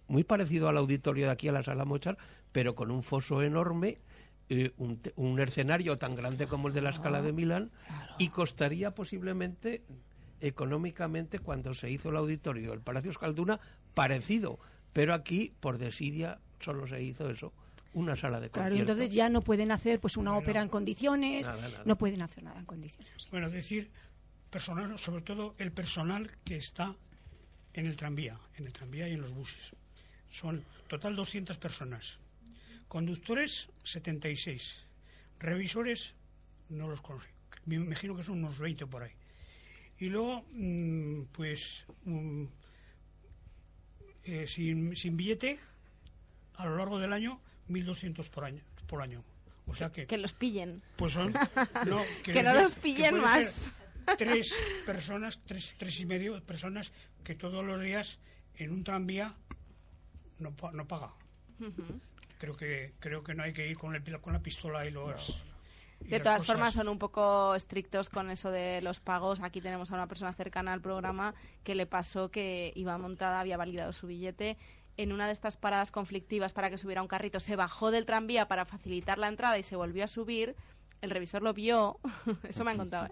[0.08, 2.18] muy parecido al auditorio de aquí a la sala Mochar,
[2.52, 3.98] pero con un foso enorme,
[4.56, 7.72] eh, un, te- un escenario tan grande como el de la Escala de Milán
[8.20, 9.82] y costaría posiblemente
[10.42, 13.60] económicamente cuando se hizo el auditorio del Palacio Euskalduna
[13.96, 14.60] parecido,
[14.94, 17.52] pero aquí por desidia solo se hizo eso,
[17.94, 18.92] una sala de Claro, conciertos.
[18.94, 21.82] entonces ya no pueden hacer pues una ópera en condiciones, Nada, nada.
[21.86, 23.28] no pueden hacer nada en condiciones.
[23.32, 23.90] Bueno, decir
[24.52, 26.94] personal, sobre todo el personal que está
[27.74, 29.72] en el tranvía, en el tranvía y en los buses.
[30.32, 32.18] Son total 200 personas.
[32.94, 34.76] Conductores 76.
[35.40, 36.14] Revisores
[36.70, 37.28] no los conozco.
[37.66, 39.10] Me imagino que son unos 20 por ahí.
[40.00, 41.86] Y luego, mm, pues,
[44.26, 45.58] eh, sin, sin billete,
[46.58, 48.62] a lo largo del año, 1.200 por año.
[48.86, 49.24] Por año.
[49.66, 50.06] O sea que...
[50.06, 50.80] Que los pillen.
[50.96, 51.34] Pues son.
[51.88, 53.52] No, Que no los pillen más.
[54.20, 54.54] Tres
[54.86, 56.92] personas, tres, tres y medio personas
[57.24, 58.20] que todos los días
[58.60, 59.34] en un tranvía
[60.38, 61.10] no, no paga.
[62.44, 65.34] Creo que creo que no hay que ir con, el, con la pistola y los.
[66.02, 66.48] y De todas cosas.
[66.48, 69.40] formas, son un poco estrictos con eso de los pagos.
[69.40, 71.34] Aquí tenemos a una persona cercana al programa
[71.64, 74.58] que le pasó que iba montada, había validado su billete.
[74.98, 78.46] En una de estas paradas conflictivas para que subiera un carrito, se bajó del tranvía
[78.50, 80.54] para facilitar la entrada y se volvió a subir.
[81.02, 81.98] El revisor lo vio,
[82.44, 83.12] eso me han contado, ¿eh?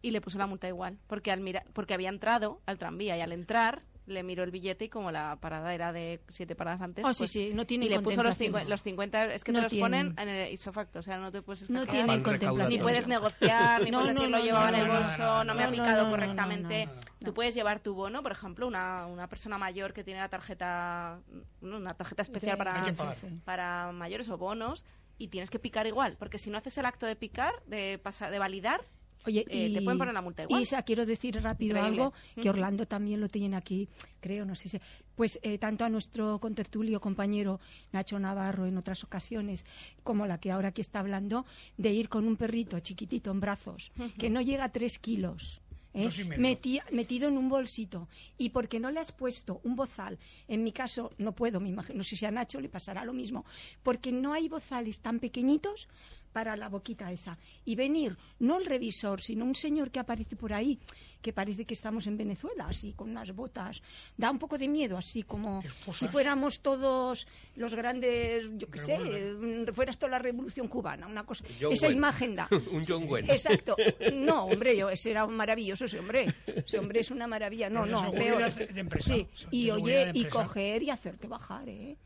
[0.00, 3.20] y le puso la multa igual, porque, al mira porque había entrado al tranvía y
[3.20, 7.04] al entrar le miró el billete y como la parada era de siete paradas antes,
[7.04, 8.36] Oh, pues- sí, no tienen y le puso los,
[8.68, 10.14] los 50, es que No te los tienen.
[10.14, 12.68] ponen en el isofacto, o sea, no te puedes No tienen contemplación.
[12.68, 14.94] Ni puedes negociar, ni No, puedes no, decir no, lo llevaba no, en el no,
[14.94, 16.86] bolso, no, no, me ha picado no, no, correctamente.
[16.86, 17.26] no, no, no.
[17.26, 21.20] Tú puedes llevar tu bono, por ejemplo, una, una persona mayor que tiene la tarjeta,
[21.60, 23.14] una tarjeta especial Sí, para,
[23.44, 24.84] para mayores o bonos
[25.18, 28.32] y tienes que picar igual, porque si no haces el acto de picar, de pasar,
[28.32, 28.80] de validar,
[29.26, 30.60] Oye, eh, y, te pueden poner la multa igual.
[30.60, 32.02] Isa, quiero decir rápido Increíble.
[32.02, 32.50] algo, que.
[32.50, 33.88] Orlando también lo tiene aquí,
[34.20, 34.80] creo, no sé si...
[35.16, 37.60] Pues eh, tanto a nuestro contertulio compañero
[37.92, 39.66] Nacho Navarro en otras ocasiones,
[40.02, 41.44] como la que ahora aquí está hablando,
[41.76, 45.60] de ir con un perrito chiquitito en brazos, que no llega a tres kilos.
[45.94, 46.08] ¿eh?
[46.90, 48.08] Metido en un bolsito
[48.38, 50.18] y porque no le has puesto un bozal
[50.48, 53.12] en mi caso no puedo me imagino no sé si a Nacho le pasará lo
[53.12, 53.44] mismo
[53.82, 55.88] porque no hay bozales tan pequeñitos
[56.32, 57.36] para la boquita esa.
[57.64, 60.78] Y venir, no el revisor, sino un señor que aparece por ahí,
[61.20, 63.80] que parece que estamos en Venezuela, así, con unas botas.
[64.16, 65.62] Da un poco de miedo, así como
[65.94, 67.26] si fuéramos todos
[67.56, 71.44] los grandes, yo qué sé, mm, fueras toda la revolución cubana, una cosa.
[71.60, 72.48] John esa imagen da.
[72.72, 73.32] Un John Wayne.
[73.32, 73.76] Exacto.
[74.12, 76.34] No, hombre, yo, ese era un maravilloso ese hombre.
[76.46, 77.70] Ese hombre es una maravilla.
[77.70, 78.52] No, Pero no, peor.
[78.54, 79.14] de empresa.
[79.14, 81.96] Sí, y oye, y coger y hacerte bajar, ¿eh?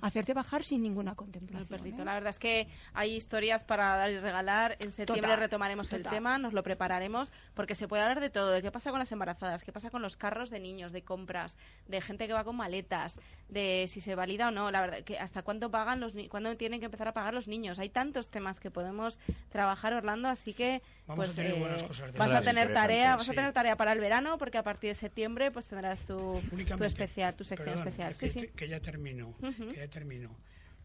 [0.00, 1.68] Hacerte bajar sin ninguna contemplación.
[1.68, 2.02] perrito.
[2.02, 2.04] ¿eh?
[2.04, 4.72] La verdad es que hay historias para dar y regalar.
[4.80, 8.50] En septiembre Total, retomaremos el tema, nos lo prepararemos, porque se puede hablar de todo.
[8.50, 11.56] De qué pasa con las embarazadas, qué pasa con los carros de niños, de compras,
[11.88, 14.70] de gente que va con maletas, de si se valida o no.
[14.70, 17.78] La verdad, que hasta cuándo pagan los cuándo tienen que empezar a pagar los niños.
[17.78, 19.18] Hay tantos temas que podemos
[19.50, 22.74] trabajar, Orlando, así que Vamos pues a tener eh, buenas cosas de vas a tener
[22.74, 26.00] tarea, vas a tener tarea para el verano, porque a partir de septiembre pues tendrás
[26.00, 26.42] tu,
[26.84, 28.16] especial, tu sección perdón, especial.
[28.16, 28.48] que, Sí, sí.
[28.56, 29.32] que ya terminó.
[29.40, 30.30] Que ya terminó.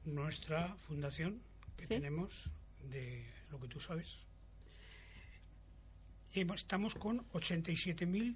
[0.06, 1.40] Nuestra fundación
[1.78, 1.96] que Sí.
[1.96, 2.30] tenemos
[2.92, 4.08] de lo que tú sabes.
[6.34, 8.36] estamos con 87.000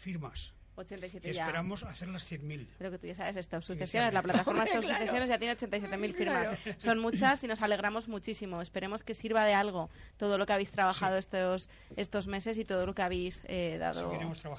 [0.00, 0.50] firmas.
[0.80, 1.42] 87 Y ya.
[1.46, 2.66] esperamos hacer las 100.000.
[2.78, 3.60] Creo que tú ya sabes esto.
[3.62, 4.88] Sucesiones, la plataforma de Claro.
[4.98, 6.48] sucesiones ya tiene 87.000 firmas.
[6.48, 6.80] Claro.
[6.80, 8.60] Son muchas y nos alegramos muchísimo.
[8.60, 9.88] Esperemos que sirva de algo
[10.18, 14.12] todo lo que habéis trabajado estos, estos meses y todo lo que habéis eh, dado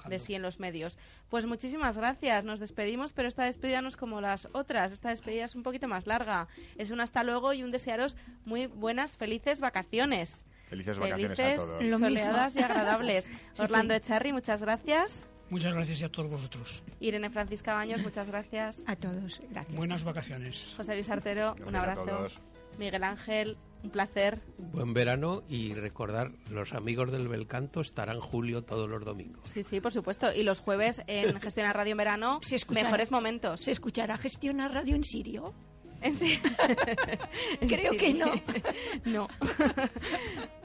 [0.07, 0.97] de sí en los medios.
[1.29, 2.43] Pues muchísimas gracias.
[2.43, 4.91] Nos despedimos, pero esta despedida no es como las otras.
[4.91, 6.47] Esta despedida es un poquito más larga.
[6.77, 10.45] Es un hasta luego y un desearos muy buenas, felices vacaciones.
[10.69, 11.83] Felices vacaciones a Felices, todos.
[11.83, 12.17] Lo mismo.
[12.17, 13.25] soleadas y agradables.
[13.53, 13.97] Sí, Orlando sí.
[13.97, 15.19] Echarri, muchas gracias.
[15.51, 16.81] Muchas gracias y a todos vosotros.
[16.99, 18.79] Irene Francisca Baños, muchas gracias.
[18.87, 19.77] A todos, gracias.
[19.77, 20.63] Buenas vacaciones.
[20.75, 22.03] José Luis Artero, un a abrazo.
[22.05, 22.37] todos.
[22.79, 24.39] Miguel Ángel, un placer.
[24.57, 29.41] Buen verano y recordar, los amigos del Belcanto estarán julio todos los domingos.
[29.53, 30.33] Sí, sí, por supuesto.
[30.33, 33.59] Y los jueves en Gestiona Radio en Verano, Se escuchará- mejores momentos.
[33.59, 35.53] ¿Se escuchará gestionar radio en sirio?
[36.01, 36.39] En sí.
[37.67, 38.31] Creo que no.
[39.05, 39.27] no.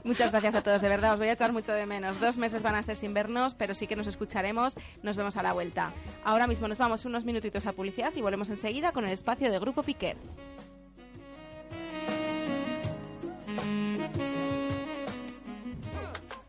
[0.04, 2.20] Muchas gracias a todos, de verdad, os voy a echar mucho de menos.
[2.20, 4.74] Dos meses van a ser sin vernos, pero sí que nos escucharemos.
[5.02, 5.90] Nos vemos a la vuelta.
[6.24, 9.58] Ahora mismo nos vamos unos minutitos a publicidad y volvemos enseguida con el espacio de
[9.58, 10.16] Grupo Piquer.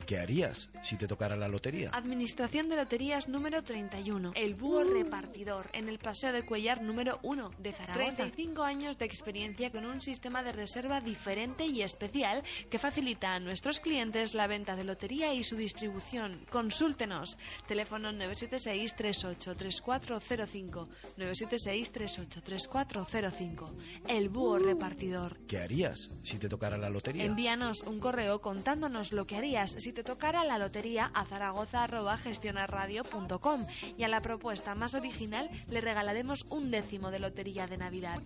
[0.08, 1.90] ¿Qué harías si te tocara la lotería?
[1.92, 4.32] Administración de Loterías número 31.
[4.36, 8.16] El Búho Repartidor, en el Paseo de Cuellar número 1 de Zaragoza.
[8.16, 13.42] 35 años de experiencia con un sistema de reserva diferente y especial que facilita a
[13.42, 16.40] nuestros clientes la venta de lotería y su distribución.
[16.50, 17.38] Consúltenos.
[17.68, 23.74] Teléfono 976 383405 976 383405.
[24.08, 25.38] El Búho Repartidor.
[25.48, 27.26] ¿Qué harías si te tocara la lotería?
[27.26, 33.66] Envíanos un correo contándonos lo que harías si te tocara la lotería a zaragoza.gestionarradio.com
[33.98, 38.22] y a la propuesta más original le regalaremos un décimo de lotería de Navidad.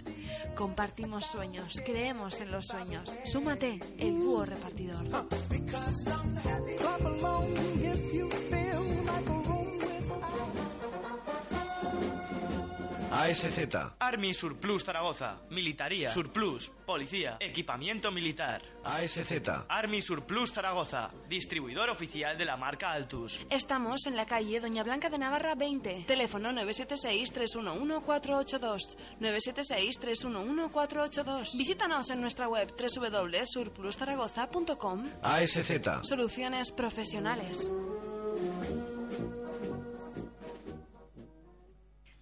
[0.57, 3.09] Compartimos sueños, creemos en los sueños.
[3.23, 5.05] Súmate, el búho repartidor.
[13.11, 13.75] ASZ.
[13.99, 15.35] Army Surplus Zaragoza.
[15.49, 16.09] Militaría.
[16.09, 16.71] Surplus.
[16.85, 17.35] Policía.
[17.41, 18.61] Equipamiento militar.
[18.85, 19.49] ASZ.
[19.67, 21.09] Army Surplus Zaragoza.
[21.27, 23.41] Distribuidor oficial de la marca Altus.
[23.49, 26.05] Estamos en la calle Doña Blanca de Navarra 20.
[26.07, 28.95] Teléfono 976-311-482.
[29.19, 31.57] 976-311-482.
[31.57, 35.09] Visítanos en nuestra web www.surpluszaragoza.com.
[35.21, 35.81] ASZ.
[36.03, 37.69] Soluciones profesionales.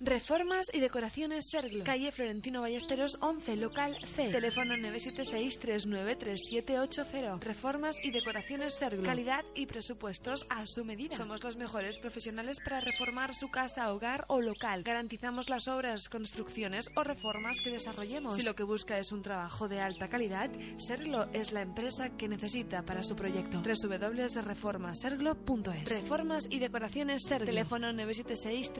[0.01, 1.83] Reformas y decoraciones Serglo.
[1.83, 4.29] Calle Florentino Ballesteros 11, local C.
[4.29, 7.41] Teléfono 976-393780.
[7.41, 9.03] Reformas y decoraciones Serglo.
[9.03, 11.17] Calidad y presupuestos a su medida.
[11.17, 14.83] Somos los mejores profesionales para reformar su casa, hogar o local.
[14.83, 18.37] Garantizamos las obras, construcciones o reformas que desarrollemos.
[18.37, 22.29] Si lo que busca es un trabajo de alta calidad, Serglo es la empresa que
[22.29, 23.61] necesita para su proyecto.
[23.61, 27.47] www.reformaserglo.es Reformas y decoraciones Serglo.
[27.47, 28.71] Teléfono 976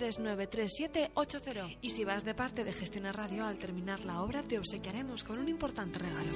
[1.13, 5.23] 393780 Y si vas de parte de Gestionar Radio, al terminar la obra te obsequiaremos
[5.23, 6.31] con un importante regalo.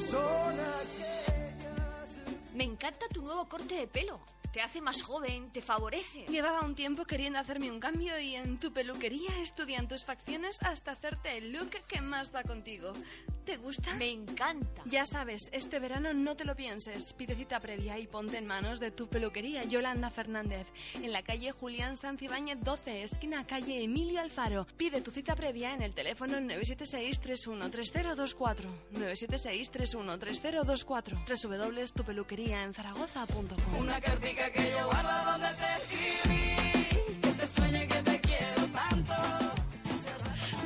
[2.56, 4.20] Me encanta tu nuevo corte de pelo.
[4.54, 6.28] Te hace más joven, te favorece.
[6.28, 10.92] Llevaba un tiempo queriendo hacerme un cambio y en tu peluquería estudian tus facciones hasta
[10.92, 12.94] hacerte el look que más va contigo.
[13.46, 13.94] ¿Te gusta?
[13.96, 14.82] Me encanta.
[14.86, 17.12] Ya sabes, este verano no te lo pienses.
[17.14, 20.66] Pide cita previa y ponte en manos de tu peluquería Yolanda Fernández,
[20.96, 24.66] en la calle Julián Sancibáñez 12, esquina calle Emilio Alfaro.
[24.78, 28.66] Pide tu cita previa en el teléfono 976-313024.
[28.94, 31.26] 976-313024.
[31.44, 36.56] www.tupeluqueriaenzaragoza.com Una cartica que yo guardo donde te escribí.
[37.22, 38.13] Que te sueñe que te.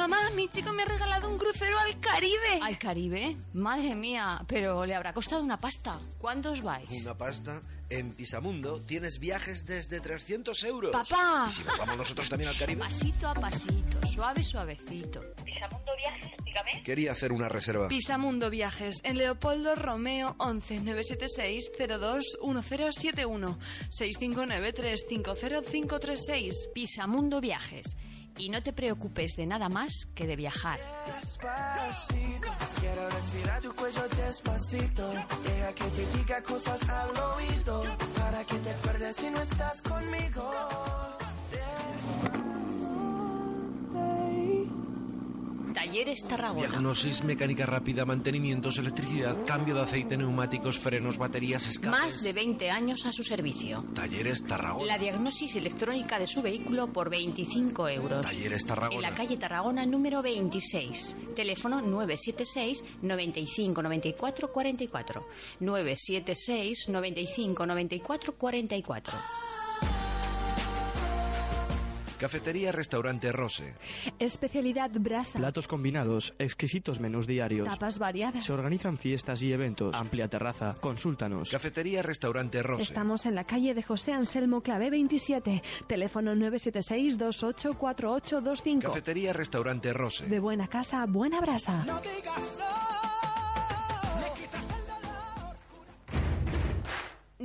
[0.07, 2.59] Mamá, Mi chico me ha regalado un crucero al Caribe.
[2.61, 3.35] ¿Al Caribe?
[3.53, 5.99] Madre mía, pero le habrá costado una pasta.
[6.17, 6.89] ¿Cuántos vais?
[6.91, 7.61] Una pasta.
[7.89, 10.91] En Pisamundo tienes viajes desde 300 euros.
[10.93, 11.47] ¡Papá!
[11.49, 12.79] ¿Y si nos vamos nosotros también al Caribe?
[12.79, 15.21] Pasito a pasito, suave, suavecito.
[15.43, 16.84] Pisamundo Viajes, dígame.
[16.84, 17.89] Quería hacer una reserva.
[17.89, 23.59] Pisamundo Viajes, en Leopoldo Romeo 11 976 02 1071
[23.89, 26.69] 659 350 536.
[26.73, 27.97] Pisamundo Viajes.
[28.38, 30.80] Y no te preocupes de nada más que de viajar.
[31.05, 32.49] Despacito,
[32.80, 35.09] quiero respirar tu cuello despacito.
[35.43, 37.84] Deja que te diga cosas al oído.
[38.15, 40.51] Para que te acuerdes si no estás conmigo.
[45.77, 46.67] Talleres Tarragona.
[46.67, 51.99] Diagnosis, mecánica rápida, mantenimientos, electricidad, cambio de aceite, neumáticos, frenos, baterías, escapes.
[52.01, 53.85] Más de 20 años a su servicio.
[53.93, 54.87] Talleres Tarragona.
[54.87, 58.25] La diagnosis electrónica de su vehículo por 25 euros.
[58.25, 59.01] Talleres En Tarragona.
[59.09, 61.15] la calle Tarragona número 26.
[61.35, 65.27] Teléfono 976 95 94 44.
[65.59, 69.13] 976 95 94 44.
[72.19, 73.73] Cafetería Restaurante Rose.
[74.18, 75.38] Especialidad brasa.
[75.38, 77.69] Platos combinados, exquisitos menús diarios.
[77.69, 78.44] Tapas variadas.
[78.44, 79.95] Se organizan fiestas y eventos.
[79.95, 80.76] Amplia terraza.
[80.80, 81.52] Consúltanos.
[81.52, 82.84] Cafetería Restaurante Rose.
[82.84, 85.61] Estamos en la calle de José Anselmo Clavé 27.
[85.85, 88.88] Teléfono 976 284825.
[88.88, 90.27] Cafetería Restaurante Rose.
[90.27, 91.85] De buena casa, buena brasa.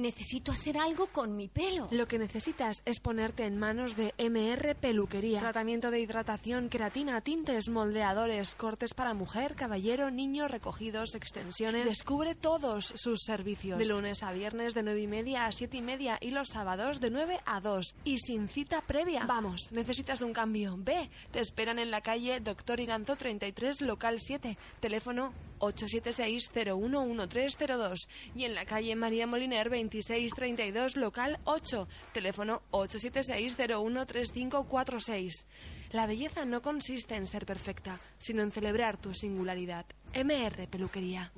[0.03, 1.87] Necesito hacer algo con mi pelo.
[1.93, 5.39] Lo que necesitas es ponerte en manos de MR Peluquería.
[5.39, 11.85] Tratamiento de hidratación, queratina, tintes, moldeadores, cortes para mujer, caballero, niño, recogidos, extensiones.
[11.85, 13.79] Descubre todos sus servicios.
[13.79, 16.99] De lunes a viernes de 9 y media a 7 y media y los sábados
[16.99, 17.95] de 9 a 2.
[18.03, 19.24] Y sin cita previa.
[19.27, 20.74] Vamos, necesitas un cambio.
[20.79, 24.59] Ve, te esperan en la calle Doctor Iranzo 33, local 7.
[24.81, 35.44] Teléfono 876-011302 y en la calle María Moliner 2632 local 8, teléfono 876-013546.
[35.93, 39.84] La belleza no consiste en ser perfecta, sino en celebrar tu singularidad.
[40.14, 41.30] MR Peluquería.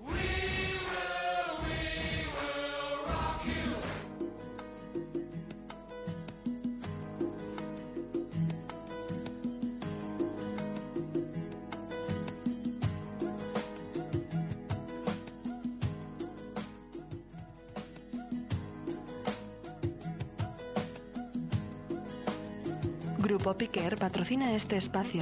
[23.35, 25.21] Grupo Piquer patrocina este espacio.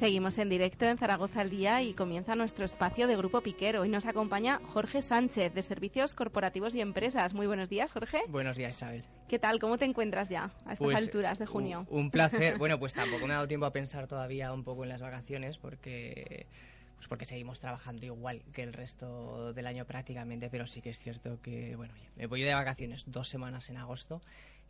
[0.00, 3.82] Seguimos en directo en Zaragoza al día y comienza nuestro espacio de Grupo Piquero.
[3.82, 7.34] Hoy nos acompaña Jorge Sánchez de Servicios Corporativos y Empresas.
[7.34, 8.22] Muy buenos días, Jorge.
[8.26, 9.04] Buenos días, Isabel.
[9.28, 9.60] ¿Qué tal?
[9.60, 11.86] ¿Cómo te encuentras ya a estas Pues, alturas de junio?
[11.88, 12.58] Un, un placer.
[12.58, 15.56] bueno, pues tampoco me ha dado tiempo a pensar todavía un poco en las vacaciones
[15.56, 16.46] porque
[17.00, 20.98] pues porque seguimos trabajando igual que el resto del año prácticamente, pero sí que es
[20.98, 24.20] cierto que, bueno, me voy de vacaciones dos semanas en agosto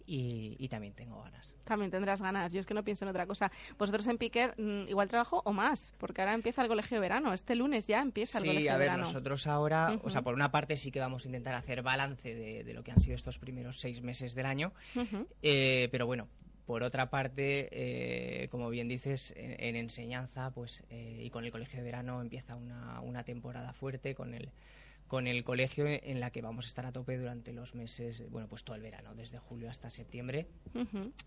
[0.07, 1.44] y, y también tengo ganas.
[1.65, 2.52] También tendrás ganas.
[2.52, 3.51] Yo es que no pienso en otra cosa.
[3.78, 7.32] Vosotros en Piquer mm, igual trabajo o más, porque ahora empieza el colegio de verano.
[7.32, 9.02] Este lunes ya empieza el Sí, colegio a de ver, verano.
[9.09, 12.62] nosotros ahora, o sea, por una parte sí que vamos a intentar hacer balance de,
[12.62, 14.73] de lo que han sido estos primeros seis meses del año,
[15.43, 16.28] eh, pero bueno,
[16.71, 21.51] por otra parte, eh, como bien dices, en, en enseñanza, pues eh, y con el
[21.51, 24.49] colegio de verano empieza una, una temporada fuerte con el
[25.09, 28.47] con el colegio en la que vamos a estar a tope durante los meses, bueno,
[28.47, 30.47] pues todo el verano, desde julio hasta septiembre.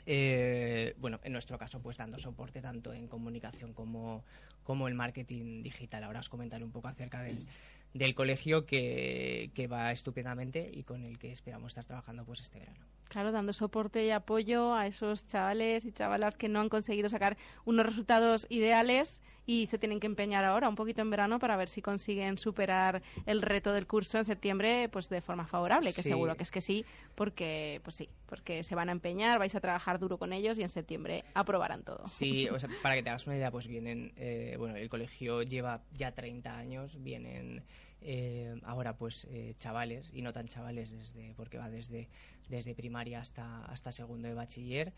[0.06, 4.24] Eh, bueno, en nuestro caso, pues dando soporte tanto en comunicación como,
[4.64, 6.06] como el marketing digital.
[6.06, 7.45] Ahora os comentaré un poco acerca del,
[7.94, 12.60] del colegio que, que va estupendamente y con el que esperamos estar trabajando pues este
[12.60, 12.93] verano.
[13.14, 17.38] Claro, dando soporte y apoyo a esos chavales y chavalas que no han conseguido sacar
[17.64, 21.69] unos resultados ideales y se tienen que empeñar ahora un poquito en verano para ver
[21.69, 26.10] si consiguen superar el reto del curso en septiembre pues de forma favorable, que Sí.
[26.10, 29.60] seguro que es que sí, porque pues sí, porque se van a empeñar, vais a
[29.60, 32.07] trabajar duro con ellos y en septiembre aprobarán todo.
[32.07, 35.44] Sí, o sea, para que te hagas una idea, pues vienen, eh, bueno, el colegio
[35.44, 37.61] lleva ya 30 años, vienen
[38.05, 42.07] eh, ahora pues eh, chavales y no tan chavales desde porque va desde
[42.49, 44.91] desde primaria hasta hasta segundo de bachiller.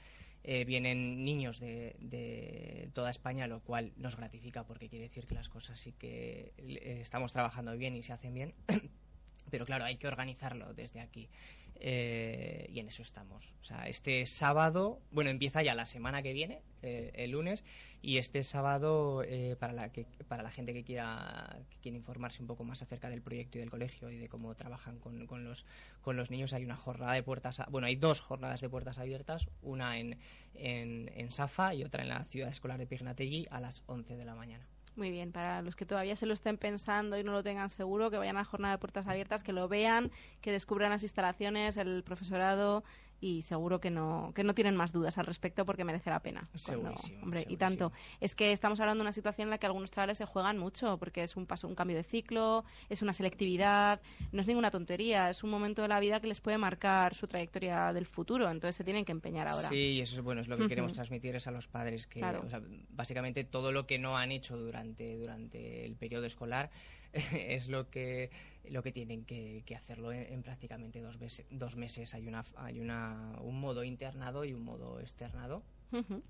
[0.44, 5.34] Eh, vienen niños de, de toda España, lo cual nos gratifica porque quiere decir que
[5.34, 6.52] las cosas sí que
[7.02, 8.54] estamos trabajando bien y se hacen bien.
[9.50, 11.28] Pero claro, hay que organizarlo desde aquí.
[11.80, 13.44] y en eso estamos.
[13.62, 17.64] O sea, este sábado, bueno, empieza ya la semana que viene, el lunes,
[18.06, 22.40] y este sábado, eh, para, la que, para la gente que quiera, que quiera informarse
[22.40, 25.66] un poco más acerca del proyecto y del colegio y de cómo trabajan con, los,
[26.04, 29.48] con los niños, hay una jornada de puertas, bueno, hay dos jornadas de puertas abiertas,
[29.64, 30.20] una en,
[30.54, 34.26] en, en Safa y otra en la ciudad escolar de Pignategui a las 11 de
[34.26, 34.64] la mañana.
[34.96, 38.12] Muy bien, para los que todavía se lo estén pensando y no lo tengan seguro,
[38.12, 40.12] que vayan a la jornada de puertas abiertas, que lo vean,
[40.42, 42.84] que descubran las instalaciones, el profesorado
[43.26, 46.42] y seguro que no que no tienen más dudas al respecto porque merece la pena.
[46.42, 47.92] Cuando- Segurísimo, hombre, y tanto.
[48.22, 50.98] Es que estamos hablando de una situación en la que algunos chavales se juegan mucho
[51.00, 54.00] porque es un paso, un cambio de ciclo, es una selectividad,
[54.32, 57.26] no es ninguna tontería, es un momento de la vida que les puede marcar su
[57.28, 59.70] trayectoria del futuro, entonces se tienen que empeñar ahora.
[59.70, 60.98] Sí, eso es bueno, es lo que queremos Ujú.
[60.98, 62.44] transmitirles a los padres, que Claro.
[62.46, 62.62] o sea,
[62.92, 66.70] básicamente todo lo que no han hecho durante, durante el periodo escolar
[67.34, 68.30] es lo que
[68.70, 72.14] lo que tienen que, que hacerlo en, en prácticamente dos, meses dos meses.
[72.14, 75.62] Hay una hay una un modo internado y un modo externado.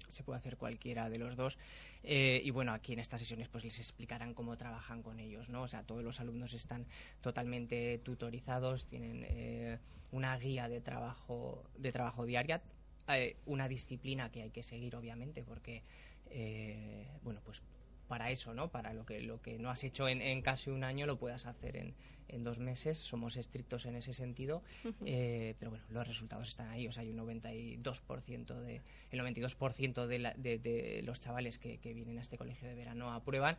[0.09, 1.57] Se puede hacer cualquiera de los dos.
[2.03, 5.63] Eh, y bueno, aquí en estas sesiones pues les explicarán cómo trabajan con ellos, ¿no?
[5.63, 6.85] O sea, todos los alumnos están
[7.23, 9.79] totalmente tutorizados, tienen eh,
[10.11, 12.61] una guía de trabajo, de trabajo diaria,
[13.07, 15.81] eh, una disciplina que hay que seguir, obviamente, porque,
[16.29, 17.59] eh, bueno, pues
[18.07, 18.67] para eso, ¿no?
[18.67, 21.47] Para lo que, lo que no has hecho en, en casi un año lo puedas
[21.47, 21.93] hacer en,
[22.29, 22.97] en dos meses.
[22.97, 24.61] Somos estrictos en ese sentido,
[25.05, 26.87] eh, pero bueno, los resultados están ahí.
[26.87, 28.81] O sea, hay un 92% de,
[29.11, 32.75] el 92% de, la- de, de los chavales que, que vienen a este colegio de
[32.75, 33.57] verano aprueban.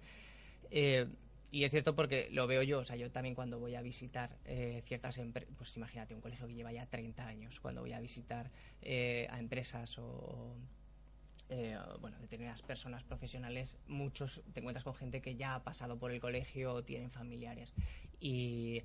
[0.71, 1.07] Eh,
[1.53, 4.29] y es cierto porque lo veo yo, o sea, yo también cuando voy a visitar
[4.47, 8.01] eh, ciertas empresas, pues imagínate, un colegio que lleva ya 30 años, cuando voy a
[8.01, 8.47] visitar
[8.83, 10.53] eh, a empresas o,
[11.49, 16.11] eh, bueno, determinadas personas profesionales, muchos te encuentras con gente que ya ha pasado por
[16.11, 17.71] el colegio o tienen familiares.
[18.21, 18.83] Y,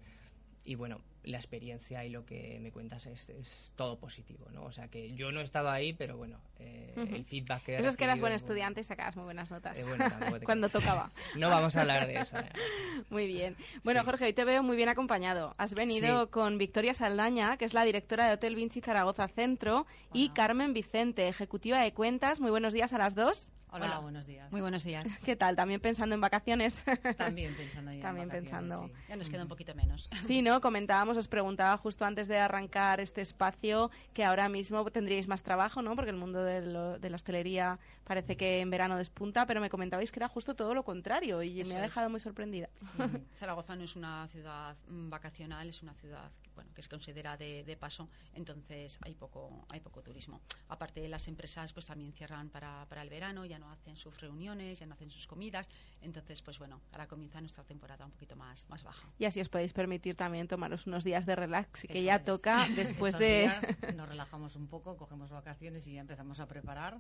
[0.66, 4.64] y bueno, la experiencia y lo que me cuentas es, es todo positivo, ¿no?
[4.64, 7.90] O sea que yo no he estado ahí, pero bueno, eh, el feedback que Eso
[7.90, 10.68] es que eras buen estudiante y sacabas muy buenas notas Eh, bueno, tampoco te cuando
[10.70, 11.12] tocaba.
[11.38, 12.38] No vamos a hablar de eso.
[12.40, 12.50] eh.
[13.12, 13.56] Muy bien.
[13.84, 14.06] Bueno, Sí.
[14.06, 15.54] Jorge, hoy te veo muy bien acompañado.
[15.58, 16.32] Has venido Sí.
[16.32, 21.28] con Victoria Saldaña, que es la directora de Hotel Vinci Zaragoza Centro, y Carmen Vicente,
[21.28, 22.40] ejecutiva de cuentas.
[22.40, 23.52] Muy buenos días a las dos.
[23.74, 24.52] Hola, buenos días.
[24.52, 25.06] Muy buenos días.
[25.26, 25.56] ¿Qué tal?
[25.56, 26.84] ¿También pensando en vacaciones?
[27.18, 28.88] También pensando ya en También vacaciones, pensando.
[28.88, 28.94] sí.
[29.08, 30.10] Ya nos queda un poquito menos.
[30.28, 30.60] Sí, ¿no?
[30.60, 35.82] Comentábamos, os preguntaba justo antes de arrancar este espacio que ahora mismo tendríais más trabajo,
[35.82, 35.96] ¿no?
[35.96, 37.80] Porque el mundo de, lo- de la hostelería
[38.12, 41.62] parece que en verano despunta, pero me comentabais que era justo todo lo contrario y
[41.62, 41.90] Eso me ha es.
[41.92, 42.68] dejado muy sorprendida.
[43.40, 47.64] Zaragoza no es una ciudad mm, vacacional, es una ciudad bueno, que se considera de,
[47.64, 50.42] de paso, entonces hay poco, hay poco turismo.
[50.68, 54.78] Aparte, las empresas pues también cierran para, para el verano, ya no hacen sus reuniones,
[54.80, 55.66] ya no hacen sus comidas,
[56.02, 59.08] entonces pues bueno, ahora comienza nuestra temporada un poquito más, más baja.
[59.20, 62.26] Y así os podéis permitir también tomaros unos días de relax, que Eso ya es.
[62.26, 63.40] toca después Estos de...
[63.44, 63.64] días
[63.96, 66.98] nos relajamos un poco, cogemos vacaciones y ya empezamos a preparar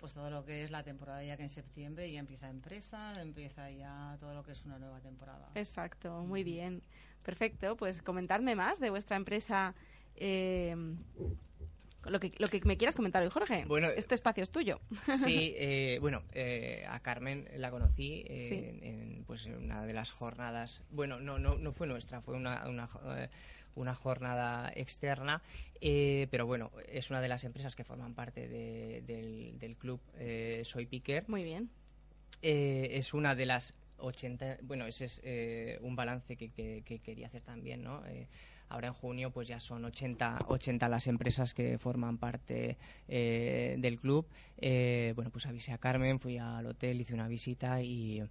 [0.00, 3.70] pues todo lo que es la temporada ya que en septiembre ya empieza empresa, empieza
[3.70, 5.48] ya todo lo que es una nueva temporada.
[5.54, 6.80] Exacto, muy bien.
[7.24, 9.74] Perfecto, pues comentadme más de vuestra empresa.
[10.16, 10.74] eh,
[12.06, 13.66] lo que, lo que me quieras comentar hoy, Jorge.
[13.66, 14.80] Bueno, este espacio es tuyo.
[15.22, 18.86] Sí, eh, bueno, eh, a Carmen la conocí eh, Sí.
[18.86, 20.80] en, en, pues, en una de las jornadas.
[20.92, 23.28] Bueno, no, no, no fue nuestra, fue una, una, eh,
[23.76, 25.40] una jornada externa,
[25.80, 30.00] eh, pero bueno, es una de las empresas que forman parte de- del, del club
[30.18, 31.24] eh, Soy Piquer.
[31.28, 31.68] Muy bien.
[32.42, 36.98] Eh, es una de las 80, bueno, ese es eh, un balance que, que- que
[36.98, 38.04] quería hacer también, ¿no?
[38.06, 38.26] Eh,
[38.70, 42.76] ahora en junio pues ya son 80, 80 las empresas que forman parte
[43.08, 44.26] eh, del club.
[45.14, 48.22] Bueno, pues avisé a Carmen, fui al hotel, hice una visita y...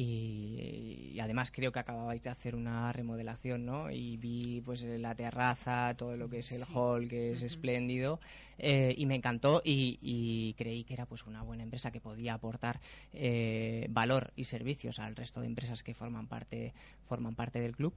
[0.00, 3.90] Y, y además creo que acababais de hacer una remodelación, ¿no?
[3.90, 8.20] Y vi pues la terraza, todo lo que es el hall, que es espléndido,
[8.58, 12.34] eh, y me encantó y, y creí que era pues una buena empresa que podía
[12.34, 12.78] aportar
[13.12, 16.72] eh, valor y servicios al resto de empresas que forman parte
[17.08, 17.92] forman parte del club.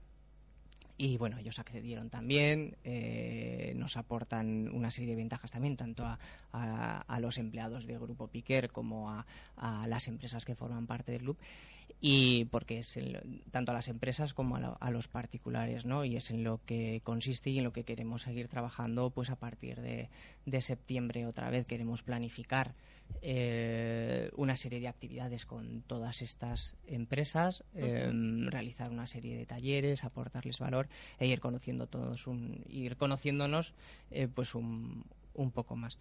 [0.98, 6.20] Y bueno, ellos accedieron también, eh, nos aportan una serie de ventajas también, tanto a,
[6.54, 9.26] a- a los empleados del Grupo Piquer como a,
[9.58, 11.38] a las empresas que forman parte del club.
[12.00, 13.20] Y porque es en lo-
[13.52, 16.06] tanto a las empresas como a, lo- a los particulares, ¿no?
[16.06, 19.36] Y es en lo que consiste y en lo que queremos seguir trabajando, pues a
[19.36, 20.08] partir de,
[20.46, 22.72] de septiembre otra vez queremos planificar
[23.24, 28.10] eh, una serie de actividades con todas estas empresas, eh,
[28.50, 30.88] realizar una serie de talleres, aportarles valor
[31.20, 33.74] e ir conociendo todos un, ir conociéndonos
[34.12, 35.04] eh, pues un,
[35.36, 35.98] un poco más.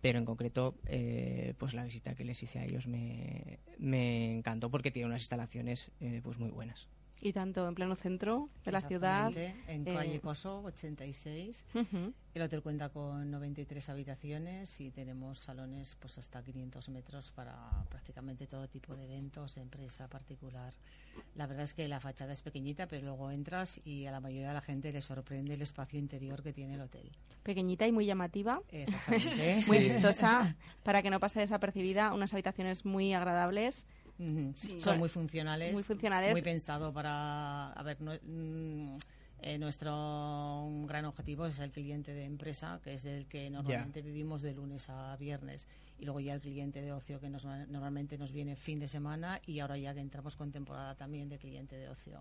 [0.00, 4.70] Pero en concreto, eh, pues la visita que les hice a ellos me, me encantó
[4.70, 6.88] porque tiene unas instalaciones eh, pues muy buenas.
[7.20, 9.32] Y tanto en pleno centro de la ciudad.
[9.36, 11.64] En eh, calle Coso, 86.
[11.74, 12.12] Ujú.
[12.34, 17.54] El hotel cuenta con 93 habitaciones y tenemos salones pues hasta 500 metros para
[17.88, 20.72] prácticamente todo tipo de eventos, empresa, particular.
[21.34, 24.48] La verdad es que la fachada es pequeñita, pero luego entras y a la mayoría
[24.48, 27.10] de la gente le sorprende el espacio interior que tiene el hotel.
[27.42, 28.60] pequeñita y muy llamativa.
[28.70, 29.56] Exactamente.
[29.66, 30.54] muy vistosa,
[30.84, 32.12] para que no pase desapercibida.
[32.12, 33.86] Unas habitaciones muy agradables.
[34.56, 34.80] Sí.
[34.80, 35.72] Son muy funcionales.
[35.72, 36.32] Muy funcionales.
[36.32, 37.72] Muy pensado para.
[37.72, 38.98] A ver, no- mm,
[39.42, 44.42] eh, nuestro gran objetivo es el cliente de empresa, que es el que normalmente vivimos
[44.42, 45.66] de lunes a viernes.
[46.00, 49.40] Y luego ya el cliente de ocio, que nos, normalmente nos viene fin de semana.
[49.46, 52.20] Y ahora ya que entramos con temporada también de cliente de ocio.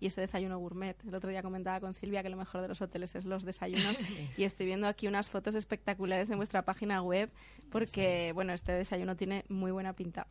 [0.00, 0.96] Y ese desayuno gourmet.
[1.06, 3.96] El otro día comentaba con Silvia que lo mejor de los hoteles es los desayunos.
[4.36, 7.30] y estoy viendo aquí unas fotos espectaculares en vuestra página web
[7.70, 10.26] porque, bueno, este desayuno tiene muy buena pinta.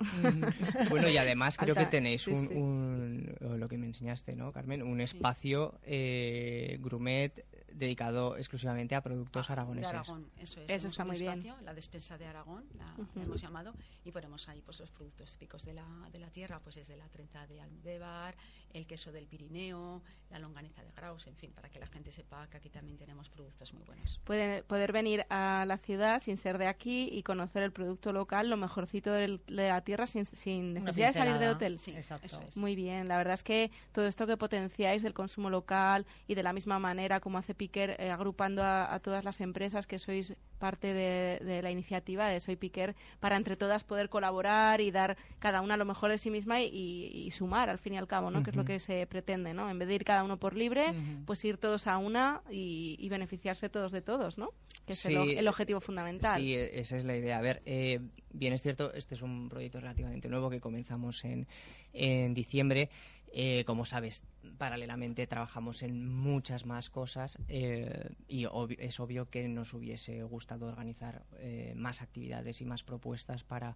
[0.90, 2.54] Bueno, y además creo que tenéis sí, un, sí.
[2.56, 4.84] un- lo que me enseñaste, ¿no, Carmen?
[4.84, 7.32] Un espacio eh, gourmet
[7.74, 9.90] dedicado exclusivamente a productos de aragoneses.
[9.90, 10.70] Aragón, eso es.
[10.70, 11.40] Eso está muy bien.
[11.40, 13.74] espacio, La despensa de Aragón, la hemos llamado,
[14.06, 16.98] y ponemos ahí pues los productos típicos de la, de la tierra, pues es de
[16.98, 18.36] la trenza de Almudévar,
[18.74, 20.02] el queso del Pirineo,
[20.32, 23.28] la longaniza de Graus, en fin, para que la gente sepa que aquí también tenemos
[23.30, 24.20] productos muy buenos.
[24.26, 28.48] Pueden, poder venir a la ciudad sin ser de aquí y conocer el producto local,
[28.48, 31.56] lo mejorcito de la tierra sin, sin necesidad de salir del pincelada.
[31.56, 31.80] hotel.
[31.80, 32.26] Sí, Exacto.
[32.28, 32.58] eso es.
[32.58, 36.44] Muy bien, la verdad es que todo esto que potenciáis del consumo local y de
[36.44, 40.34] la misma manera como hace Piquer, eh, agrupando a, a todas las empresas que sois
[40.60, 45.18] parte de, de la iniciativa de Soy Piquer, para entre todas poder colaborar y dar
[45.40, 48.08] cada una lo mejor de sí misma y, y- y sumar al fin y al
[48.08, 48.44] cabo, ¿no?
[48.44, 49.70] Que es lo que se pretende, ¿no?
[49.70, 50.94] En vez de ir cada uno por libre,
[51.26, 54.50] pues ir todos a una y, y beneficiarse todos de todos, ¿no?
[54.86, 56.40] Que es el, Sí, el objetivo fundamental.
[56.42, 57.38] Sí, e- esa es la idea.
[57.38, 58.00] A ver, eh,
[58.34, 61.48] bien es cierto, este es un proyecto relativamente nuevo que comenzamos en,
[61.94, 62.90] en diciembre.
[63.32, 64.24] Eh, como sabes,
[64.58, 70.66] paralelamente trabajamos en muchas más cosas eh, y obvi- es obvio que nos hubiese gustado
[70.66, 73.76] organizar eh, más actividades y más propuestas para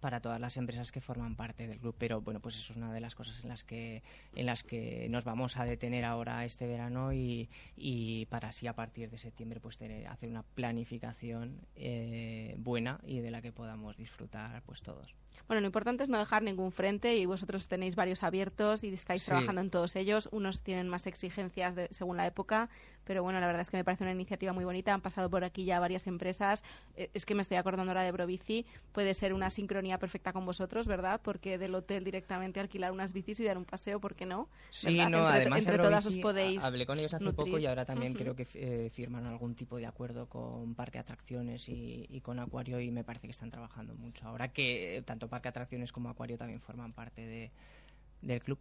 [0.00, 2.92] para todas las empresas que forman parte del club pero bueno pues eso es una
[2.92, 4.02] de las cosas en las que
[4.34, 8.72] en las que nos vamos a detener ahora este verano y, y para así a
[8.72, 13.96] partir de septiembre pues tener hacer una planificación eh, buena y de la que podamos
[13.96, 15.14] disfrutar pues todos
[15.46, 19.22] Bueno, lo importante es no dejar ningún frente y vosotros tenéis varios abiertos y estáis
[19.22, 19.26] Sí.
[19.30, 20.28] trabajando en todos ellos.
[20.30, 22.68] Unos tienen más exigencias de- según la época,
[23.04, 24.94] pero bueno, la verdad es que me parece una iniciativa muy bonita.
[24.94, 26.62] Han pasado por aquí ya varias empresas.
[26.96, 28.64] Eh, Es que me estoy acordando ahora de Brobici.
[28.92, 31.20] Puede ser una sincronía perfecta con vosotros, ¿verdad?
[31.22, 34.46] Porque del hotel directamente alquilar unas bicis y dar un paseo, ¿por qué no?
[34.70, 35.10] Sí, ¿Verdad?
[35.10, 37.46] no, entre, además entre todas os podéis ha- hablé con ellos hace nutrir.
[37.46, 41.68] poco y ahora también creo que eh, firman algún tipo de acuerdo con Parque Atracciones
[41.68, 44.26] y, y con Acuario y me parece que están trabajando mucho.
[44.28, 47.50] Ahora que tanto Parque Atracciones como Acuario también forman parte de,
[48.22, 48.58] del club.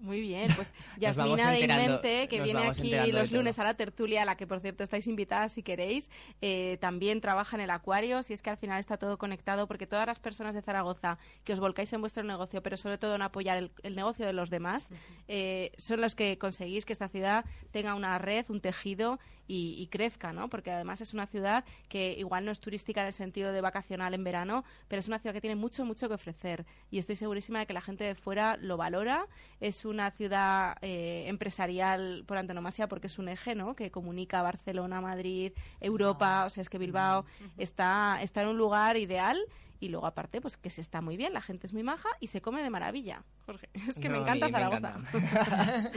[0.00, 4.24] Muy bien, pues Yasmina de Inmente, que viene aquí los lunes a la tertulia, a
[4.24, 6.10] la que por cierto estáis invitadas si queréis,
[6.40, 9.86] eh, también trabaja en el acuario, si es que al final está todo conectado, porque
[9.86, 13.22] todas las personas de Zaragoza que os volcáis en vuestro negocio, pero sobre todo en
[13.22, 14.88] apoyar el, el negocio de los demás,
[15.26, 19.18] eh, son los que conseguís que esta ciudad tenga una red, un tejido
[19.48, 20.48] y, y crezca, ¿no?
[20.48, 24.14] Porque además es una ciudad que igual no es turística en el sentido de vacacional
[24.14, 26.64] en verano, pero es una ciudad que tiene mucho, mucho que ofrecer.
[26.90, 29.26] Y estoy segurísima de que la gente de fuera lo valora.
[29.60, 33.74] Es una ciudad eh, empresarial por antonomasia porque es un eje, ¿no?
[33.74, 36.44] Que comunica Barcelona, Madrid, Europa.
[36.46, 37.24] O sea, es que Bilbao
[37.56, 39.38] está, está en un lugar ideal.
[39.80, 42.26] Y luego, aparte, pues que se está muy bien, la gente es muy maja y
[42.26, 43.22] se come de maravilla.
[43.46, 44.94] Jorge, es que me No, encanta me Zaragoza.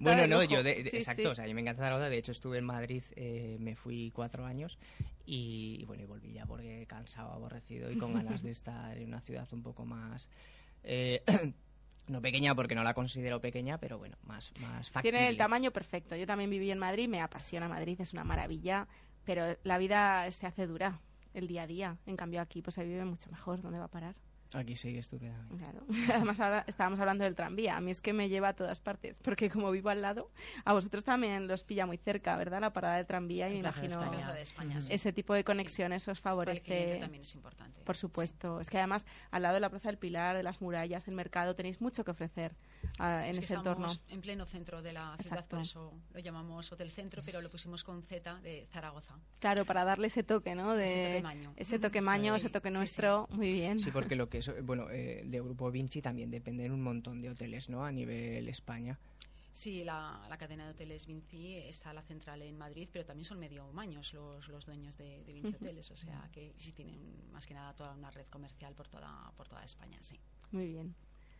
[0.00, 1.26] Bueno, no, yo, de- de- Sí, exacto, sí.
[1.28, 4.44] o sea, yo me encanta Zaragoza, de hecho estuve en Madrid, eh, me fui cuatro
[4.44, 4.78] años
[5.26, 9.20] y, bueno, y volví ya porque cansado, aborrecido y con ganas de estar en una
[9.20, 10.28] ciudad un poco más...
[10.84, 11.22] eh,
[12.08, 15.18] no pequeña porque no la considero pequeña, pero bueno, más, más factible.
[15.18, 16.14] Tiene el tamaño perfecto.
[16.14, 18.86] Yo también viví en Madrid, me apasiona Madrid, es una maravilla,
[19.24, 20.98] pero la vida se hace dura
[21.36, 21.96] el día a día.
[22.06, 23.62] En cambio aquí pues se vive mucho mejor.
[23.62, 24.14] ¿Dónde va a parar?
[24.54, 25.56] Aquí sigue estupendamente.
[25.56, 25.80] Claro.
[26.14, 27.76] Además ahora estábamos hablando del tranvía.
[27.76, 30.30] A mí es que me lleva a todas partes, porque como vivo al lado,
[30.64, 32.60] a vosotros también los pilla muy cerca, ¿verdad?
[32.60, 34.32] La parada del tranvía y me de imagino España.
[34.32, 34.92] De España, sí.
[34.92, 36.98] ese tipo de conexiones os el cliente favorece.
[37.00, 37.80] también es importante.
[37.84, 38.60] Por supuesto.
[38.60, 41.54] Es que además al lado de la Plaza del Pilar, de las murallas, del mercado,
[41.54, 42.52] tenéis mucho que ofrecer
[42.98, 43.86] ah, en Es que ese entorno.
[43.88, 45.56] estamos en pleno centro de la ciudad, Exacto.
[45.56, 49.14] por eso lo llamamos Hotel Centro, pero lo pusimos con Z de Zaragoza.
[49.40, 50.74] Claro, para darle ese toque, ¿no?
[50.74, 51.52] De, Ese toque maño.
[51.56, 52.42] ese toque maño, es.
[52.44, 53.26] ese toque Sí, nuestro.
[53.30, 53.80] Muy bien.
[53.80, 57.30] Sí, porque lo que es, bueno, eh, de Grupo Vinci también dependen un montón de
[57.30, 57.84] hoteles, ¿no?
[57.84, 58.96] A nivel España.
[59.54, 63.38] Sí, la, la cadena de hoteles Vinci está la central en Madrid, pero también son
[63.40, 65.54] medio maños los, los dueños de, de Vinci.
[65.56, 66.94] Hoteles, o sea que sí tienen
[67.32, 70.18] más que nada toda una red comercial por toda, por toda España, sí.
[70.52, 70.94] Muy bien.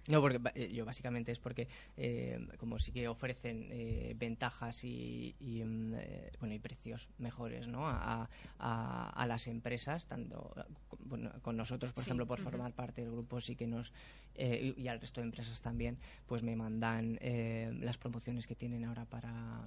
[0.09, 5.35] No, porque eh, yo básicamente es porque eh, como sí que ofrecen eh, ventajas y,
[5.41, 7.89] y, mm, eh, bueno y precios mejores, ¿no?
[7.89, 8.29] A,
[8.59, 12.73] a- a las empresas, tanto eh, con, bueno, con nosotros, por Sí, ejemplo, por formar
[12.73, 13.93] parte del grupo, sí que nos
[14.37, 18.85] eh, y, al resto de empresas también, pues me mandan eh, las promociones que tienen
[18.85, 19.67] ahora para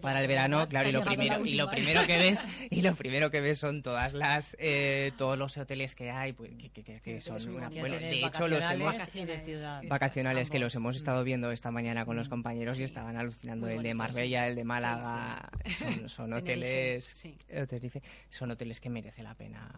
[0.00, 2.94] para el verano, la- claro, y lo primero y lo primero que ves y lo
[2.94, 6.82] primero que ves son todas las eh, todos los hoteles que hay, pues que, que-
[6.82, 10.96] que- que Sí, son una bueno, de hecho los hemos vacacionales vacacionales que los hemos
[10.96, 13.66] estado viendo esta mañana con los compañeros y estaban alucinando.
[13.66, 14.48] Muy el de Marbella, sí.
[14.50, 17.34] el de Málaga, son, son Tenerife, hoteles sí.
[17.48, 19.68] eh, Tenerife, son hoteles que merece la pena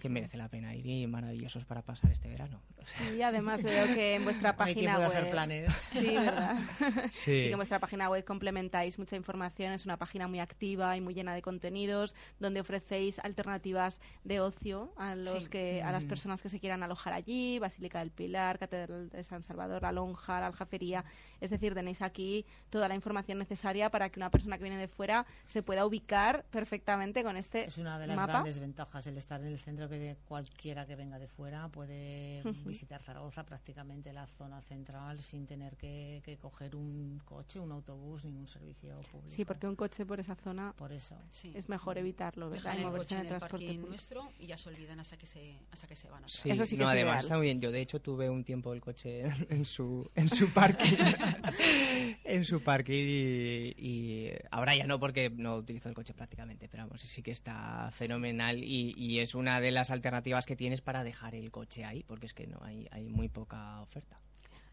[0.00, 2.60] que merece la pena ir y maravillosos para pasar este verano.
[2.82, 5.08] O sea, Y además veo que en vuestra página web...
[5.08, 5.72] hacer planes.
[5.92, 6.56] Sí, ¿verdad?
[7.10, 7.30] Sí.
[7.30, 9.72] que en vuestra página web complementáis mucha información.
[9.72, 14.92] Es una página muy activa y muy llena de contenidos donde ofrecéis alternativas de ocio
[14.96, 15.50] a los Sí.
[15.50, 16.08] que a las Mm.
[16.08, 20.40] personas que se quieran alojar allí, Basílica del Pilar, Catedral de San Salvador, La Lonja,
[20.40, 21.04] la Aljafería.
[21.40, 24.88] Es decir, tenéis aquí toda la información necesaria para que una persona que viene de
[24.88, 28.32] fuera se pueda ubicar perfectamente con este Es una de las mapa.
[28.32, 33.02] grandes ventajas el estar en el centro que cualquiera que venga de fuera puede visitar
[33.02, 38.36] Zaragoza prácticamente la zona central sin tener que, que coger un coche, un autobús ni
[38.36, 39.34] un servicio público.
[39.34, 41.16] Sí, porque un coche por esa zona Por eso.
[41.32, 41.52] Sí.
[41.54, 42.72] es mejor evitarlo, ¿verdad?
[42.72, 43.88] Dejan el moverse coche en el transporte parking público.
[43.88, 46.24] nuestro y ya se olvidan hasta que se, hasta que se van.
[46.24, 46.50] otra Sí.
[46.50, 47.24] Eso sí que no, es además ideal.
[47.24, 47.60] está muy bien.
[47.60, 50.96] Yo de hecho tuve un tiempo el coche en su en su parking
[52.24, 56.84] en su parking y, y ahora ya no porque no utilizo el coche prácticamente, pero
[56.86, 61.04] vamos, sí que está fenomenal y, y es una de las alternativas que tienes para
[61.04, 64.16] dejar el coche ahí, porque es que no hay hay muy poca oferta.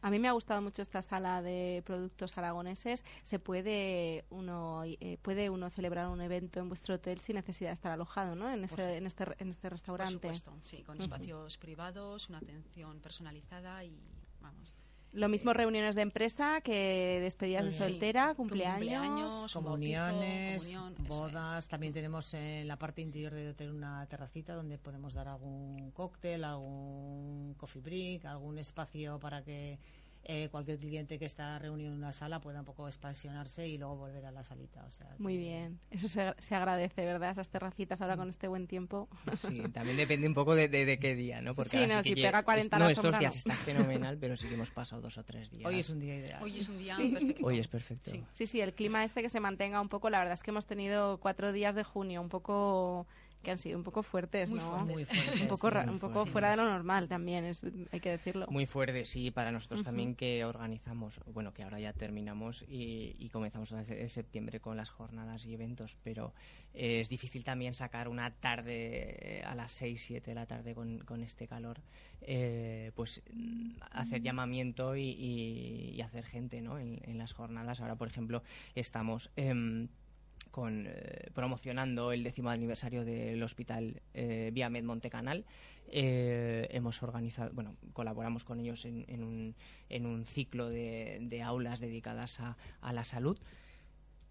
[0.02, 3.06] A mí me ha gustado mucho esta sala de productos aragoneses.
[3.24, 7.76] Se puede uno eh, puede uno celebrar un evento en vuestro hotel sin necesidad de
[7.76, 8.50] estar alojado, ¿no?
[8.52, 10.14] En Por este su- en este en este Por restaurante.
[10.16, 13.98] supuesto, sí, con espacios privados, una atención personalizada y
[14.42, 14.74] vamos.
[15.14, 18.80] Lo mismo reuniones de empresa que despedidas de soltera, cumpleaños.
[18.80, 21.68] cumpleaños, un comuniones, bautizo, comunión, eso bodas.
[21.68, 26.44] También tenemos en la parte interior del hotel una terracita donde podemos dar algún cóctel,
[26.44, 29.78] algún coffee break, algún espacio para que
[30.26, 33.98] eh, cualquier cliente que está reunido en una sala pueda un poco expansionarse y luego
[33.98, 34.84] volver a la salita.
[34.86, 35.80] O sea, Muy que- bien.
[35.92, 37.32] Eso se, se agradece, ¿verdad?
[37.32, 39.10] Esas terracitas ahora con este buen tiempo.
[39.36, 41.56] Sí, también depende un poco de, de- de qué día, ¿no?
[41.56, 43.54] Porque Sí, ahora no, si pega 40 no, la estos días no.
[43.54, 45.66] está fenomenal, pero sí que hemos pasado dos o tres días.
[45.66, 46.42] Hoy es un día ideal.
[46.42, 47.10] Hoy es un día Sí.
[47.10, 47.46] perfecto.
[47.46, 48.12] Hoy es perfecto.
[48.12, 48.24] Sí.
[48.34, 50.10] Sí, sí, el clima este que se mantenga un poco.
[50.10, 53.06] La verdad es que hemos tenido cuatro días de junio un poco
[53.44, 54.70] que han sido un poco fuertes, Muy ¿no?
[54.72, 54.92] fuertes.
[54.94, 56.32] Muy fuerte, un poco, sí, ra- muy un poco fuerte.
[56.32, 57.62] fuera de lo normal también, es,
[57.92, 58.48] hay que decirlo.
[58.50, 63.30] Muy fuerte, sí, para nosotros también que organizamos, bueno, que ahora ya terminamos y, y
[63.30, 66.32] comenzamos en se- en septiembre con las jornadas y eventos, pero
[66.74, 70.74] eh, es difícil también sacar una tarde eh, a las 6, 7 de la tarde
[70.74, 71.78] con, con este calor,
[72.22, 76.80] eh, pues mm, hacer llamamiento y, y- y hacer gente, ¿no?
[76.80, 77.82] En, en las jornadas.
[77.82, 78.42] Ahora, por ejemplo,
[78.76, 79.30] estamos...
[79.36, 79.88] em,
[80.54, 85.46] con, eh, promocionando el décimo aniversario del Hospital eh, Viamed Montecanal.
[85.92, 89.56] Eh, hemos organizado, bueno, colaboramos con ellos en, un,
[89.90, 93.36] en un ciclo de, de aulas dedicadas a, a la salud.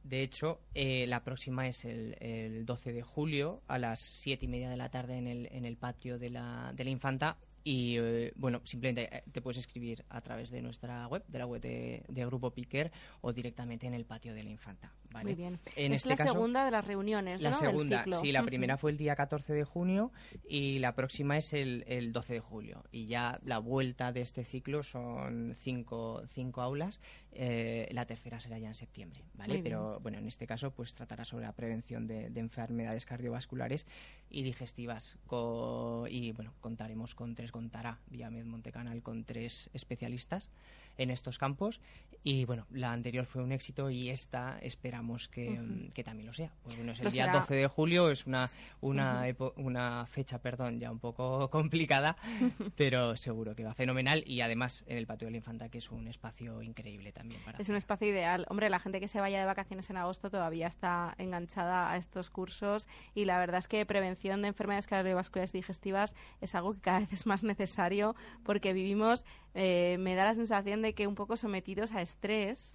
[0.04, 4.48] De hecho, eh, la próxima es el, el 12 de julio a las siete y
[4.48, 7.36] media de la tarde en el, en el patio de la, de la Infanta.
[7.64, 11.46] Y eh, bueno, simplemente eh, te puedes escribir a través de nuestra web, de la
[11.46, 12.90] web de, de Grupo Piquer
[13.20, 14.90] o directamente en el patio de la Infanta.
[15.12, 15.26] ¿vale?
[15.26, 15.58] Muy bien.
[15.76, 17.58] En es este la caso- segunda de las reuniones, la ¿no?
[17.60, 18.20] Del segunda, ciclo.
[18.20, 20.10] sí, la primera fue el día 14 de junio
[20.48, 22.82] y la próxima es el, el 12 de julio.
[22.90, 26.98] Y ya la vuelta de este ciclo son cinco, cinco aulas.
[27.34, 29.54] Eh, la tercera será ya en septiembre, ¿vale?
[29.54, 29.64] Muy bien.
[29.64, 33.86] Pero bueno, en este caso pues tratará sobre la prevención de, de enfermedades cardiovasculares
[34.30, 35.16] y digestivas.
[35.26, 40.48] Co- y bueno, contaremos con tres, contará Villamed Montecanal con tres especialistas
[40.98, 41.80] en estos campos.
[42.24, 45.90] Y bueno, la anterior fue un éxito y esta esperamos que, Ujú.
[45.92, 46.50] que también lo sea.
[46.62, 47.40] Pues bueno, es el Lo día será.
[47.40, 48.48] 12 de julio, es una,
[48.80, 49.24] una, Ujú.
[49.24, 52.14] epo- una fecha, perdón, ya un poco complicada,
[52.76, 54.22] pero seguro que va fenomenal.
[54.24, 57.58] Y además en el Patio de la Infanta, que es un espacio increíble también para
[57.58, 58.46] Es un espacio ideal.
[58.50, 62.30] Hombre, la gente que se vaya de vacaciones en agosto todavía está enganchada a estos
[62.30, 62.86] cursos
[63.16, 67.12] y la verdad es que prevención de enfermedades cardiovasculares digestivas es algo que cada vez
[67.12, 68.14] es más necesario
[68.44, 69.24] porque vivimos,
[69.54, 72.74] eh, me da la sensación de que un poco sometidos a estrés.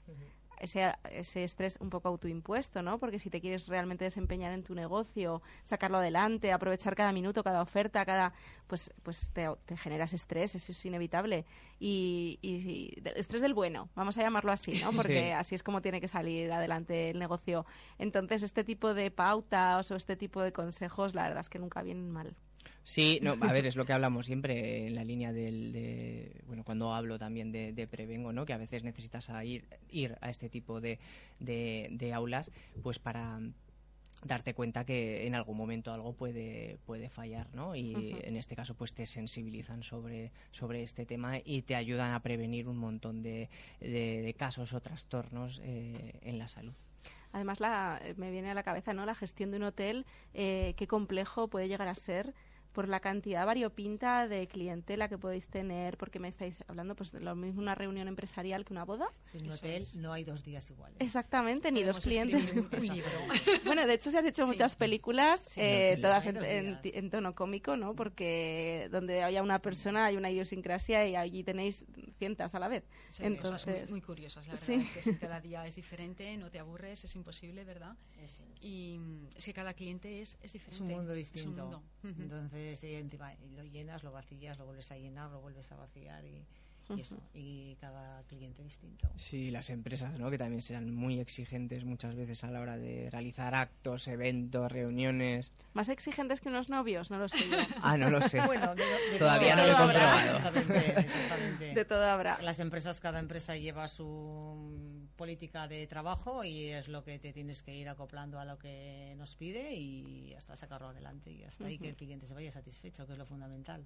[0.59, 2.97] Ese, ese estrés un poco autoimpuesto, ¿no?
[2.97, 7.61] Porque si te quieres realmente desempeñar en tu negocio, sacarlo adelante, aprovechar cada minuto, cada
[7.61, 8.33] oferta, cada
[8.65, 11.45] pues pues te, te generas estrés, eso es inevitable.
[11.79, 14.91] Y, y- estrés del bueno, vamos a llamarlo así, ¿no?
[14.95, 15.31] Porque Sí.
[15.31, 17.63] así es como tiene que salir adelante el negocio.
[17.99, 21.83] Entonces, este tipo de pautas o este tipo de consejos, la verdad es que nunca
[21.83, 22.33] vienen mal.
[22.89, 26.63] Sí, no, a ver, es lo que hablamos siempre en la línea del, de, bueno,
[26.63, 28.45] cuando hablo también de, de, prevengo, ¿no?
[28.45, 30.97] Que a veces necesitas a ir, ir a este tipo de,
[31.41, 32.49] de, de aulas,
[32.83, 33.39] pues para
[34.23, 37.75] darte cuenta que en algún momento algo puede, puede fallar, ¿no?
[37.75, 42.21] Y en este caso pues te sensibilizan sobre, sobre este tema y te ayudan a
[42.21, 43.49] prevenir un montón de,
[43.81, 46.73] de- de casos o trastornos eh, en la salud.
[47.33, 49.05] Además, la, me viene a la cabeza ¿no?
[49.05, 52.33] la gestión de un hotel, eh, qué complejo puede llegar a ser
[52.77, 57.19] por la cantidad variopinta de clientela que podéis tener, porque me estáis hablando pues de
[57.21, 59.07] lo mismo una reunión empresarial que una boda.
[59.33, 60.95] En un hotel no hay dos días iguales.
[60.99, 62.43] Exactamente, ni dos clientes.
[62.43, 63.09] escribir un libro.
[63.65, 64.51] bueno, de hecho se han hecho Sí.
[64.51, 67.95] muchas películas, Sí, eh, sí, todas en, tono cómico, ¿no?
[67.95, 71.83] Porque donde haya una persona hay una idiosincrasia y allí tenéis
[72.19, 72.83] cientas a la vez.
[73.17, 74.67] Entonces, muy, muy curiosas, la verdad.
[74.67, 74.73] sí.
[74.75, 77.95] Es que sí, cada día es diferente, no te aburres, es imposible, ¿verdad?
[78.59, 78.99] Y
[79.37, 80.75] es que cada cliente es, es diferente.
[80.75, 81.61] Es un mundo Es un distinto.
[81.63, 81.81] mundo.
[82.03, 86.25] Entonces, sí, encima, lo llenas, lo vacías, lo vuelves a llenar, lo vuelves a vaciar
[86.25, 86.47] y,
[86.95, 87.17] y eso.
[87.33, 89.07] Y cada cliente distinto.
[89.17, 90.29] Sí, las empresas, ¿no?
[90.29, 95.51] Que también serán muy exigentes muchas veces a la hora de realizar actos, eventos, reuniones.
[95.73, 97.57] Más exigentes que unos novios, no lo sé yo.
[97.81, 98.41] Ah, no lo sé.
[98.45, 100.37] Bueno, de- de Todavía todo no lo he comprobado.
[100.37, 101.73] Exactamente, exactamente.
[101.73, 102.41] De todo habrá.
[102.41, 107.63] Las empresas, cada empresa lleva su política de trabajo y es lo que te tienes
[107.63, 111.79] que ir acoplando a lo que nos pide y hasta sacarlo adelante y hasta ahí
[111.79, 113.81] que el cliente se vaya satisfecho, que es lo fundamental.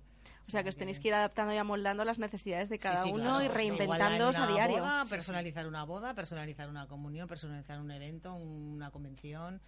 [0.48, 3.04] O sea, que os tenéis que ir adaptando y amoldando las necesidades de cada Sí,
[3.04, 3.44] sí, uno claro.
[3.44, 3.48] y
[4.38, 4.78] una a diario.
[4.80, 9.60] boda, personalizar una boda, personalizar una comunión, personalizar un evento, una convención.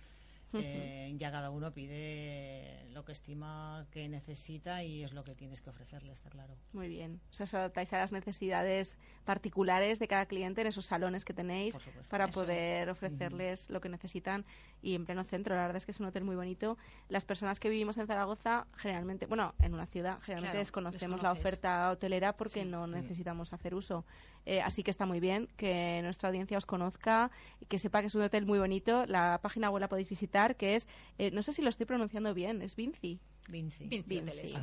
[0.55, 5.61] eh, ya cada uno pide lo que estima que necesita y es lo que tienes
[5.61, 6.53] que ofrecerle, está claro.
[6.73, 7.19] Muy bien.
[7.31, 8.95] O sea, os adaptáis a las necesidades
[9.25, 12.03] particulares de cada cliente en esos salones que tenéis supuesto.
[12.11, 12.31] para es.
[12.31, 14.45] poder ofrecerles lo que necesitan
[14.83, 15.55] y en pleno centro.
[15.55, 16.77] La verdad es que es un hotel muy bonito.
[17.09, 21.31] Las personas que vivimos en Zaragoza, generalmente, bueno, en una ciudad, generalmente Claro, desconocemos la
[21.31, 22.69] oferta hotelera porque Sí.
[22.69, 24.03] no necesitamos hacer uso.
[24.45, 27.31] Eh, así que está muy bien que nuestra audiencia os conozca
[27.61, 29.05] y que sepa que es un hotel muy bonito.
[29.05, 30.85] La página web la podéis visitar, que es,
[31.17, 33.19] eh, no sé si lo estoy pronunciando bien, es Vinci.
[33.47, 33.85] Vinci.
[33.87, 34.53] Vinci.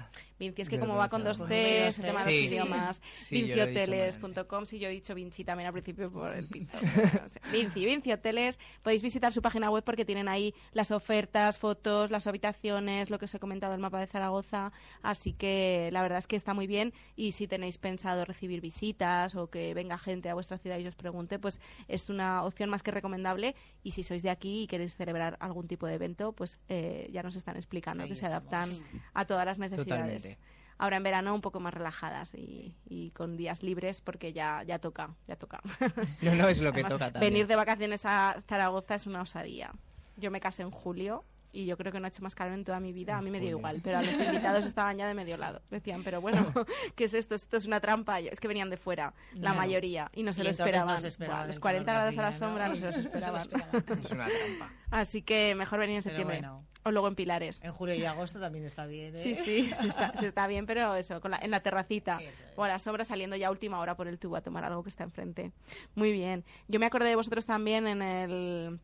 [0.40, 2.46] Vinci, es que Yo como va con dos Cs, el tema de los Sí.
[2.46, 6.10] idiomas, Sí, yo lo he dicho vincihoteles.com, si yo he dicho Vinci también al principio
[6.10, 6.76] por el pinto.
[6.80, 6.88] No
[7.28, 7.40] sé.
[7.52, 12.26] Vinci, Vinci Hoteles, podéis visitar su página web porque tienen ahí las ofertas, fotos, las
[12.26, 14.72] habitaciones, lo que os he comentado, el mapa de Zaragoza,
[15.02, 19.34] así que la verdad es que está muy bien y si tenéis pensado recibir visitas
[19.34, 22.82] o que venga gente a vuestra ciudad y os pregunte, pues es una opción más
[22.82, 23.54] que recomendable
[23.84, 27.22] y si sois de aquí y queréis celebrar algún tipo de evento, pues eh, ya
[27.22, 28.70] nos están explicando Ahí que se adaptan
[29.12, 30.22] a todas las necesidades.
[30.22, 30.29] Totalmente.
[30.80, 34.78] Ahora en verano un poco más relajadas y, y con días libres porque ya, ya
[34.78, 35.60] toca, ya toca.
[36.22, 37.34] No, no, es lo que Además, toca también.
[37.34, 39.72] Venir de vacaciones a Zaragoza es una osadía.
[40.16, 42.64] Yo me casé en julio y yo creo que no he hecho más calor en
[42.64, 43.16] toda mi vida.
[43.16, 45.60] A mí me dio igual, pero a los invitados estaban ya de medio lado.
[45.70, 46.38] Decían, pero bueno,
[46.96, 47.34] ¿qué es esto?
[47.34, 48.20] Esto es una trampa.
[48.20, 49.56] Es que venían de fuera, la Claro.
[49.56, 51.00] mayoría, y no se Y lo entonces no esperaban.
[51.00, 52.96] se esperaban Buah, los el 40 calor grados a la sombra no Sí, se los
[52.96, 53.40] no se lo esperaban.
[53.40, 53.98] esperaban.
[54.04, 54.70] Es una trampa.
[54.90, 56.38] Así que mejor venir en septiembre.
[56.40, 56.64] bueno.
[56.82, 57.60] O luego en Pilares.
[57.62, 59.14] En julio y agosto también está bien.
[59.14, 59.18] ¿eh?
[59.22, 62.18] Sí, sí, se está, se está bien, pero eso, con la- en la terracita
[62.56, 64.82] o a la sombra saliendo ya a última hora por el tubo a tomar algo
[64.82, 65.52] que está enfrente.
[65.94, 66.42] Muy bien.
[66.68, 68.78] Yo me acordé de vosotros también en el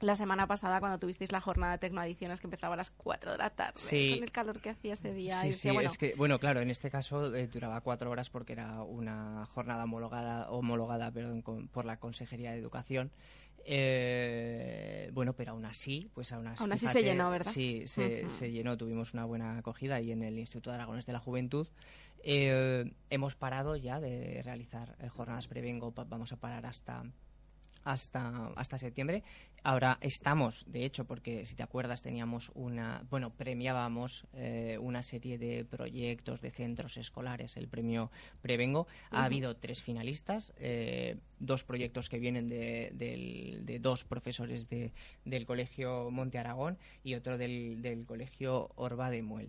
[0.00, 3.38] la semana pasada cuando tuvisteis la jornada de Tecnoadiciones que empezaba a las 4 de
[3.38, 4.14] la tarde Sí.
[4.14, 5.40] con el calor que hacía ese día.
[5.40, 8.10] Sí, y sí, decía, bueno, es que, bueno, claro, en este caso eh, duraba cuatro
[8.10, 13.10] horas porque era una jornada homologada, homologada perdón, con- por la Consejería de Educación.
[13.66, 16.62] Eh, bueno, pero aún así, pues aún así.
[16.62, 17.50] Aún así se llenó, ¿verdad?
[17.52, 21.18] Sí, se, llenó, tuvimos una buena acogida y en el Instituto de Aragones de la
[21.20, 21.66] Juventud.
[22.24, 27.02] Eh, hemos parado ya de realizar eh, jornadas prevengo, vamos a parar hasta
[27.84, 29.22] hasta, hasta septiembre.
[29.66, 35.38] Ahora estamos, de hecho, porque si te acuerdas teníamos una, bueno, premiábamos eh, una serie
[35.38, 38.10] de proyectos de centros escolares, el premio
[38.42, 38.86] Prevengo.
[39.10, 44.90] Ha habido tres finalistas, eh, dos proyectos que vienen de, del- de dos profesores de,
[45.24, 49.48] del Colegio Monte Aragón y otro del, del Colegio Orba de Muel.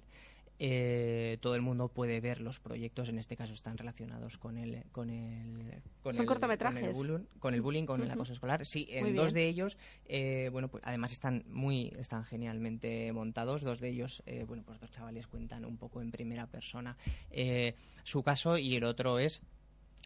[0.57, 4.83] Eh, todo el mundo puede ver los proyectos, en este caso están relacionados con el
[4.91, 6.79] con el con Son el, cortometrajes.
[6.79, 8.65] con el bullying, con el bullying, con el acoso escolar.
[8.65, 9.77] Sí, en dos de ellos,
[10.07, 13.63] eh, bueno, pues además están muy, están genialmente montados.
[13.63, 16.95] Dos de ellos, eh, bueno, pues dos chavales cuentan un poco en primera persona
[17.31, 17.73] eh,
[18.03, 19.41] su caso y el otro es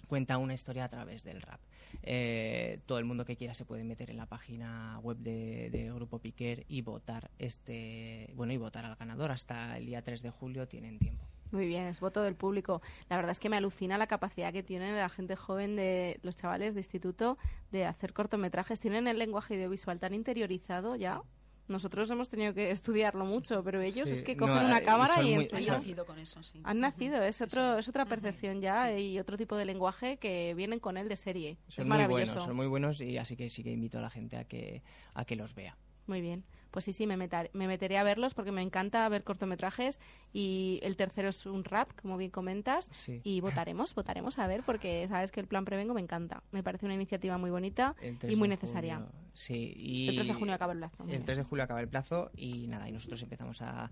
[0.07, 1.59] cuenta una historia a través del rap.
[2.03, 6.19] Eh, todo el mundo que quiera se puede meter en la página web de, Grupo
[6.19, 9.31] Piquer y votar este, bueno, y votar al ganador.
[9.31, 11.23] Hasta el día 3 de julio tienen tiempo.
[11.51, 12.81] Muy bien, es voto del público.
[13.09, 16.35] La verdad es que me alucina la capacidad que tienen la gente joven de los
[16.35, 17.37] chavales de instituto
[17.71, 18.79] de hacer cortometrajes.
[18.79, 21.21] Tienen el lenguaje audiovisual tan interiorizado ya
[21.69, 24.15] Nosotros hemos tenido que estudiarlo mucho, pero ellos Sí.
[24.15, 25.75] es que No, cogen una eh, cámara son y muy- enseñan.
[25.75, 26.59] Han nacido con eso, sí.
[26.63, 30.79] Han nacido, es, otro, es otra percepción ya y otro tipo de lenguaje que vienen
[30.79, 31.57] con él de serie.
[31.69, 34.09] Son es muy buenos, son muy buenos y así que sí que invito a la
[34.09, 34.81] gente a que,
[35.13, 35.75] a que los vea.
[36.07, 36.43] Muy bien.
[36.71, 39.99] Pues sí, sí, me, metar- me meteré a verlos porque me encanta ver cortometrajes
[40.33, 42.89] y el tercero es un rap, como bien comentas.
[42.91, 43.21] Sí.
[43.23, 46.43] Y votaremos, votaremos a ver porque sabes que el plan Prevengo me encanta.
[46.51, 48.95] Me parece una iniciativa muy bonita El 3 y muy necesaria.
[48.97, 51.05] junio, sí, y El 3 de junio acaba el plazo.
[51.09, 53.89] El 3 de julio acaba el plazo y nada, y nosotros empezamos a,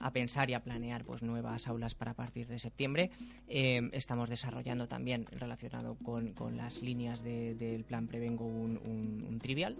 [0.00, 3.10] a pensar y a planear pues nuevas aulas para partir de septiembre.
[3.48, 9.24] Eh, estamos desarrollando también, relacionado con, con las líneas de- del plan Prevengo, un, un-
[9.28, 9.74] un trivial.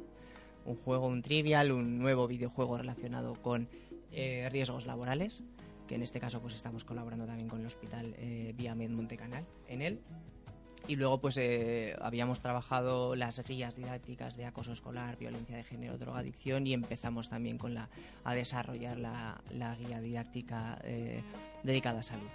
[0.64, 3.68] Un juego, un trivial, un nuevo videojuego relacionado con
[4.12, 5.40] eh, riesgos laborales,
[5.88, 9.82] que en este caso pues estamos colaborando también con el hospital eh, Viamed Montecanal en
[9.82, 9.98] él.
[10.88, 15.98] Y luego, pues eh, habíamos trabajado las guías didácticas de acoso escolar, violencia de género,
[15.98, 17.88] drogadicción y empezamos también con la
[18.24, 21.20] a desarrollar la, la guía didáctica eh,
[21.62, 22.28] dedicada a salud.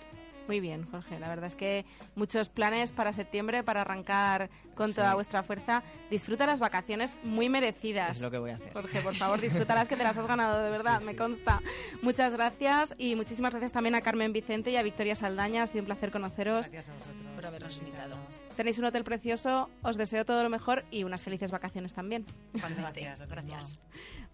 [0.48, 1.20] Muy bien, Jorge.
[1.20, 4.96] La verdad es que muchos planes para septiembre para arrancar con Sí.
[4.96, 5.84] toda vuestra fuerza.
[6.10, 8.12] Disfruta las vacaciones muy merecidas.
[8.18, 8.74] Es lo que voy a hacer.
[8.74, 11.18] Jorge, por favor, disfrútalas que te las has ganado, de verdad, Sí, me sí.
[11.18, 11.62] consta.
[12.02, 15.64] Muchas gracias y muchísimas gracias también a Carmen Vicente y a Victoria Saldaña.
[15.64, 16.68] Ha sido un placer conoceros.
[16.70, 18.16] Gracias a vosotros por habernos invitado.
[18.58, 22.26] Tenéis un hotel precioso, os deseo todo lo mejor y unas felices vacaciones también.
[22.54, 23.80] Gracias, gracias.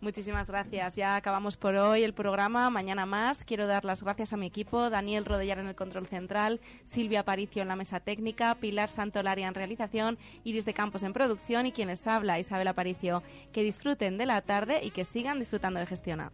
[0.01, 0.95] Muchísimas gracias.
[0.95, 2.69] Ya acabamos por hoy el programa.
[2.69, 3.43] Mañana más.
[3.43, 7.61] Quiero dar las gracias a mi equipo, Daniel Rodellar en el control central, Silvia Aparicio
[7.61, 12.07] en la mesa técnica, Pilar Santolaria en realización, Iris de Campos en producción y quienes
[12.07, 13.23] habla, Isabel Aparicio.
[13.51, 16.31] Que disfruten de la tarde y que sigan disfrutando de Gestiona.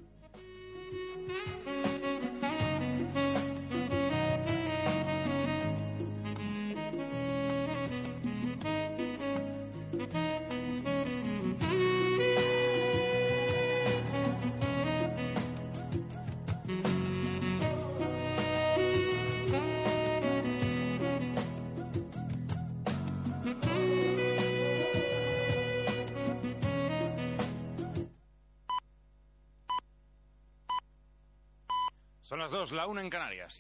[32.46, 33.60] Las dos, la una en Canarias.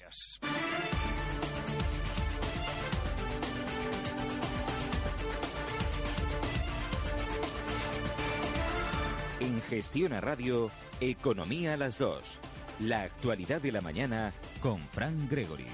[9.39, 12.39] En Gestiona Radio, Economía a las 2.
[12.81, 14.31] La actualidad de la mañana
[14.61, 15.65] con Fran Gregory.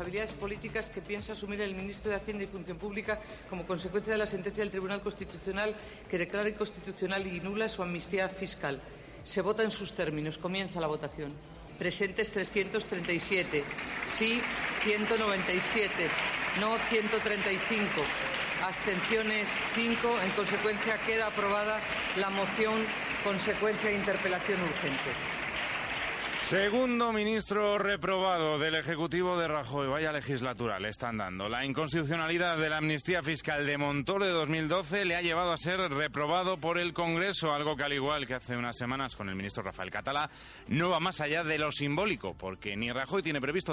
[0.00, 3.20] Responsabilidades políticas que piensa asumir el ministro de Hacienda y Función Pública
[3.50, 5.74] como consecuencia de la sentencia del Tribunal Constitucional
[6.08, 8.80] que declara inconstitucional y nula su amnistía fiscal.
[9.24, 10.38] Se vota en sus términos.
[10.38, 11.32] Comienza la votación.
[11.78, 13.62] Presentes 337.
[14.08, 14.40] Sí
[14.84, 15.92] 197.
[16.60, 17.90] No 135.
[18.64, 20.20] Abstenciones 5.
[20.22, 21.78] En consecuencia queda aprobada
[22.16, 22.86] la moción
[23.22, 25.12] consecuencia de interpelación urgente.
[26.40, 29.86] Segundo ministro reprobado del Ejecutivo de Rajoy.
[29.86, 31.48] Vaya legislatura le están dando.
[31.48, 35.78] La inconstitucionalidad de la amnistía fiscal de Montoro de 2012 le ha llevado a ser
[35.78, 39.62] reprobado por el Congreso, algo que al igual que hace unas semanas con el ministro
[39.62, 40.28] Rafael Catalá,
[40.66, 43.68] no va más allá de lo simbólico, porque ni Rajoy tiene previsto